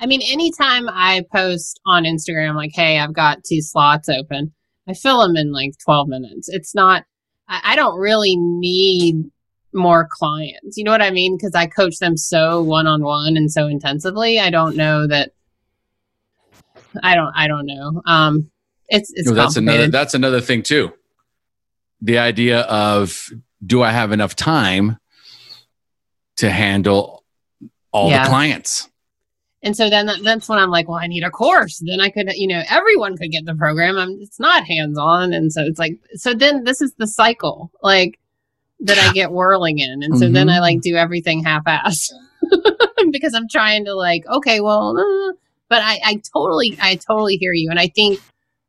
I 0.00 0.06
mean, 0.06 0.22
anytime 0.22 0.88
I 0.88 1.24
post 1.32 1.80
on 1.84 2.04
Instagram, 2.04 2.54
like, 2.54 2.70
hey, 2.72 2.98
I've 2.98 3.12
got 3.12 3.44
two 3.44 3.60
slots 3.60 4.08
open, 4.08 4.52
I 4.88 4.94
fill 4.94 5.20
them 5.20 5.36
in 5.36 5.52
like 5.52 5.72
12 5.84 6.08
minutes. 6.08 6.48
It's 6.48 6.74
not, 6.74 7.04
I, 7.48 7.60
I 7.64 7.76
don't 7.76 7.98
really 7.98 8.36
need 8.36 9.30
more 9.72 10.08
clients. 10.10 10.76
You 10.76 10.84
know 10.84 10.90
what 10.90 11.02
I 11.02 11.10
mean? 11.10 11.36
Because 11.36 11.54
I 11.54 11.66
coach 11.66 11.98
them 11.98 12.16
so 12.16 12.62
one 12.62 12.86
on 12.86 13.02
one 13.02 13.36
and 13.36 13.50
so 13.50 13.66
intensively. 13.66 14.38
I 14.38 14.50
don't 14.50 14.76
know 14.76 15.06
that. 15.06 15.32
I 17.02 17.14
don't. 17.14 17.32
I 17.36 17.46
don't 17.46 17.66
know. 17.66 18.02
Um, 18.06 18.50
it's 18.88 19.12
it's. 19.14 19.30
That's 19.30 19.56
another. 19.56 19.88
That's 19.88 20.14
another 20.14 20.40
thing 20.40 20.62
too. 20.62 20.92
The 22.02 22.18
idea 22.18 22.60
of 22.62 23.30
do 23.64 23.82
I 23.82 23.92
have 23.92 24.12
enough 24.12 24.34
time 24.34 24.98
to 26.36 26.50
handle 26.50 27.24
all 27.92 28.10
yeah. 28.10 28.24
the 28.24 28.28
clients? 28.28 28.88
And 29.62 29.76
so 29.76 29.90
then 29.90 30.08
that's 30.22 30.48
when 30.48 30.58
I'm 30.58 30.70
like, 30.70 30.88
well, 30.88 30.98
I 30.98 31.06
need 31.06 31.22
a 31.22 31.30
course. 31.30 31.82
Then 31.84 32.00
I 32.00 32.08
could, 32.08 32.32
you 32.34 32.48
know, 32.48 32.62
everyone 32.70 33.16
could 33.16 33.30
get 33.30 33.44
the 33.44 33.54
program. 33.54 33.98
I'm, 33.98 34.18
it's 34.20 34.40
not 34.40 34.64
hands 34.64 34.96
on. 34.98 35.34
And 35.34 35.52
so 35.52 35.62
it's 35.62 35.78
like, 35.78 35.98
so 36.14 36.32
then 36.32 36.64
this 36.64 36.80
is 36.80 36.94
the 36.94 37.06
cycle 37.06 37.70
like 37.82 38.18
that 38.82 38.98
I 38.98 39.12
get 39.12 39.30
whirling 39.30 39.78
in. 39.78 40.02
And 40.02 40.18
so 40.18 40.24
mm-hmm. 40.24 40.34
then 40.34 40.48
I 40.48 40.60
like 40.60 40.80
do 40.80 40.96
everything 40.96 41.44
half 41.44 41.62
ass 41.66 42.10
because 43.10 43.34
I'm 43.34 43.48
trying 43.48 43.84
to 43.84 43.94
like, 43.94 44.24
okay, 44.26 44.60
well, 44.60 44.96
uh, 44.96 45.34
but 45.68 45.82
I, 45.82 46.00
I 46.04 46.22
totally, 46.34 46.76
I 46.80 46.96
totally 46.96 47.36
hear 47.36 47.52
you. 47.52 47.70
And 47.70 47.78
I 47.78 47.88
think, 47.88 48.20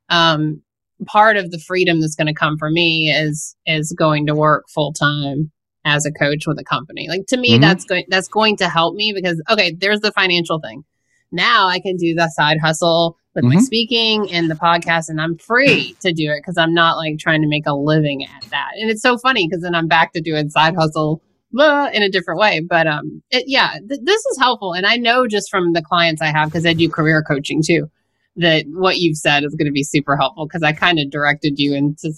um, 0.08 0.62
part 1.06 1.36
of 1.36 1.50
the 1.50 1.58
freedom 1.58 2.00
that's 2.00 2.14
going 2.14 2.28
to 2.28 2.34
come 2.34 2.56
for 2.58 2.70
me 2.70 3.10
is, 3.10 3.56
is 3.66 3.92
going 3.98 4.26
to 4.26 4.34
work 4.34 4.66
full 4.68 4.92
time 4.92 5.50
as 5.84 6.06
a 6.06 6.12
coach 6.12 6.46
with 6.46 6.58
a 6.58 6.64
company. 6.64 7.08
Like 7.08 7.26
to 7.28 7.36
me, 7.36 7.52
mm-hmm. 7.52 7.62
that's 7.62 7.84
going 7.84 8.04
that's 8.08 8.28
going 8.28 8.56
to 8.58 8.68
help 8.68 8.94
me 8.94 9.12
because 9.12 9.42
okay, 9.50 9.72
there's 9.72 10.00
the 10.00 10.12
financial 10.12 10.60
thing. 10.60 10.84
Now 11.30 11.66
I 11.66 11.80
can 11.80 11.96
do 11.96 12.14
the 12.14 12.28
side 12.28 12.58
hustle 12.60 13.16
with 13.34 13.44
mm-hmm. 13.44 13.54
my 13.54 13.60
speaking 13.60 14.30
and 14.32 14.50
the 14.50 14.54
podcast, 14.54 15.08
and 15.08 15.20
I'm 15.20 15.38
free 15.38 15.96
to 16.00 16.12
do 16.12 16.30
it 16.30 16.40
because 16.40 16.58
I'm 16.58 16.74
not 16.74 16.96
like 16.96 17.18
trying 17.18 17.42
to 17.42 17.48
make 17.48 17.66
a 17.66 17.74
living 17.74 18.24
at 18.24 18.42
that. 18.50 18.70
And 18.80 18.90
it's 18.90 19.02
so 19.02 19.18
funny 19.18 19.48
because 19.48 19.62
then 19.62 19.74
I'm 19.74 19.88
back 19.88 20.12
to 20.12 20.20
doing 20.20 20.50
side 20.50 20.74
hustle 20.74 21.22
blah, 21.52 21.88
in 21.92 22.02
a 22.02 22.08
different 22.08 22.40
way. 22.40 22.60
But 22.60 22.86
um, 22.86 23.22
it, 23.30 23.44
yeah, 23.46 23.74
th- 23.86 24.00
this 24.02 24.24
is 24.26 24.38
helpful, 24.38 24.72
and 24.72 24.86
I 24.86 24.96
know 24.96 25.26
just 25.26 25.50
from 25.50 25.72
the 25.72 25.82
clients 25.82 26.22
I 26.22 26.26
have 26.26 26.48
because 26.48 26.66
I 26.66 26.72
do 26.72 26.88
career 26.88 27.22
coaching 27.22 27.62
too 27.64 27.90
that 28.36 28.64
what 28.68 28.98
you've 28.98 29.16
said 29.16 29.44
is 29.44 29.54
going 29.54 29.66
to 29.66 29.72
be 29.72 29.84
super 29.84 30.16
helpful 30.16 30.46
because 30.46 30.62
I 30.62 30.72
kind 30.72 30.98
of 30.98 31.10
directed 31.10 31.58
you 31.58 31.74
into 31.74 32.12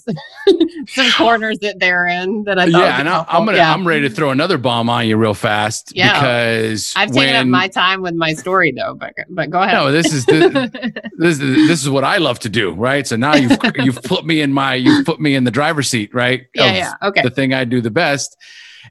some 0.87 1.11
corners 1.11 1.59
that 1.59 1.79
they're 1.79 2.07
in 2.07 2.45
that 2.45 2.57
I 2.57 2.71
thought. 2.71 2.81
Yeah, 2.81 2.99
and 2.99 3.09
I, 3.09 3.25
am 3.29 3.45
gonna 3.45 3.57
yeah. 3.57 3.73
I'm 3.73 3.85
ready 3.85 4.07
to 4.07 4.13
throw 4.13 4.31
another 4.31 4.57
bomb 4.57 4.89
on 4.89 5.07
you 5.07 5.17
real 5.17 5.33
fast. 5.33 5.91
Yeah, 5.93 6.13
because 6.13 6.93
I've 6.95 7.09
when, 7.09 7.27
taken 7.27 7.35
up 7.35 7.47
my 7.47 7.67
time 7.67 8.01
with 8.01 8.15
my 8.15 8.33
story 8.33 8.73
though, 8.75 8.93
but 8.93 9.13
but 9.29 9.49
go 9.49 9.61
ahead. 9.61 9.75
No, 9.75 9.91
this 9.91 10.13
is 10.13 10.25
the, 10.25 11.03
this 11.17 11.39
is 11.39 11.67
this 11.67 11.83
is 11.83 11.89
what 11.89 12.05
I 12.05 12.17
love 12.17 12.39
to 12.39 12.49
do, 12.49 12.71
right? 12.71 13.05
So 13.05 13.17
now 13.17 13.35
you've 13.35 13.57
you've 13.75 14.01
put 14.03 14.25
me 14.25 14.41
in 14.41 14.53
my 14.53 14.75
you've 14.75 15.05
put 15.05 15.19
me 15.19 15.35
in 15.35 15.43
the 15.43 15.51
driver's 15.51 15.89
seat, 15.89 16.13
right? 16.13 16.45
Yeah, 16.53 16.73
yeah, 16.73 16.93
okay. 17.03 17.23
The 17.23 17.29
thing 17.29 17.53
I 17.53 17.65
do 17.65 17.81
the 17.81 17.91
best, 17.91 18.37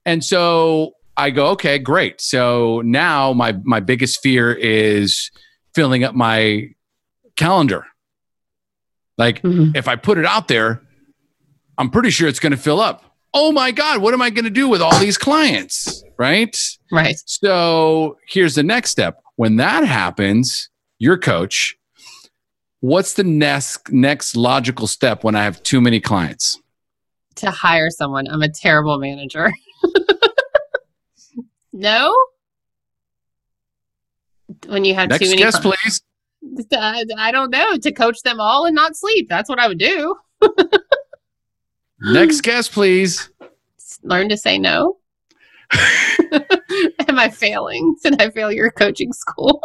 and 0.04 0.22
so 0.22 0.92
I 1.16 1.30
go, 1.30 1.48
okay, 1.48 1.78
great. 1.78 2.20
So 2.20 2.82
now 2.84 3.32
my 3.32 3.54
my 3.64 3.80
biggest 3.80 4.22
fear 4.22 4.52
is 4.52 5.30
filling 5.74 6.04
up 6.04 6.14
my 6.14 6.68
calendar. 7.36 7.86
Like 9.18 9.42
mm-hmm. 9.42 9.76
if 9.76 9.88
I 9.88 9.96
put 9.96 10.18
it 10.18 10.24
out 10.24 10.48
there, 10.48 10.82
I'm 11.78 11.90
pretty 11.90 12.10
sure 12.10 12.28
it's 12.28 12.40
going 12.40 12.52
to 12.52 12.58
fill 12.58 12.80
up. 12.80 13.04
Oh 13.32 13.50
my 13.50 13.72
God, 13.72 14.00
what 14.00 14.14
am 14.14 14.22
I 14.22 14.30
going 14.30 14.44
to 14.44 14.50
do 14.50 14.68
with 14.68 14.80
all 14.80 14.96
these 14.98 15.18
clients? 15.18 16.04
Right? 16.16 16.56
Right. 16.92 17.16
So 17.26 18.16
here's 18.28 18.54
the 18.54 18.62
next 18.62 18.90
step. 18.90 19.20
When 19.36 19.56
that 19.56 19.84
happens, 19.84 20.68
your 20.98 21.18
coach, 21.18 21.76
what's 22.80 23.14
the 23.14 23.24
next 23.24 23.90
next 23.92 24.36
logical 24.36 24.86
step 24.86 25.24
when 25.24 25.34
I 25.34 25.42
have 25.42 25.62
too 25.62 25.80
many 25.80 26.00
clients? 26.00 26.60
To 27.36 27.50
hire 27.50 27.90
someone. 27.90 28.28
I'm 28.28 28.42
a 28.42 28.48
terrible 28.48 28.98
manager. 28.98 29.52
no? 31.72 32.14
When 34.66 34.84
you 34.84 34.94
have 34.94 35.08
next 35.08 35.24
too 35.24 35.30
many 35.30 35.42
guest, 35.42 35.60
please. 35.60 36.00
I 36.72 37.30
don't 37.32 37.50
know, 37.50 37.76
to 37.76 37.92
coach 37.92 38.22
them 38.22 38.40
all 38.40 38.66
and 38.66 38.74
not 38.74 38.96
sleep. 38.96 39.28
That's 39.28 39.48
what 39.48 39.58
I 39.58 39.68
would 39.68 39.78
do. 39.78 40.16
Next 42.00 42.42
guest, 42.42 42.72
please. 42.72 43.30
Learn 44.02 44.28
to 44.28 44.36
say 44.36 44.58
no. 44.58 44.98
Am 45.72 47.18
I 47.18 47.30
failing? 47.30 47.96
Did 48.02 48.20
I 48.20 48.30
fail 48.30 48.52
your 48.52 48.70
coaching 48.70 49.12
school? 49.12 49.62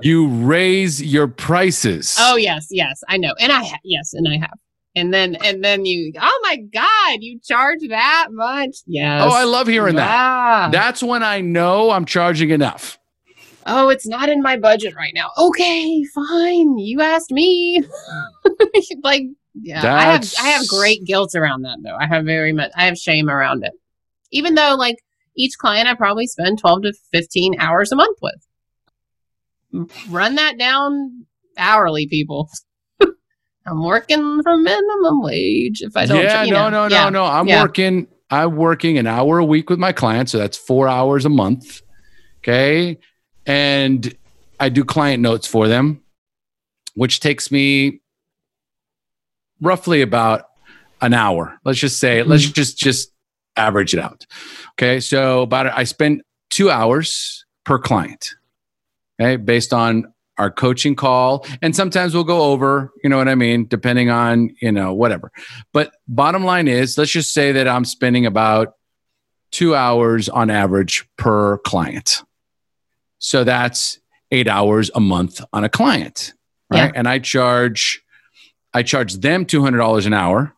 you 0.00 0.28
raise 0.28 1.02
your 1.02 1.28
prices. 1.28 2.16
Oh 2.18 2.36
yes, 2.36 2.68
yes, 2.70 3.02
I 3.08 3.18
know, 3.18 3.34
and 3.38 3.52
I 3.52 3.62
ha- 3.64 3.78
yes, 3.84 4.14
and 4.14 4.26
I 4.28 4.38
have. 4.38 4.58
And 4.96 5.12
then 5.12 5.36
and 5.36 5.62
then 5.62 5.84
you, 5.84 6.12
oh 6.20 6.40
my 6.44 6.56
God, 6.56 7.18
you 7.20 7.38
charge 7.40 7.80
that 7.88 8.28
much? 8.30 8.78
Yes. 8.86 9.22
Oh, 9.24 9.34
I 9.34 9.44
love 9.44 9.66
hearing 9.66 9.96
that. 9.96 10.72
That's 10.72 11.02
when 11.02 11.22
I 11.22 11.40
know 11.40 11.90
I'm 11.90 12.06
charging 12.06 12.50
enough 12.50 12.98
oh, 13.66 13.88
it's 13.88 14.06
not 14.06 14.28
in 14.28 14.42
my 14.42 14.56
budget 14.56 14.94
right 14.94 15.12
now. 15.14 15.30
Okay, 15.38 16.04
fine. 16.14 16.78
You 16.78 17.00
asked 17.00 17.30
me. 17.30 17.82
like, 19.02 19.24
yeah, 19.54 19.82
That's... 19.82 20.38
I 20.38 20.44
have 20.44 20.46
I 20.46 20.58
have 20.58 20.68
great 20.68 21.04
guilt 21.04 21.34
around 21.34 21.62
that 21.62 21.78
though. 21.82 21.96
I 21.96 22.06
have 22.06 22.24
very 22.24 22.52
much 22.52 22.70
I 22.76 22.86
have 22.86 22.96
shame 22.96 23.30
around 23.30 23.64
it. 23.64 23.72
Even 24.30 24.54
though 24.54 24.74
like 24.76 24.96
each 25.36 25.58
client 25.58 25.88
I 25.88 25.94
probably 25.94 26.26
spend 26.26 26.58
12 26.58 26.82
to 26.82 26.92
15 27.12 27.60
hours 27.60 27.92
a 27.92 27.96
month 27.96 28.18
with. 28.20 29.88
Run 30.08 30.36
that 30.36 30.58
down 30.58 31.26
hourly, 31.56 32.06
people. 32.06 32.48
I'm 33.66 33.82
working 33.82 34.42
for 34.42 34.56
minimum 34.56 35.22
wage 35.22 35.82
if 35.82 35.96
I 35.96 36.06
don't. 36.06 36.22
Yeah, 36.22 36.44
no, 36.44 36.68
know. 36.68 36.88
no, 36.88 36.94
yeah. 36.94 37.04
no, 37.04 37.10
no. 37.10 37.24
I'm 37.24 37.48
yeah. 37.48 37.62
working. 37.62 38.08
I'm 38.30 38.56
working 38.56 38.98
an 38.98 39.06
hour 39.06 39.38
a 39.38 39.44
week 39.44 39.70
with 39.70 39.78
my 39.78 39.92
clients, 39.92 40.32
so 40.32 40.38
that's 40.38 40.56
four 40.56 40.88
hours 40.88 41.24
a 41.24 41.28
month. 41.28 41.82
Okay, 42.38 42.98
and 43.46 44.14
I 44.58 44.68
do 44.68 44.84
client 44.84 45.22
notes 45.22 45.46
for 45.46 45.68
them, 45.68 46.02
which 46.94 47.20
takes 47.20 47.50
me 47.50 48.00
roughly 49.60 50.02
about 50.02 50.48
an 51.00 51.14
hour. 51.14 51.58
Let's 51.64 51.78
just 51.78 51.98
say, 51.98 52.20
mm-hmm. 52.20 52.30
let's 52.30 52.48
just 52.48 52.78
just 52.78 53.12
average 53.56 53.94
it 53.94 54.00
out. 54.00 54.26
Okay, 54.72 55.00
so 55.00 55.42
about 55.42 55.66
I 55.66 55.84
spend 55.84 56.22
two 56.50 56.70
hours 56.70 57.44
per 57.64 57.78
client. 57.78 58.30
Okay, 59.20 59.36
based 59.36 59.72
on 59.72 60.12
our 60.36 60.50
coaching 60.50 60.96
call, 60.96 61.46
and 61.62 61.76
sometimes 61.76 62.14
we'll 62.14 62.24
go 62.24 62.42
over. 62.52 62.92
You 63.02 63.10
know 63.10 63.16
what 63.16 63.28
I 63.28 63.34
mean, 63.34 63.66
depending 63.66 64.10
on 64.10 64.54
you 64.60 64.72
know 64.72 64.94
whatever. 64.94 65.30
But 65.72 65.92
bottom 66.08 66.44
line 66.44 66.68
is, 66.68 66.98
let's 66.98 67.10
just 67.10 67.32
say 67.32 67.52
that 67.52 67.68
I'm 67.68 67.84
spending 67.84 68.26
about 68.26 68.74
two 69.50 69.74
hours 69.74 70.28
on 70.28 70.50
average 70.50 71.06
per 71.16 71.58
client. 71.58 72.22
So 73.24 73.42
that's 73.42 73.98
eight 74.32 74.48
hours 74.48 74.90
a 74.94 75.00
month 75.00 75.40
on 75.50 75.64
a 75.64 75.68
client. 75.70 76.34
Right. 76.68 76.78
Yeah. 76.78 76.92
And 76.94 77.08
I 77.08 77.20
charge, 77.20 78.04
I 78.74 78.82
charge 78.82 79.14
them 79.14 79.46
$200 79.46 80.04
an 80.06 80.12
hour, 80.12 80.54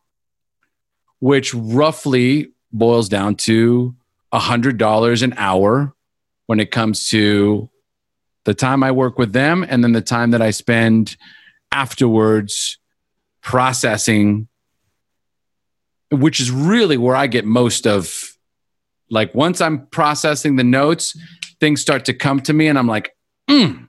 which 1.20 1.54
roughly 1.54 2.48
boils 2.72 3.08
down 3.08 3.36
to 3.36 3.94
$100 4.32 5.22
an 5.22 5.34
hour 5.36 5.94
when 6.46 6.58
it 6.58 6.72
comes 6.72 7.08
to 7.10 7.70
the 8.42 8.54
time 8.54 8.82
I 8.82 8.90
work 8.90 9.16
with 9.16 9.32
them 9.32 9.64
and 9.68 9.84
then 9.84 9.92
the 9.92 10.00
time 10.00 10.32
that 10.32 10.42
I 10.42 10.50
spend 10.50 11.16
afterwards 11.70 12.78
processing, 13.42 14.48
which 16.10 16.40
is 16.40 16.50
really 16.50 16.96
where 16.96 17.14
I 17.14 17.28
get 17.28 17.44
most 17.44 17.86
of 17.86 18.12
like 19.08 19.32
once 19.36 19.60
I'm 19.60 19.86
processing 19.86 20.56
the 20.56 20.64
notes, 20.64 21.16
things 21.60 21.80
start 21.80 22.04
to 22.06 22.14
come 22.14 22.40
to 22.40 22.52
me 22.52 22.68
and 22.68 22.78
I'm 22.78 22.86
like, 22.86 23.14
mm. 23.48 23.88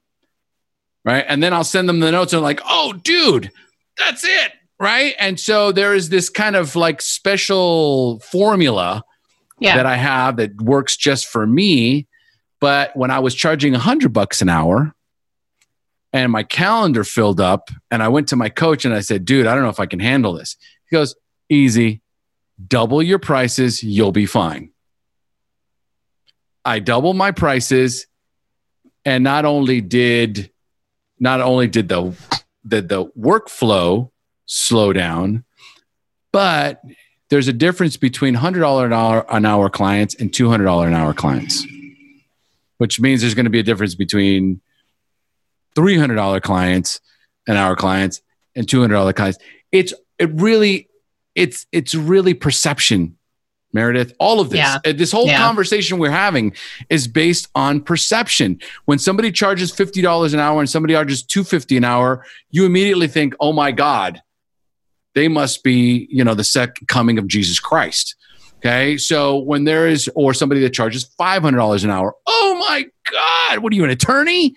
right. 1.06 1.26
And 1.28 1.42
then 1.42 1.54
I'll 1.54 1.64
send 1.64 1.88
them 1.90 2.00
the 2.00 2.12
notes 2.12 2.34
and 2.34 2.42
like, 2.42 2.62
oh, 2.66 2.94
dude, 2.94 3.52
that's 3.98 4.24
it. 4.24 4.52
Right. 4.80 5.16
And 5.20 5.40
so 5.40 5.72
there 5.72 5.94
is 5.96 6.10
this 6.10 6.30
kind 6.30 6.56
of 6.56 6.76
like 6.76 7.02
special 7.02 8.20
formula 8.20 9.04
yeah. 9.60 9.76
that 9.76 9.86
I 9.86 9.96
have 9.96 10.38
that 10.38 10.62
works 10.62 10.96
just 10.96 11.28
for 11.28 11.48
me. 11.48 12.08
But 12.60 12.96
when 12.96 13.12
I 13.12 13.20
was 13.20 13.36
charging 13.36 13.76
a 13.76 13.80
hundred 13.80 14.14
bucks 14.14 14.42
an 14.42 14.50
hour 14.50 14.94
and 16.14 16.32
my 16.32 16.44
calendar 16.44 17.04
filled 17.04 17.42
up 17.42 17.70
and 17.92 18.02
I 18.02 18.08
went 18.08 18.30
to 18.30 18.36
my 18.36 18.50
coach 18.50 18.86
and 18.86 18.94
I 18.94 19.02
said, 19.02 19.26
dude, 19.26 19.48
I 19.48 19.54
don't 19.54 19.64
know 19.64 19.70
if 19.70 19.80
I 19.80 19.86
can 19.86 20.00
handle 20.00 20.34
this. 20.34 20.56
He 20.90 20.96
goes, 20.96 21.16
easy, 21.50 22.02
double 22.68 23.02
your 23.04 23.20
prices, 23.20 23.84
you'll 23.84 24.12
be 24.12 24.26
fine. 24.26 24.72
I 26.68 26.80
doubled 26.80 27.16
my 27.16 27.32
prices, 27.32 28.08
and 29.06 29.24
not 29.24 29.46
only 29.46 29.80
did 29.80 30.52
not 31.18 31.40
only 31.40 31.68
did 31.68 31.88
the 31.88 32.14
the, 32.66 32.82
the 32.82 33.06
workflow 33.18 34.12
slow 34.48 34.92
down, 34.92 35.46
but 36.34 36.82
there's 37.30 37.48
a 37.48 37.54
difference 37.54 37.96
between 37.96 38.34
hundred 38.34 38.60
dollar 38.60 38.86
an 38.86 38.92
hour 38.92 39.26
an 39.30 39.46
hour 39.46 39.70
clients 39.70 40.16
and 40.16 40.34
two 40.34 40.50
hundred 40.50 40.66
dollar 40.66 40.88
an 40.88 40.94
hour 40.94 41.14
clients, 41.14 41.66
which 42.80 43.00
means 43.00 43.22
there's 43.22 43.34
going 43.34 43.46
to 43.46 43.50
be 43.50 43.60
a 43.60 43.64
difference 43.64 43.96
between 43.96 44.60
$300 45.78 46.42
clients 46.42 47.00
and 47.48 47.58
hour 47.58 47.76
clients 47.76 48.22
and 48.56 48.68
$200 48.68 49.16
clients. 49.16 49.38
It's 49.72 49.94
it 50.20 50.32
really 50.34 50.90
it's 51.34 51.66
it's 51.72 51.96
really 51.96 52.34
perception 52.34 53.17
Meredith, 53.74 54.14
all 54.20 54.40
of 54.40 54.50
this, 54.50 54.60
Yeah. 54.60 54.78
uh, 54.86 54.94
this 54.94 55.12
whole 55.12 55.28
Yeah. 55.28 55.38
conversation 55.40 55.98
we're 56.00 56.10
having 56.10 56.54
is 56.90 57.08
based 57.08 57.48
on 57.54 57.82
perception. 57.82 58.60
When 58.86 58.98
somebody 58.98 59.32
charges 59.32 59.72
fifty 59.72 60.02
dollars 60.02 60.34
an 60.34 60.40
hour 60.40 60.60
and 60.60 60.70
somebody 60.70 60.94
charges 60.94 61.22
two 61.24 61.44
fifty 61.44 61.76
an 61.78 61.84
hour, 61.84 62.26
you 62.50 62.66
immediately 62.66 63.08
think, 63.08 63.34
"Oh 63.40 63.52
my 63.54 63.72
God, 63.72 64.22
they 65.16 65.28
must 65.28 65.64
be, 65.64 66.08
you 66.10 66.24
know, 66.24 66.34
the 66.34 66.44
second 66.44 66.88
coming 66.88 67.18
of 67.18 67.28
Jesus 67.28 67.60
Christ." 67.60 68.16
Okay, 68.60 68.98
so 68.98 69.38
when 69.38 69.66
there 69.66 69.88
is, 69.88 70.10
or 70.16 70.34
somebody 70.34 70.62
that 70.62 70.72
charges 70.74 71.04
five 71.18 71.44
hundred 71.44 71.58
dollars 71.58 71.84
an 71.84 71.92
hour, 71.92 72.14
oh 72.26 72.58
my 72.68 72.86
God, 73.12 73.60
what 73.60 73.72
are 73.72 73.76
you, 73.76 73.84
an 73.84 73.90
attorney? 73.92 74.56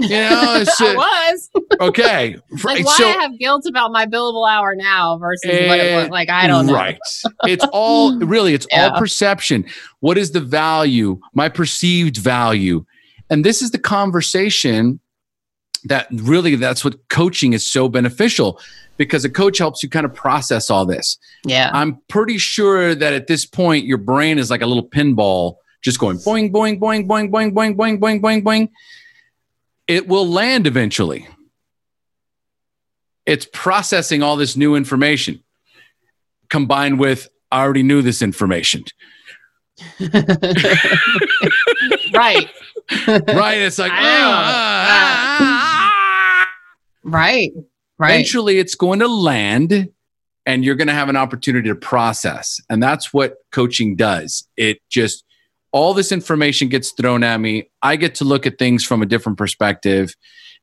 You 0.00 0.08
know, 0.08 0.28
I 0.78 1.32
was 1.32 1.50
okay. 1.80 2.36
like, 2.64 2.84
why 2.84 2.94
so, 2.96 3.08
I 3.08 3.12
have 3.12 3.38
guilt 3.38 3.66
about 3.66 3.92
my 3.92 4.06
billable 4.06 4.48
hour 4.50 4.74
now 4.74 5.18
versus 5.18 5.50
what 5.50 5.78
it 5.78 5.94
was 5.94 6.08
like. 6.08 6.28
I 6.30 6.46
don't 6.46 6.66
know. 6.66 6.74
Right. 6.74 6.98
It's 7.44 7.64
all 7.72 8.16
really, 8.18 8.54
it's 8.54 8.66
Yeah. 8.70 8.88
all 8.88 8.98
perception. 8.98 9.66
What 10.00 10.18
is 10.18 10.32
the 10.32 10.40
value, 10.40 11.20
my 11.34 11.48
perceived 11.48 12.16
value? 12.16 12.84
And 13.28 13.44
this 13.44 13.62
is 13.62 13.70
the 13.70 13.78
conversation 13.78 15.00
that 15.84 16.08
really 16.10 16.56
that's 16.56 16.84
what 16.84 16.96
coaching 17.08 17.52
is 17.52 17.70
so 17.70 17.88
beneficial 17.88 18.60
because 18.96 19.24
a 19.24 19.30
coach 19.30 19.58
helps 19.58 19.82
you 19.82 19.88
kind 19.88 20.04
of 20.04 20.12
process 20.14 20.68
all 20.68 20.84
this. 20.84 21.16
Yeah. 21.46 21.70
I'm 21.72 21.98
pretty 22.08 22.36
sure 22.38 22.94
that 22.94 23.12
at 23.14 23.28
this 23.28 23.46
point 23.46 23.86
your 23.86 23.98
brain 23.98 24.38
is 24.38 24.50
like 24.50 24.60
a 24.60 24.66
little 24.66 24.86
pinball 24.86 25.56
just 25.82 25.98
going 25.98 26.18
boing 26.18 26.52
boing 26.52 26.78
boing 26.78 27.06
boing 27.06 27.30
boing 27.30 27.52
boing 27.52 27.74
boing 27.74 27.98
boing 27.98 28.20
boing 28.20 28.42
boing. 28.42 28.68
It 29.90 30.06
will 30.06 30.28
land 30.28 30.68
eventually. 30.68 31.26
It's 33.26 33.48
processing 33.52 34.22
all 34.22 34.36
this 34.36 34.56
new 34.56 34.76
information 34.76 35.42
combined 36.48 37.00
with 37.00 37.28
I 37.50 37.62
already 37.62 37.82
knew 37.82 38.00
this 38.00 38.22
information. 38.22 38.84
right. 40.00 40.12
Right? 42.14 43.58
It's 43.58 43.80
like 43.80 43.90
ah, 43.90 44.40
ah, 44.40 45.40
ah. 45.40 46.46
Right. 47.02 47.50
Right. 47.98 48.12
eventually 48.12 48.58
it's 48.58 48.76
going 48.76 49.00
to 49.00 49.08
land 49.08 49.88
and 50.46 50.64
you're 50.64 50.76
going 50.76 50.86
to 50.86 50.94
have 50.94 51.08
an 51.08 51.16
opportunity 51.16 51.68
to 51.68 51.74
process. 51.74 52.60
And 52.70 52.80
that's 52.80 53.12
what 53.12 53.38
coaching 53.50 53.96
does. 53.96 54.46
It 54.56 54.78
just, 54.88 55.24
all 55.72 55.94
this 55.94 56.12
information 56.12 56.68
gets 56.68 56.92
thrown 56.92 57.22
at 57.22 57.38
me. 57.38 57.70
I 57.82 57.96
get 57.96 58.16
to 58.16 58.24
look 58.24 58.46
at 58.46 58.58
things 58.58 58.84
from 58.84 59.02
a 59.02 59.06
different 59.06 59.38
perspective 59.38 60.14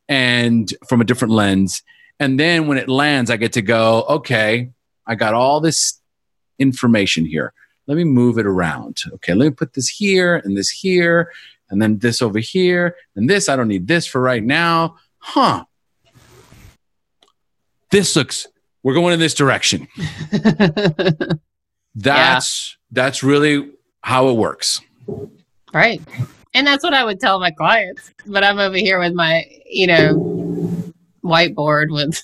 and 0.07 0.71
from 0.87 1.01
a 1.01 1.05
different 1.05 1.33
lens. 1.33 1.83
And 2.19 2.39
then 2.39 2.67
when 2.67 2.77
it 2.77 2.89
lands, 2.89 3.29
I 3.29 3.37
get 3.37 3.53
to 3.53 3.61
go, 3.61 4.03
okay, 4.09 4.71
I 5.05 5.15
got 5.15 5.33
all 5.33 5.59
this 5.59 6.01
information 6.59 7.25
here. 7.25 7.53
Let 7.85 7.95
me 7.95 8.03
move 8.03 8.37
it 8.37 8.45
around. 8.45 8.97
Okay, 9.13 9.33
let 9.33 9.45
me 9.45 9.51
put 9.51 9.73
this 9.73 9.87
here 9.87 10.35
and 10.35 10.57
this 10.57 10.69
here, 10.69 11.31
and 11.69 11.81
then 11.81 11.99
this 11.99 12.21
over 12.21 12.39
here, 12.39 12.97
and 13.15 13.29
this. 13.29 13.47
I 13.47 13.55
don't 13.55 13.69
need 13.69 13.87
this 13.87 14.05
for 14.05 14.19
right 14.19 14.43
now. 14.43 14.97
Huh 15.19 15.63
this 17.91 18.15
looks 18.15 18.47
we're 18.83 18.93
going 18.93 19.13
in 19.13 19.19
this 19.19 19.33
direction 19.33 19.87
that's 21.95 22.77
that's 22.91 23.23
really 23.23 23.71
how 24.01 24.29
it 24.29 24.33
works 24.33 24.81
right. 25.73 26.01
And 26.53 26.65
that's 26.65 26.83
what 26.83 26.93
I 26.93 27.03
would 27.03 27.19
tell 27.19 27.39
my 27.39 27.51
clients. 27.51 28.11
But 28.25 28.43
I'm 28.43 28.57
over 28.59 28.77
here 28.77 28.99
with 28.99 29.13
my, 29.13 29.45
you 29.69 29.87
know, 29.87 30.93
whiteboard 31.23 31.87
with 31.91 32.23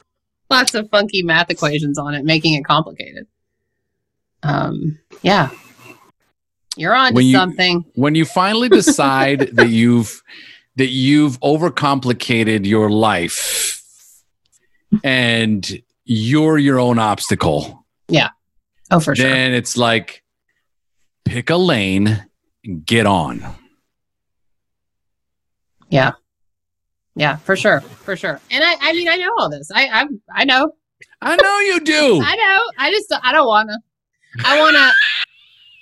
lots 0.50 0.74
of 0.74 0.88
funky 0.90 1.22
math 1.22 1.50
equations 1.50 1.98
on 1.98 2.14
it, 2.14 2.24
making 2.24 2.54
it 2.54 2.64
complicated. 2.64 3.26
Um, 4.42 4.98
yeah. 5.22 5.50
You're 6.76 6.94
on 6.94 7.14
to 7.14 7.22
you- 7.22 7.32
something. 7.36 7.84
when 7.94 8.14
you 8.14 8.24
finally 8.24 8.68
decide 8.68 9.40
that 9.56 9.68
you've 9.68 10.22
that 10.76 10.88
you've 10.88 11.38
overcomplicated 11.40 12.64
your 12.64 12.90
life 12.90 13.78
and 15.04 15.82
you're 16.04 16.56
your 16.58 16.78
own 16.78 16.98
obstacle 16.98 17.84
Yeah. 18.08 18.30
Oh, 18.90 19.00
for 19.00 19.14
sure. 19.14 19.28
then 19.28 19.52
it's 19.52 19.76
like 19.76 20.21
pick 21.24 21.50
a 21.50 21.56
lane 21.56 22.26
and 22.64 22.86
get 22.86 23.06
on 23.06 23.44
Yeah. 25.90 26.12
Yeah, 27.14 27.36
for 27.36 27.56
sure. 27.56 27.80
For 27.82 28.16
sure. 28.16 28.40
And 28.50 28.64
I, 28.64 28.76
I 28.80 28.92
mean, 28.94 29.08
I 29.08 29.16
know 29.16 29.30
all 29.38 29.50
this. 29.50 29.70
I, 29.74 29.86
I, 29.86 30.06
I 30.32 30.44
know. 30.44 30.72
i 31.20 31.36
know 31.36 31.58
you 31.58 31.80
do 31.80 32.20
I 32.24 32.36
know. 32.36 32.60
I 32.78 32.90
just, 32.90 33.12
I 33.22 33.32
don't 33.32 33.46
want 33.46 33.68
to. 33.68 33.78
I 34.44 34.58
want 34.60 34.76
to, 34.76 34.92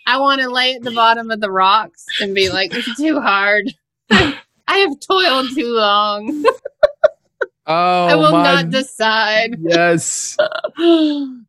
I 0.06 0.18
want 0.18 0.40
to 0.40 0.50
lay 0.50 0.74
at 0.74 0.82
the 0.82 0.90
bottom 0.90 1.30
of 1.30 1.40
the 1.40 1.50
rocks 1.50 2.04
and 2.20 2.34
be 2.34 2.50
like, 2.50 2.74
it's 2.74 2.96
too 2.96 3.20
hard. 3.20 3.72
I 4.10 4.34
have 4.66 4.98
toiled 5.00 5.50
too 5.54 5.72
long. 5.72 6.44
oh 7.66 8.06
I 8.06 8.14
will 8.16 8.32
my 8.32 8.42
not 8.42 8.70
decide. 8.70 9.56
yes 9.60 10.36
um, 10.78 11.42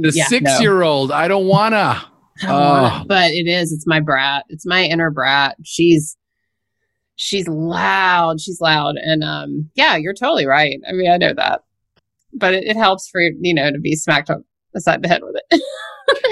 the 0.00 0.12
yeah, 0.14 0.24
six 0.26 0.44
no. 0.44 0.58
year 0.60 0.82
old 0.82 1.12
i 1.12 1.28
don't 1.28 1.46
wanna 1.46 2.02
I 2.42 2.46
don't 2.46 2.54
wanna- 2.60 2.98
Oh. 3.02 3.04
but 3.06 3.30
it 3.32 3.46
is. 3.48 3.72
It's 3.72 3.86
my 3.86 4.00
brat. 4.00 4.44
It's 4.48 4.66
my 4.66 4.84
inner 4.84 5.10
brat. 5.10 5.56
She's 5.64 6.16
she's 7.16 7.46
loud. 7.48 8.40
She's 8.40 8.60
loud, 8.60 8.96
and 8.96 9.22
um, 9.22 9.70
yeah, 9.74 9.96
you're 9.96 10.14
totally 10.14 10.46
right. 10.46 10.78
I 10.88 10.92
mean, 10.92 11.10
I 11.10 11.16
know 11.18 11.34
that, 11.34 11.62
but 12.32 12.54
it, 12.54 12.64
it 12.64 12.76
helps 12.76 13.08
for 13.08 13.20
you 13.20 13.54
know 13.54 13.70
to 13.70 13.78
be 13.78 13.94
smacked 13.96 14.30
up 14.30 14.40
beside 14.72 15.02
the 15.02 15.08
head 15.08 15.20
with 15.22 15.36
it. 15.50 15.62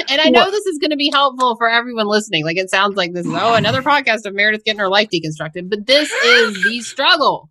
and 0.10 0.20
I 0.20 0.30
know 0.30 0.40
Well- 0.42 0.50
this 0.50 0.66
is 0.66 0.78
going 0.78 0.90
to 0.90 0.96
be 0.96 1.10
helpful 1.10 1.56
for 1.56 1.68
everyone 1.68 2.06
listening. 2.06 2.44
Like 2.44 2.56
it 2.56 2.70
sounds 2.70 2.96
like 2.96 3.12
this 3.12 3.26
is 3.26 3.32
oh 3.34 3.54
another 3.54 3.82
podcast 3.82 4.24
of 4.24 4.34
Meredith 4.34 4.64
getting 4.64 4.80
her 4.80 4.88
life 4.88 5.08
deconstructed, 5.12 5.68
but 5.68 5.86
this 5.86 6.10
is 6.10 6.62
the 6.64 6.80
struggle. 6.80 7.50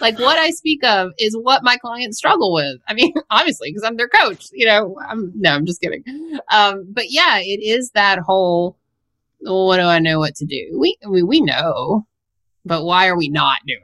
Like 0.00 0.18
what 0.18 0.38
I 0.38 0.50
speak 0.50 0.82
of 0.84 1.12
is 1.18 1.36
what 1.36 1.62
my 1.62 1.76
clients 1.76 2.16
struggle 2.16 2.52
with. 2.52 2.78
I 2.88 2.94
mean, 2.94 3.12
obviously, 3.30 3.70
because 3.70 3.82
I'm 3.84 3.96
their 3.96 4.08
coach. 4.08 4.48
You 4.52 4.66
know, 4.66 4.96
I'm 5.06 5.32
no, 5.34 5.52
I'm 5.52 5.66
just 5.66 5.80
kidding. 5.80 6.02
Um, 6.50 6.86
but 6.90 7.06
yeah, 7.10 7.38
it 7.38 7.60
is 7.62 7.90
that 7.90 8.18
whole. 8.18 8.76
"Well, 9.40 9.66
what 9.66 9.76
do 9.76 9.82
I 9.82 9.98
know 9.98 10.18
what 10.18 10.34
to 10.36 10.46
do? 10.46 10.78
We 10.78 10.96
mean, 11.04 11.26
we 11.26 11.40
know, 11.40 12.06
but 12.64 12.84
why 12.84 13.08
are 13.08 13.16
we 13.16 13.28
not 13.28 13.58
doing 13.66 13.80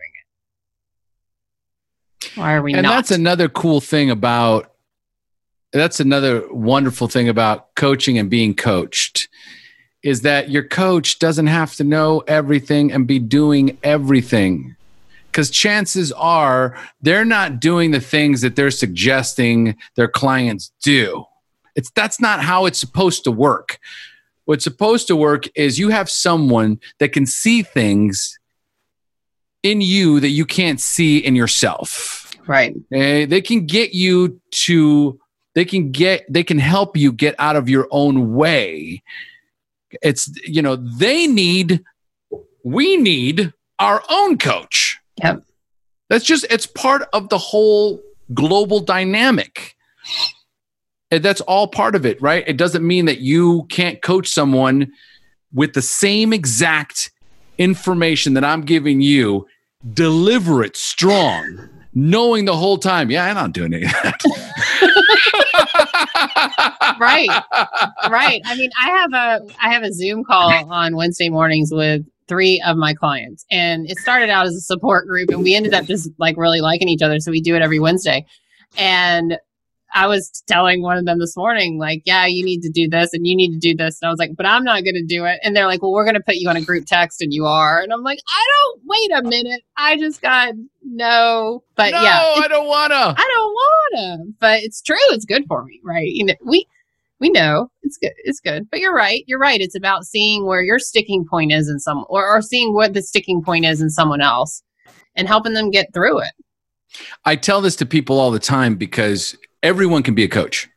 it? 2.23 2.31
Why 2.37 2.55
are 2.55 2.63
we 2.63 2.73
and 2.73 2.85
not? 2.85 2.91
that's 2.91 3.11
another 3.11 3.49
cool 3.49 3.81
thing 3.81 4.11
about 4.11 4.73
that's 5.73 6.01
another 6.01 6.43
wonderful 6.51 7.09
thing 7.09 7.29
about 7.29 7.75
coaching 7.75 8.17
and 8.17 8.31
being 8.31 8.55
coached 8.55 9.29
is 10.03 10.23
that 10.23 10.49
your 10.49 10.63
coach 10.67 11.19
doesn't 11.19 11.49
have 11.49 11.75
to 11.75 11.85
know 11.85 12.21
everything 12.27 12.93
and 12.93 13.07
be 13.07 13.19
doing 13.19 13.77
everything 13.83 14.77
because 15.39 15.51
chances 15.51 16.11
are 16.11 16.77
they're 17.01 17.25
not 17.25 17.61
doing 17.61 17.93
the 17.93 18.01
things 18.01 18.41
that 18.41 18.57
they're 18.57 18.73
suggesting 18.73 19.77
their 19.95 20.09
clients 20.09 20.73
do 20.83 21.25
it's 21.77 21.93
that's 21.93 22.21
not 22.21 22.41
how 22.41 22.67
it's 22.67 22.81
supposed 22.81 23.23
to 23.23 23.31
work 23.31 23.79
what's 24.47 24.65
supposed 24.65 25.07
to 25.07 25.15
work 25.15 25.45
is 25.55 25.79
you 25.79 25.91
have 25.91 26.11
someone 26.11 26.81
that 26.99 27.13
can 27.13 27.25
see 27.25 27.63
things 27.63 28.37
in 29.63 29.81
you 29.81 30.19
that 30.19 30.31
you 30.31 30.45
can't 30.45 30.81
see 30.81 31.19
in 31.19 31.37
yourself 31.37 32.29
right. 32.49 32.75
Okay? 32.93 33.25
They 33.27 33.41
can 33.41 33.67
get 33.67 33.95
you 33.95 34.41
to 34.51 35.21
they 35.55 35.65
can 35.65 35.93
get 35.93 36.25
they 36.29 36.43
can 36.43 36.59
help 36.59 36.97
you 36.97 37.13
get 37.13 37.37
out 37.39 37.55
of 37.55 37.69
your 37.69 37.87
own 37.93 38.35
way. 38.35 39.03
It's 40.03 40.29
you 40.45 40.63
know, 40.63 40.75
they 40.75 41.29
need 41.29 41.85
we 42.65 42.97
need 42.97 43.53
our 43.79 44.03
own 44.11 44.39
coach. 44.39 44.98
Yep. 45.23 45.43
That's 46.09 46.25
just 46.25 46.47
it's 46.51 46.67
part 46.67 47.09
of 47.13 47.29
the 47.29 47.39
whole 47.39 48.01
global 48.35 48.81
dynamic. 48.81 49.77
And 51.11 51.23
that's 51.23 51.41
all 51.43 51.69
part 51.69 51.95
of 51.95 52.05
it, 52.05 52.21
right? 52.21 52.45
It 52.47 52.57
doesn't 52.57 52.87
mean 52.87 53.07
that 53.07 53.21
you 53.21 53.65
can't 53.71 54.03
coach 54.03 54.29
someone 54.29 54.93
with 55.53 55.73
the 55.73 55.83
same 55.83 56.33
exact 56.33 57.11
information 57.57 58.35
that 58.35 58.45
I'm 58.45 58.63
giving 58.63 59.01
you, 59.01 59.47
deliver 59.95 60.63
it 60.63 60.77
strong, 60.77 61.69
knowing 61.95 62.45
the 62.45 62.57
whole 62.57 62.79
time, 62.79 63.11
yeah, 63.11 63.25
I'm 63.25 63.35
not 63.35 63.53
doing 63.53 63.75
any 63.75 63.85
of 63.85 63.93
that. 64.03 64.23
Right. 67.01 67.29
right. 68.11 68.41
I 68.45 68.57
mean, 68.57 68.71
I 68.81 68.91
have 68.91 69.13
a 69.13 69.55
I 69.63 69.73
have 69.73 69.83
a 69.83 69.93
Zoom 69.93 70.25
call 70.25 70.51
on 70.73 70.97
Wednesday 70.97 71.29
mornings 71.29 71.71
with 71.73 72.05
three 72.29 72.63
of 72.67 72.77
my 72.77 72.95
clients, 72.95 73.45
and 73.51 73.91
it 73.91 73.99
started 73.99 74.31
out 74.31 74.47
as 74.47 74.55
a 74.55 74.61
support 74.61 75.07
group, 75.07 75.31
and 75.31 75.43
we 75.43 75.55
ended 75.55 75.75
up 75.75 75.87
just 75.87 76.11
like 76.19 76.37
really 76.37 76.61
liking 76.61 76.89
each 76.89 77.03
other, 77.03 77.19
so 77.21 77.31
we 77.31 77.41
do 77.41 77.57
it 77.57 77.63
every 77.63 77.81
Wednesday. 77.81 78.25
And 78.77 79.39
I 79.95 80.07
was 80.07 80.43
telling 80.47 80.83
one 80.83 80.99
of 80.99 81.07
them 81.07 81.19
this 81.19 81.37
morning, 81.37 81.79
like, 81.79 82.03
yeah, 82.05 82.27
you 82.27 82.45
need 82.45 82.61
to 82.61 82.71
do 82.71 82.89
this 82.89 83.15
and 83.15 83.27
you 83.27 83.35
need 83.35 83.53
to 83.53 83.59
do 83.59 83.75
this. 83.75 83.99
And 84.01 84.09
I 84.09 84.11
was 84.13 84.19
like, 84.19 84.37
but 84.37 84.47
I'm 84.47 84.63
not 84.63 84.85
going 84.85 84.95
to 84.95 85.05
do 85.05 85.25
it. 85.25 85.41
And 85.43 85.57
they're 85.57 85.67
like, 85.67 85.81
well, 85.83 85.93
we're 85.93 86.05
going 86.05 86.15
to 86.15 86.23
put 86.23 86.37
you 86.37 86.49
on 86.49 86.57
a 86.57 86.61
group 86.61 86.85
text 86.87 87.23
and 87.23 87.33
you 87.33 87.47
are. 87.47 87.81
And 87.81 87.93
I'm 87.93 88.03
like, 88.03 88.19
I 88.29 88.47
don't, 88.47 88.83
wait 88.85 89.11
a 89.19 89.23
minute. 89.23 89.63
I 89.77 89.97
just 89.97 90.21
got 90.21 90.55
no. 90.83 91.63
But 91.75 91.93
no, 91.93 92.03
yeah, 92.03 92.35
I 92.37 92.49
don't 92.49 92.67
want 92.67 92.93
to. 92.93 92.97
I 92.97 93.31
don't 93.35 93.53
want 93.53 93.95
to. 93.97 94.35
But 94.39 94.63
it's 94.63 94.83
true. 94.83 94.97
It's 95.11 95.25
good 95.25 95.47
for 95.49 95.65
me, 95.65 95.81
right? 95.83 96.09
You 96.09 96.27
know, 96.27 96.35
we, 96.45 96.67
we 97.19 97.31
know 97.31 97.71
it's 97.89 97.97
good. 97.97 98.13
It's 98.19 98.41
good. 98.41 98.69
But 98.71 98.81
you're 98.81 98.95
right. 98.95 99.25
You're 99.27 99.39
right. 99.39 99.61
It's 99.61 99.75
about 99.75 100.05
seeing 100.05 100.45
where 100.45 100.63
your 100.63 100.79
sticking 100.79 101.25
point 101.29 101.53
is 101.53 101.69
in 101.69 101.81
some, 101.81 102.05
or, 102.09 102.27
or 102.29 102.43
seeing 102.43 102.75
what 102.75 102.93
the 102.93 103.03
sticking 103.03 103.43
point 103.43 103.65
is 103.65 103.81
in 103.81 103.89
someone 103.89 104.21
else 104.21 104.63
and 105.17 105.27
helping 105.27 105.55
them 105.55 105.71
get 105.71 105.93
through 105.95 106.21
it. 106.21 106.33
I 107.25 107.37
tell 107.37 107.61
this 107.61 107.77
to 107.77 107.87
people 107.87 108.21
all 108.21 108.31
the 108.31 108.39
time 108.39 108.77
because 108.77 109.37
everyone 109.63 110.03
can 110.03 110.15
be 110.15 110.25
a 110.25 110.29
coach. 110.29 110.69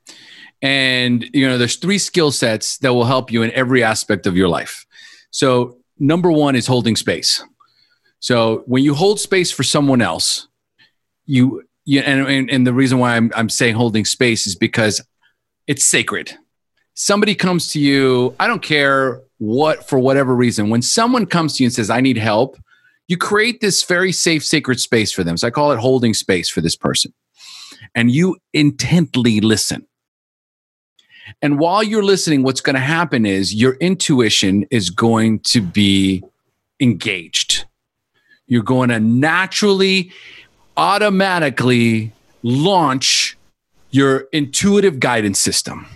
And 0.61 1.25
you 1.33 1.47
know, 1.47 1.57
there's 1.57 1.75
three 1.75 1.97
skill 1.97 2.31
sets 2.31 2.77
that 2.79 2.93
will 2.93 3.05
help 3.05 3.31
you 3.31 3.41
in 3.41 3.51
every 3.51 3.83
aspect 3.83 4.25
of 4.25 4.37
your 4.37 4.47
life. 4.47 4.85
So, 5.31 5.77
number 5.97 6.31
1 6.31 6.55
is 6.55 6.67
holding 6.67 6.95
space. 6.95 7.43
So, 8.19 8.63
when 8.67 8.83
you 8.83 8.93
hold 8.93 9.19
space 9.19 9.51
for 9.51 9.63
someone 9.63 10.01
else, 10.01 10.47
you 11.25 11.63
you 11.85 12.01
and, 12.01 12.27
and, 12.27 12.49
and 12.49 12.67
the 12.67 12.73
reason 12.73 12.99
why 12.99 13.15
I'm 13.15 13.31
I'm 13.35 13.49
saying 13.49 13.75
holding 13.75 14.05
space 14.05 14.45
is 14.45 14.55
because 14.55 15.01
it's 15.65 15.83
sacred. 15.83 16.37
Somebody 16.93 17.35
comes 17.35 17.69
to 17.69 17.79
you, 17.79 18.35
I 18.39 18.47
don't 18.47 18.61
care 18.61 19.21
what 19.37 19.87
for 19.87 19.97
whatever 19.97 20.35
reason, 20.35 20.69
when 20.69 20.81
someone 20.81 21.25
comes 21.25 21.57
to 21.57 21.63
you 21.63 21.67
and 21.67 21.73
says 21.73 21.89
I 21.89 22.01
need 22.01 22.17
help, 22.17 22.57
you 23.07 23.17
create 23.17 23.59
this 23.61 23.83
very 23.83 24.11
safe 24.11 24.45
sacred 24.45 24.79
space 24.79 25.11
for 25.11 25.23
them. 25.23 25.37
So 25.37 25.47
I 25.47 25.51
call 25.51 25.71
it 25.71 25.79
holding 25.79 26.13
space 26.13 26.49
for 26.49 26.61
this 26.61 26.75
person 26.75 27.13
and 27.95 28.11
you 28.11 28.37
intently 28.53 29.41
listen. 29.41 29.87
And 31.41 31.59
while 31.59 31.83
you're 31.83 32.03
listening, 32.03 32.43
what's 32.43 32.61
going 32.61 32.75
to 32.75 32.81
happen 32.81 33.25
is 33.25 33.53
your 33.53 33.73
intuition 33.75 34.65
is 34.69 34.89
going 34.89 35.39
to 35.41 35.61
be 35.61 36.23
engaged. 36.79 37.65
You're 38.47 38.63
going 38.63 38.89
to 38.89 38.99
naturally, 38.99 40.11
automatically 40.75 42.11
launch 42.43 43.37
your 43.91 44.27
intuitive 44.31 44.99
guidance 44.99 45.39
system. 45.39 45.87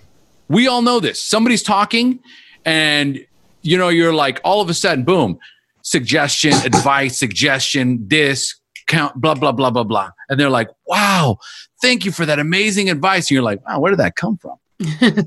We 0.48 0.68
all 0.68 0.82
know 0.82 1.00
this. 1.00 1.22
Somebody's 1.22 1.64
talking, 1.64 2.20
and 2.66 3.26
you 3.62 3.78
know, 3.78 3.90
you're 3.90 4.14
like, 4.14 4.40
all 4.44 4.62
of 4.62 4.70
a 4.70 4.74
sudden, 4.74 5.04
boom, 5.04 5.40
suggestion, 5.82 6.54
advice, 6.64 7.18
suggestion, 7.18 8.08
this, 8.08 8.56
count, 8.88 9.16
blah, 9.16 9.34
blah, 9.34 9.52
blah, 9.52 9.72
blah, 9.72 9.84
blah. 9.84 10.12
And 10.30 10.40
they're 10.40 10.50
like, 10.50 10.70
wow, 10.86 11.38
thank 11.82 12.06
you 12.06 12.12
for 12.12 12.26
that 12.26 12.40
amazing 12.40 12.90
advice. 12.90 13.26
And 13.26 13.32
you're 13.32 13.44
like, 13.44 13.66
wow, 13.68 13.80
where 13.80 13.92
did 13.92 14.00
that 14.00 14.16
come 14.16 14.38
from? 14.38 14.58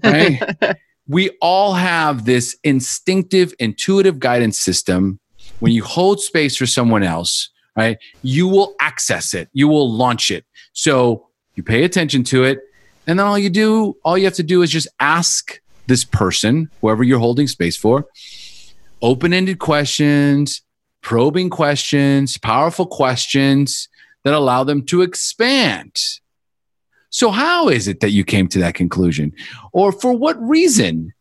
right? 0.04 0.76
we 1.08 1.30
all 1.40 1.74
have 1.74 2.24
this 2.24 2.56
instinctive, 2.64 3.54
intuitive 3.58 4.18
guidance 4.18 4.58
system. 4.58 5.18
When 5.60 5.72
you 5.72 5.82
hold 5.82 6.20
space 6.20 6.56
for 6.56 6.66
someone 6.66 7.02
else, 7.02 7.50
right, 7.76 7.98
you 8.22 8.46
will 8.46 8.74
access 8.80 9.34
it, 9.34 9.48
you 9.52 9.66
will 9.66 9.90
launch 9.90 10.30
it. 10.30 10.44
So 10.72 11.26
you 11.54 11.62
pay 11.62 11.84
attention 11.84 12.22
to 12.24 12.44
it. 12.44 12.60
And 13.08 13.18
then 13.18 13.26
all 13.26 13.38
you 13.38 13.50
do, 13.50 13.96
all 14.04 14.16
you 14.16 14.26
have 14.26 14.34
to 14.34 14.42
do 14.42 14.62
is 14.62 14.70
just 14.70 14.86
ask 15.00 15.60
this 15.86 16.04
person, 16.04 16.70
whoever 16.80 17.02
you're 17.02 17.18
holding 17.18 17.48
space 17.48 17.76
for, 17.76 18.06
open 19.00 19.32
ended 19.32 19.58
questions, 19.58 20.62
probing 21.00 21.48
questions, 21.48 22.36
powerful 22.36 22.86
questions 22.86 23.88
that 24.24 24.34
allow 24.34 24.62
them 24.62 24.84
to 24.86 25.00
expand. 25.00 25.96
So, 27.10 27.30
how 27.30 27.68
is 27.70 27.88
it 27.88 28.00
that 28.00 28.10
you 28.10 28.24
came 28.24 28.48
to 28.48 28.58
that 28.58 28.74
conclusion? 28.74 29.32
Or 29.72 29.90
for 29.90 30.12
what 30.12 30.40
reason 30.40 31.14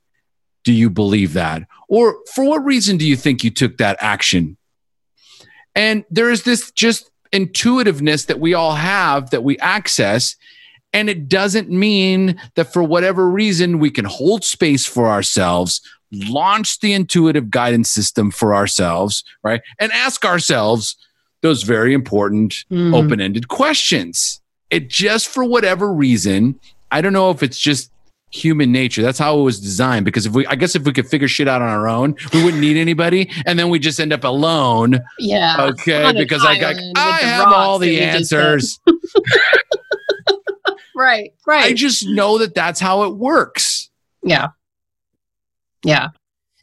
do 0.66 0.74
you 0.74 0.90
believe 0.90 1.32
that? 1.34 1.64
Or 1.88 2.18
for 2.34 2.44
what 2.44 2.66
reason 2.66 2.98
do 2.98 3.08
you 3.08 3.16
think 3.16 3.46
you 3.46 3.50
took 3.50 3.78
that 3.78 3.98
action? 4.02 4.58
And 5.74 6.04
there 6.10 6.30
is 6.30 6.44
this 6.44 6.72
just 6.72 7.10
intuitiveness 7.32 8.26
that 8.26 8.42
we 8.42 8.54
all 8.54 8.76
have 8.76 9.30
that 9.30 9.44
we 9.46 9.58
access. 9.60 10.36
And 10.94 11.10
it 11.10 11.28
doesn't 11.28 11.70
mean 11.70 12.40
that 12.56 12.72
for 12.72 12.82
whatever 12.82 13.30
reason 13.30 13.80
we 13.80 13.92
can 13.92 14.06
hold 14.06 14.44
space 14.44 14.86
for 14.86 15.08
ourselves, 15.08 15.82
launch 16.12 16.80
the 16.80 16.94
intuitive 16.94 17.50
guidance 17.50 17.90
system 17.90 18.32
for 18.32 18.56
ourselves, 18.56 19.24
right? 19.44 19.62
And 19.80 19.92
ask 19.92 20.26
ourselves 20.26 20.96
those 21.42 21.64
very 21.64 21.94
important 21.94 22.66
mm. 22.72 22.96
open 22.96 23.22
ended 23.22 23.48
questions. 23.48 24.42
It 24.70 24.90
just 24.90 25.28
for 25.28 25.44
whatever 25.44 25.94
reason, 25.94 26.60
I 26.92 27.02
don't 27.02 27.14
know 27.14 27.32
if 27.32 27.44
it's 27.44 27.60
just 27.60 27.92
human 28.32 28.72
nature. 28.72 29.02
That's 29.02 29.20
how 29.20 29.40
it 29.40 29.44
was 29.44 29.60
designed. 29.60 30.06
Because 30.06 30.26
if 30.26 30.34
we, 30.34 30.46
I 30.48 30.56
guess, 30.56 30.76
if 30.76 30.84
we 30.84 30.94
could 30.94 31.08
figure 31.08 31.28
shit 31.28 31.48
out 31.48 31.62
on 31.62 31.70
our 31.70 31.88
own, 31.88 32.16
we 32.34 32.44
wouldn't 32.44 32.62
need 32.62 32.78
anybody, 32.78 33.32
and 33.46 33.58
then 33.58 33.70
we 33.70 33.80
just 33.80 34.00
end 34.00 34.14
up 34.14 34.24
alone. 34.24 35.00
Yeah. 35.20 35.56
Okay. 35.60 36.14
Because 36.16 36.44
I 36.46 36.60
got, 36.60 36.76
I 36.96 37.20
have 37.20 37.48
all 37.48 37.80
the 37.80 38.00
answers. 38.02 38.80
right. 40.98 41.32
Right. 41.46 41.66
I 41.66 41.74
just 41.74 42.08
know 42.08 42.38
that 42.40 42.56
that's 42.56 42.80
how 42.80 43.04
it 43.04 43.16
works. 43.16 43.90
Yeah. 44.24 44.50
Yeah. 45.84 46.10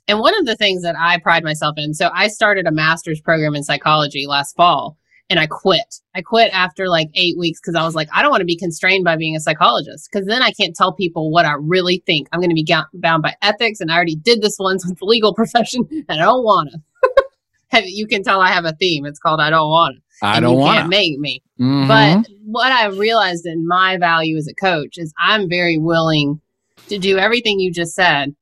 And 0.06 0.18
one 0.18 0.38
of 0.38 0.44
the 0.44 0.56
things 0.56 0.82
that 0.82 0.96
I 0.98 1.18
pride 1.18 1.44
myself 1.44 1.74
in, 1.78 1.94
so 1.94 2.10
I 2.12 2.28
started 2.28 2.66
a 2.66 2.72
master's 2.72 3.20
program 3.20 3.54
in 3.54 3.62
psychology 3.62 4.26
last 4.26 4.54
fall 4.54 4.98
and 5.30 5.40
I 5.40 5.46
quit. 5.46 6.00
I 6.14 6.22
quit 6.22 6.52
after 6.52 6.88
like 6.88 7.08
eight 7.14 7.38
weeks 7.38 7.60
because 7.60 7.74
I 7.74 7.84
was 7.84 7.94
like, 7.94 8.08
I 8.12 8.22
don't 8.22 8.30
want 8.30 8.42
to 8.42 8.46
be 8.46 8.58
constrained 8.58 9.04
by 9.04 9.16
being 9.16 9.36
a 9.36 9.40
psychologist 9.40 10.08
because 10.10 10.26
then 10.26 10.42
I 10.42 10.50
can't 10.50 10.76
tell 10.76 10.92
people 10.92 11.30
what 11.30 11.46
I 11.46 11.54
really 11.58 12.02
think. 12.06 12.28
I'm 12.32 12.40
going 12.40 12.54
to 12.54 12.54
be 12.54 12.66
bound 12.94 13.22
by 13.22 13.34
ethics, 13.40 13.80
and 13.80 13.90
I 13.90 13.96
already 13.96 14.16
did 14.16 14.42
this 14.42 14.56
once 14.58 14.86
with 14.86 14.98
the 14.98 15.06
legal 15.06 15.34
profession, 15.34 15.88
and 15.90 16.20
I 16.20 16.24
don't 16.24 16.44
want 16.44 16.70
to. 16.72 17.82
you 17.86 18.06
can 18.06 18.22
tell 18.22 18.40
I 18.40 18.50
have 18.50 18.64
a 18.64 18.74
theme. 18.74 19.06
It's 19.06 19.18
called 19.18 19.40
I 19.40 19.50
don't 19.50 19.70
want 19.70 19.96
to. 19.96 20.02
I 20.22 20.40
don't 20.40 20.58
want 20.58 20.82
to 20.82 20.88
make 20.88 21.18
me. 21.18 21.42
Mm-hmm. 21.60 21.88
But 21.88 22.28
what 22.44 22.72
I 22.72 22.86
realized 22.86 23.46
in 23.46 23.66
my 23.66 23.98
value 23.98 24.36
as 24.36 24.48
a 24.48 24.54
coach 24.54 24.96
is 24.96 25.12
I'm 25.18 25.48
very 25.48 25.78
willing 25.78 26.40
to 26.88 26.98
do 26.98 27.18
everything 27.18 27.60
you 27.60 27.72
just 27.72 27.94
said 27.94 28.34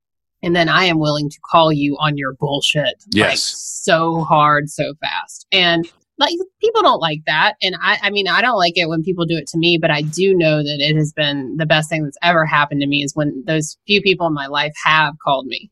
and 0.43 0.57
then 0.57 0.69
I 0.69 0.85
am 0.85 0.99
willing 0.99 1.31
to 1.31 1.39
call 1.51 1.73
you 1.73 1.97
on 2.01 2.17
your 2.17 2.35
bullshit. 2.35 3.03
Yes. 3.11 3.31
Like, 3.31 3.39
so 3.39 4.25
hard, 4.25 4.69
so 4.69 4.95
fast. 5.01 5.47
And 5.53 5.91
like 6.19 6.35
people 6.61 6.83
don't 6.83 7.01
like 7.01 7.21
that. 7.27 7.55
And 7.63 7.77
I, 7.81 7.99
I 8.03 8.11
mean, 8.11 8.29
I 8.29 8.43
don't 8.43 8.59
like 8.59 8.77
it 8.77 8.89
when 8.89 9.03
people 9.03 9.25
do 9.25 9.37
it 9.37 9.47
to 9.49 9.59
me, 9.59 9.79
but 9.81 9.91
I 9.91 10.03
do 10.03 10.35
know 10.35 10.59
that 10.59 10.79
it 10.81 10.97
has 10.97 11.13
been 11.13 11.57
the 11.57 11.67
best 11.67 11.89
thing 11.89 12.05
that's 12.05 12.19
ever 12.23 12.45
happened 12.45 12.81
to 12.81 12.87
me 12.87 13.03
is 13.03 13.15
when 13.15 13.45
those 13.47 13.79
few 13.87 14.03
people 14.03 14.27
in 14.27 14.35
my 14.35 14.47
life 14.47 14.73
have 14.85 15.15
called 15.25 15.47
me 15.47 15.71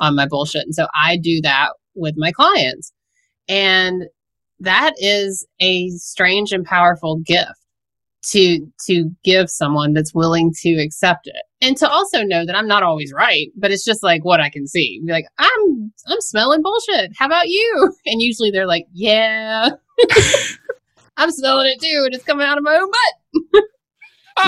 on 0.00 0.16
my 0.16 0.26
bullshit. 0.26 0.64
And 0.64 0.74
so 0.74 0.86
I 0.94 1.16
do 1.16 1.40
that 1.42 1.70
with 1.94 2.14
my 2.16 2.32
clients. 2.32 2.92
And 3.48 4.04
that 4.60 4.94
is 4.98 5.46
a 5.60 5.88
strange 5.90 6.52
and 6.52 6.64
powerful 6.64 7.18
gift 7.24 7.66
to 8.30 8.66
to 8.86 9.10
give 9.22 9.48
someone 9.48 9.92
that's 9.92 10.14
willing 10.14 10.52
to 10.62 10.82
accept 10.82 11.26
it. 11.26 11.42
And 11.60 11.76
to 11.78 11.88
also 11.88 12.22
know 12.22 12.44
that 12.44 12.56
i'm 12.56 12.66
not 12.66 12.82
always 12.82 13.12
right 13.12 13.48
but 13.56 13.70
it's 13.70 13.84
just 13.84 14.02
like 14.02 14.24
what 14.24 14.40
i 14.40 14.50
can 14.50 14.66
see. 14.66 15.00
Be 15.04 15.12
like 15.12 15.26
i'm 15.38 15.92
i'm 16.08 16.20
smelling 16.20 16.62
bullshit. 16.62 17.12
How 17.16 17.26
about 17.26 17.48
you? 17.48 17.94
And 18.06 18.22
usually 18.22 18.50
they're 18.50 18.66
like 18.66 18.86
yeah. 18.92 19.70
I'm 21.18 21.30
smelling 21.30 21.72
it 21.74 21.80
too 21.80 22.02
and 22.04 22.14
it's 22.14 22.24
coming 22.24 22.46
out 22.46 22.58
of 22.58 22.64
my 22.64 22.76
own 22.76 22.90
butt. 22.90 23.62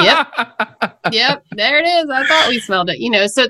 Yep. 0.02 0.28
Yep. 1.12 1.44
There 1.52 1.78
it 1.78 1.86
is. 1.86 2.10
I 2.10 2.26
thought 2.26 2.48
we 2.50 2.60
smelled 2.60 2.90
it 2.90 2.98
you 2.98 3.08
know. 3.10 3.26
So 3.26 3.46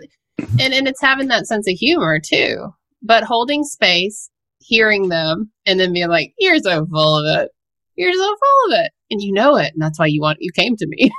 and 0.61 0.73
and 0.73 0.87
it's 0.87 1.01
having 1.01 1.29
that 1.29 1.47
sense 1.47 1.69
of 1.69 1.75
humor 1.75 2.21
too. 2.21 2.73
But 3.03 3.25
holding 3.25 3.65
space 3.65 4.31
hearing 4.69 5.09
them 5.09 5.51
and 5.66 5.81
then 5.81 5.93
being 5.93 6.09
like 6.09 6.35
you're 6.39 6.59
so 6.59 6.87
full 6.87 7.19
of 7.19 7.43
it. 7.43 7.51
You're 7.97 8.12
so 8.12 8.19
full 8.19 8.73
of 8.73 8.85
it. 8.85 8.93
And 9.11 9.23
you 9.23 9.33
know 9.33 9.57
it 9.57 9.73
and 9.73 9.83
that's 9.83 9.99
why 9.99 10.07
you 10.07 10.21
want 10.21 10.39
you 10.41 10.53
came 10.53 10.77
to 10.77 10.87
me. 10.87 11.11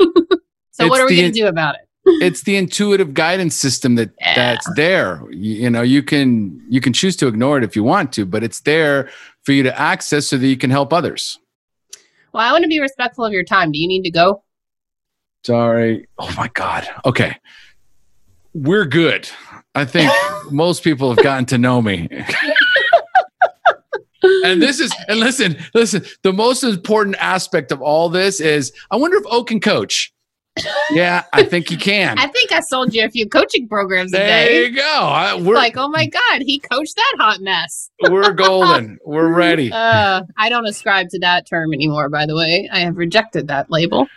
So 0.72 0.84
it's 0.84 0.90
what 0.90 1.00
are 1.00 1.06
we 1.06 1.16
going 1.16 1.30
to 1.30 1.38
do 1.38 1.46
about 1.46 1.74
it? 1.76 1.82
It's 2.22 2.42
the 2.42 2.56
intuitive 2.56 3.14
guidance 3.14 3.54
system 3.54 3.94
that 3.96 4.10
yeah. 4.18 4.34
that's 4.34 4.68
there. 4.74 5.22
You, 5.30 5.54
you, 5.64 5.70
know 5.70 5.82
you 5.82 6.02
can 6.02 6.60
you 6.68 6.80
can 6.80 6.92
choose 6.92 7.14
to 7.16 7.28
ignore 7.28 7.58
it 7.58 7.64
if 7.64 7.76
you 7.76 7.84
want 7.84 8.12
to 8.14 8.26
but 8.26 8.42
it's 8.42 8.60
there 8.60 9.08
for 9.42 9.52
you 9.52 9.62
to 9.62 9.78
access 9.78 10.26
so 10.26 10.38
that 10.38 10.46
you 10.46 10.56
can 10.56 10.70
help 10.70 10.92
others. 10.92 11.38
Well 12.32 12.42
i 12.42 12.50
want 12.50 12.64
to 12.64 12.68
be 12.68 12.80
respectful 12.80 13.24
of 13.24 13.32
your 13.32 13.44
time. 13.44 13.70
Do 13.70 13.78
you 13.78 13.86
need 13.86 14.02
to 14.02 14.10
go? 14.10 14.42
Sorry. 15.44 16.08
Oh 16.18 16.32
my 16.36 16.48
god. 16.48 16.88
Okay. 17.04 17.36
We're 18.54 18.86
good. 18.86 19.28
I 19.74 19.84
think 19.84 20.10
most 20.50 20.82
people 20.82 21.14
have 21.14 21.22
gotten 21.22 21.46
to 21.46 21.58
know 21.58 21.80
me 21.80 22.08
and 24.44 24.60
this 24.62 24.80
is 24.80 24.92
and 25.08 25.20
listen, 25.20 25.56
listen. 25.74 26.04
The 26.22 26.32
most 26.32 26.62
important 26.64 27.16
aspect 27.18 27.72
of 27.72 27.80
all 27.82 28.08
this 28.08 28.40
is 28.40 28.72
I 28.90 28.96
wonder 28.96 29.16
if 29.18 29.24
O 29.26 29.44
can 29.44 29.60
coach. 29.60 30.12
Yeah, 30.90 31.24
I 31.32 31.44
think 31.44 31.70
he 31.70 31.76
can. 31.78 32.18
I 32.18 32.26
think 32.26 32.52
I 32.52 32.60
sold 32.60 32.92
you 32.92 33.02
a 33.06 33.08
few 33.08 33.26
coaching 33.26 33.66
programs 33.66 34.10
there 34.10 34.20
today. 34.20 34.52
There 34.52 34.68
you 34.68 34.76
go. 34.76 34.82
I, 34.82 35.34
we're 35.40 35.54
like, 35.54 35.78
oh 35.78 35.88
my 35.88 36.06
god, 36.06 36.42
he 36.42 36.58
coached 36.58 36.94
that 36.94 37.14
hot 37.18 37.40
mess. 37.40 37.88
we're 38.10 38.32
golden. 38.34 38.98
We're 39.04 39.32
ready. 39.32 39.72
Uh, 39.72 40.24
I 40.36 40.50
don't 40.50 40.66
ascribe 40.66 41.08
to 41.10 41.18
that 41.20 41.48
term 41.48 41.72
anymore. 41.72 42.10
By 42.10 42.26
the 42.26 42.36
way, 42.36 42.68
I 42.70 42.80
have 42.80 42.98
rejected 42.98 43.48
that 43.48 43.70
label. 43.70 44.08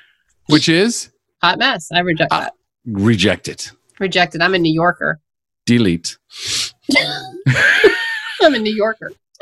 Which 0.48 0.68
is 0.68 1.10
Hot 1.42 1.58
mess. 1.58 1.90
I 1.94 2.00
reject 2.00 2.34
Uh, 2.34 2.42
that. 2.42 2.54
Reject 2.86 3.48
it. 3.48 3.72
Rejected. 4.00 4.42
I'm 4.42 4.54
a 4.56 4.60
New 4.60 4.74
Yorker. 4.74 5.22
Delete. 5.66 6.18
I'm 8.42 8.54
a 8.54 8.60
New 8.60 8.76
Yorker. 8.76 9.12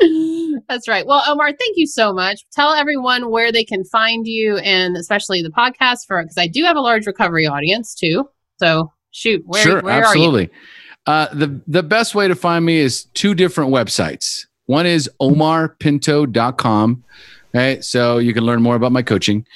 That's 0.68 0.88
right. 0.88 1.06
Well, 1.06 1.22
Omar, 1.26 1.48
thank 1.48 1.76
you 1.76 1.86
so 1.86 2.12
much. 2.12 2.44
Tell 2.52 2.72
everyone 2.72 3.30
where 3.30 3.52
they 3.52 3.64
can 3.64 3.84
find 3.84 4.26
you 4.26 4.56
and 4.58 4.96
especially 4.96 5.42
the 5.42 5.50
podcast 5.50 6.06
for 6.06 6.22
because 6.22 6.38
I 6.38 6.46
do 6.46 6.64
have 6.64 6.76
a 6.76 6.80
large 6.80 7.06
recovery 7.06 7.46
audience 7.46 7.94
too. 7.94 8.28
So 8.58 8.92
shoot, 9.10 9.42
where, 9.46 9.62
sure, 9.62 9.82
where 9.82 9.94
are 9.94 9.98
you? 9.98 10.04
absolutely. 10.06 10.50
Uh, 11.06 11.26
the 11.34 11.60
the 11.66 11.82
best 11.82 12.14
way 12.14 12.28
to 12.28 12.34
find 12.34 12.64
me 12.64 12.78
is 12.78 13.04
two 13.14 13.34
different 13.34 13.72
websites. 13.72 14.46
One 14.66 14.86
is 14.86 15.10
omarpinto.com. 15.20 17.04
Right. 17.52 17.84
So 17.84 18.18
you 18.18 18.34
can 18.34 18.44
learn 18.44 18.62
more 18.62 18.74
about 18.74 18.90
my 18.90 19.02
coaching. 19.02 19.46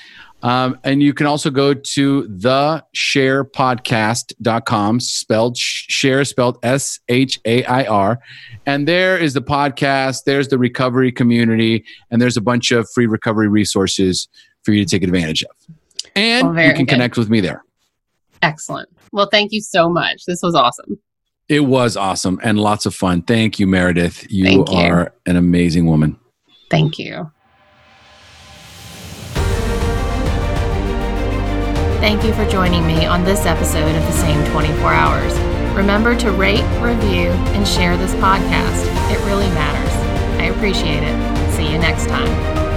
Um, 0.42 0.78
and 0.84 1.02
you 1.02 1.12
can 1.14 1.26
also 1.26 1.50
go 1.50 1.74
to 1.74 2.28
the 2.28 2.84
shairpodcast.com, 2.94 5.00
spelled 5.00 5.56
share, 5.56 6.24
spelled 6.24 6.58
S 6.62 7.00
H 7.08 7.40
A 7.44 7.64
I 7.64 7.84
R. 7.86 8.20
And 8.66 8.86
there 8.86 9.18
is 9.18 9.34
the 9.34 9.42
podcast, 9.42 10.24
there's 10.24 10.46
the 10.48 10.58
recovery 10.58 11.10
community, 11.10 11.84
and 12.10 12.22
there's 12.22 12.36
a 12.36 12.40
bunch 12.40 12.70
of 12.70 12.88
free 12.94 13.06
recovery 13.06 13.48
resources 13.48 14.28
for 14.62 14.72
you 14.72 14.84
to 14.84 14.90
take 14.90 15.02
advantage 15.02 15.42
of. 15.42 15.50
And 16.14 16.54
Well, 16.54 16.66
you 16.66 16.72
can 16.72 16.84
good. 16.84 16.92
connect 16.92 17.16
with 17.16 17.30
me 17.30 17.40
there. 17.40 17.64
Excellent. 18.42 18.88
Well, 19.12 19.28
thank 19.30 19.52
you 19.52 19.60
so 19.60 19.88
much. 19.88 20.24
This 20.26 20.40
was 20.42 20.54
awesome. 20.54 20.98
It 21.48 21.60
was 21.60 21.96
awesome 21.96 22.38
and 22.42 22.60
lots 22.60 22.86
of 22.86 22.94
fun. 22.94 23.22
Thank 23.22 23.58
you, 23.58 23.66
Meredith. 23.66 24.30
You, 24.30 24.50
you. 24.50 24.64
are 24.68 25.14
an 25.26 25.36
amazing 25.36 25.86
woman. 25.86 26.18
Thank 26.70 26.98
you. 26.98 27.30
Thank 32.00 32.22
you 32.22 32.32
for 32.32 32.48
joining 32.48 32.86
me 32.86 33.06
on 33.06 33.24
this 33.24 33.44
episode 33.44 33.92
of 33.94 34.02
The 34.02 34.12
Same 34.12 34.52
24 34.52 34.92
Hours. 34.92 35.36
Remember 35.76 36.14
to 36.14 36.30
rate, 36.30 36.62
review, 36.80 37.30
and 37.56 37.66
share 37.66 37.96
this 37.96 38.14
podcast. 38.14 38.86
It 39.10 39.18
really 39.26 39.48
matters. 39.50 39.92
I 40.40 40.44
appreciate 40.44 41.02
it. 41.02 41.52
See 41.54 41.68
you 41.68 41.76
next 41.76 42.06
time. 42.06 42.67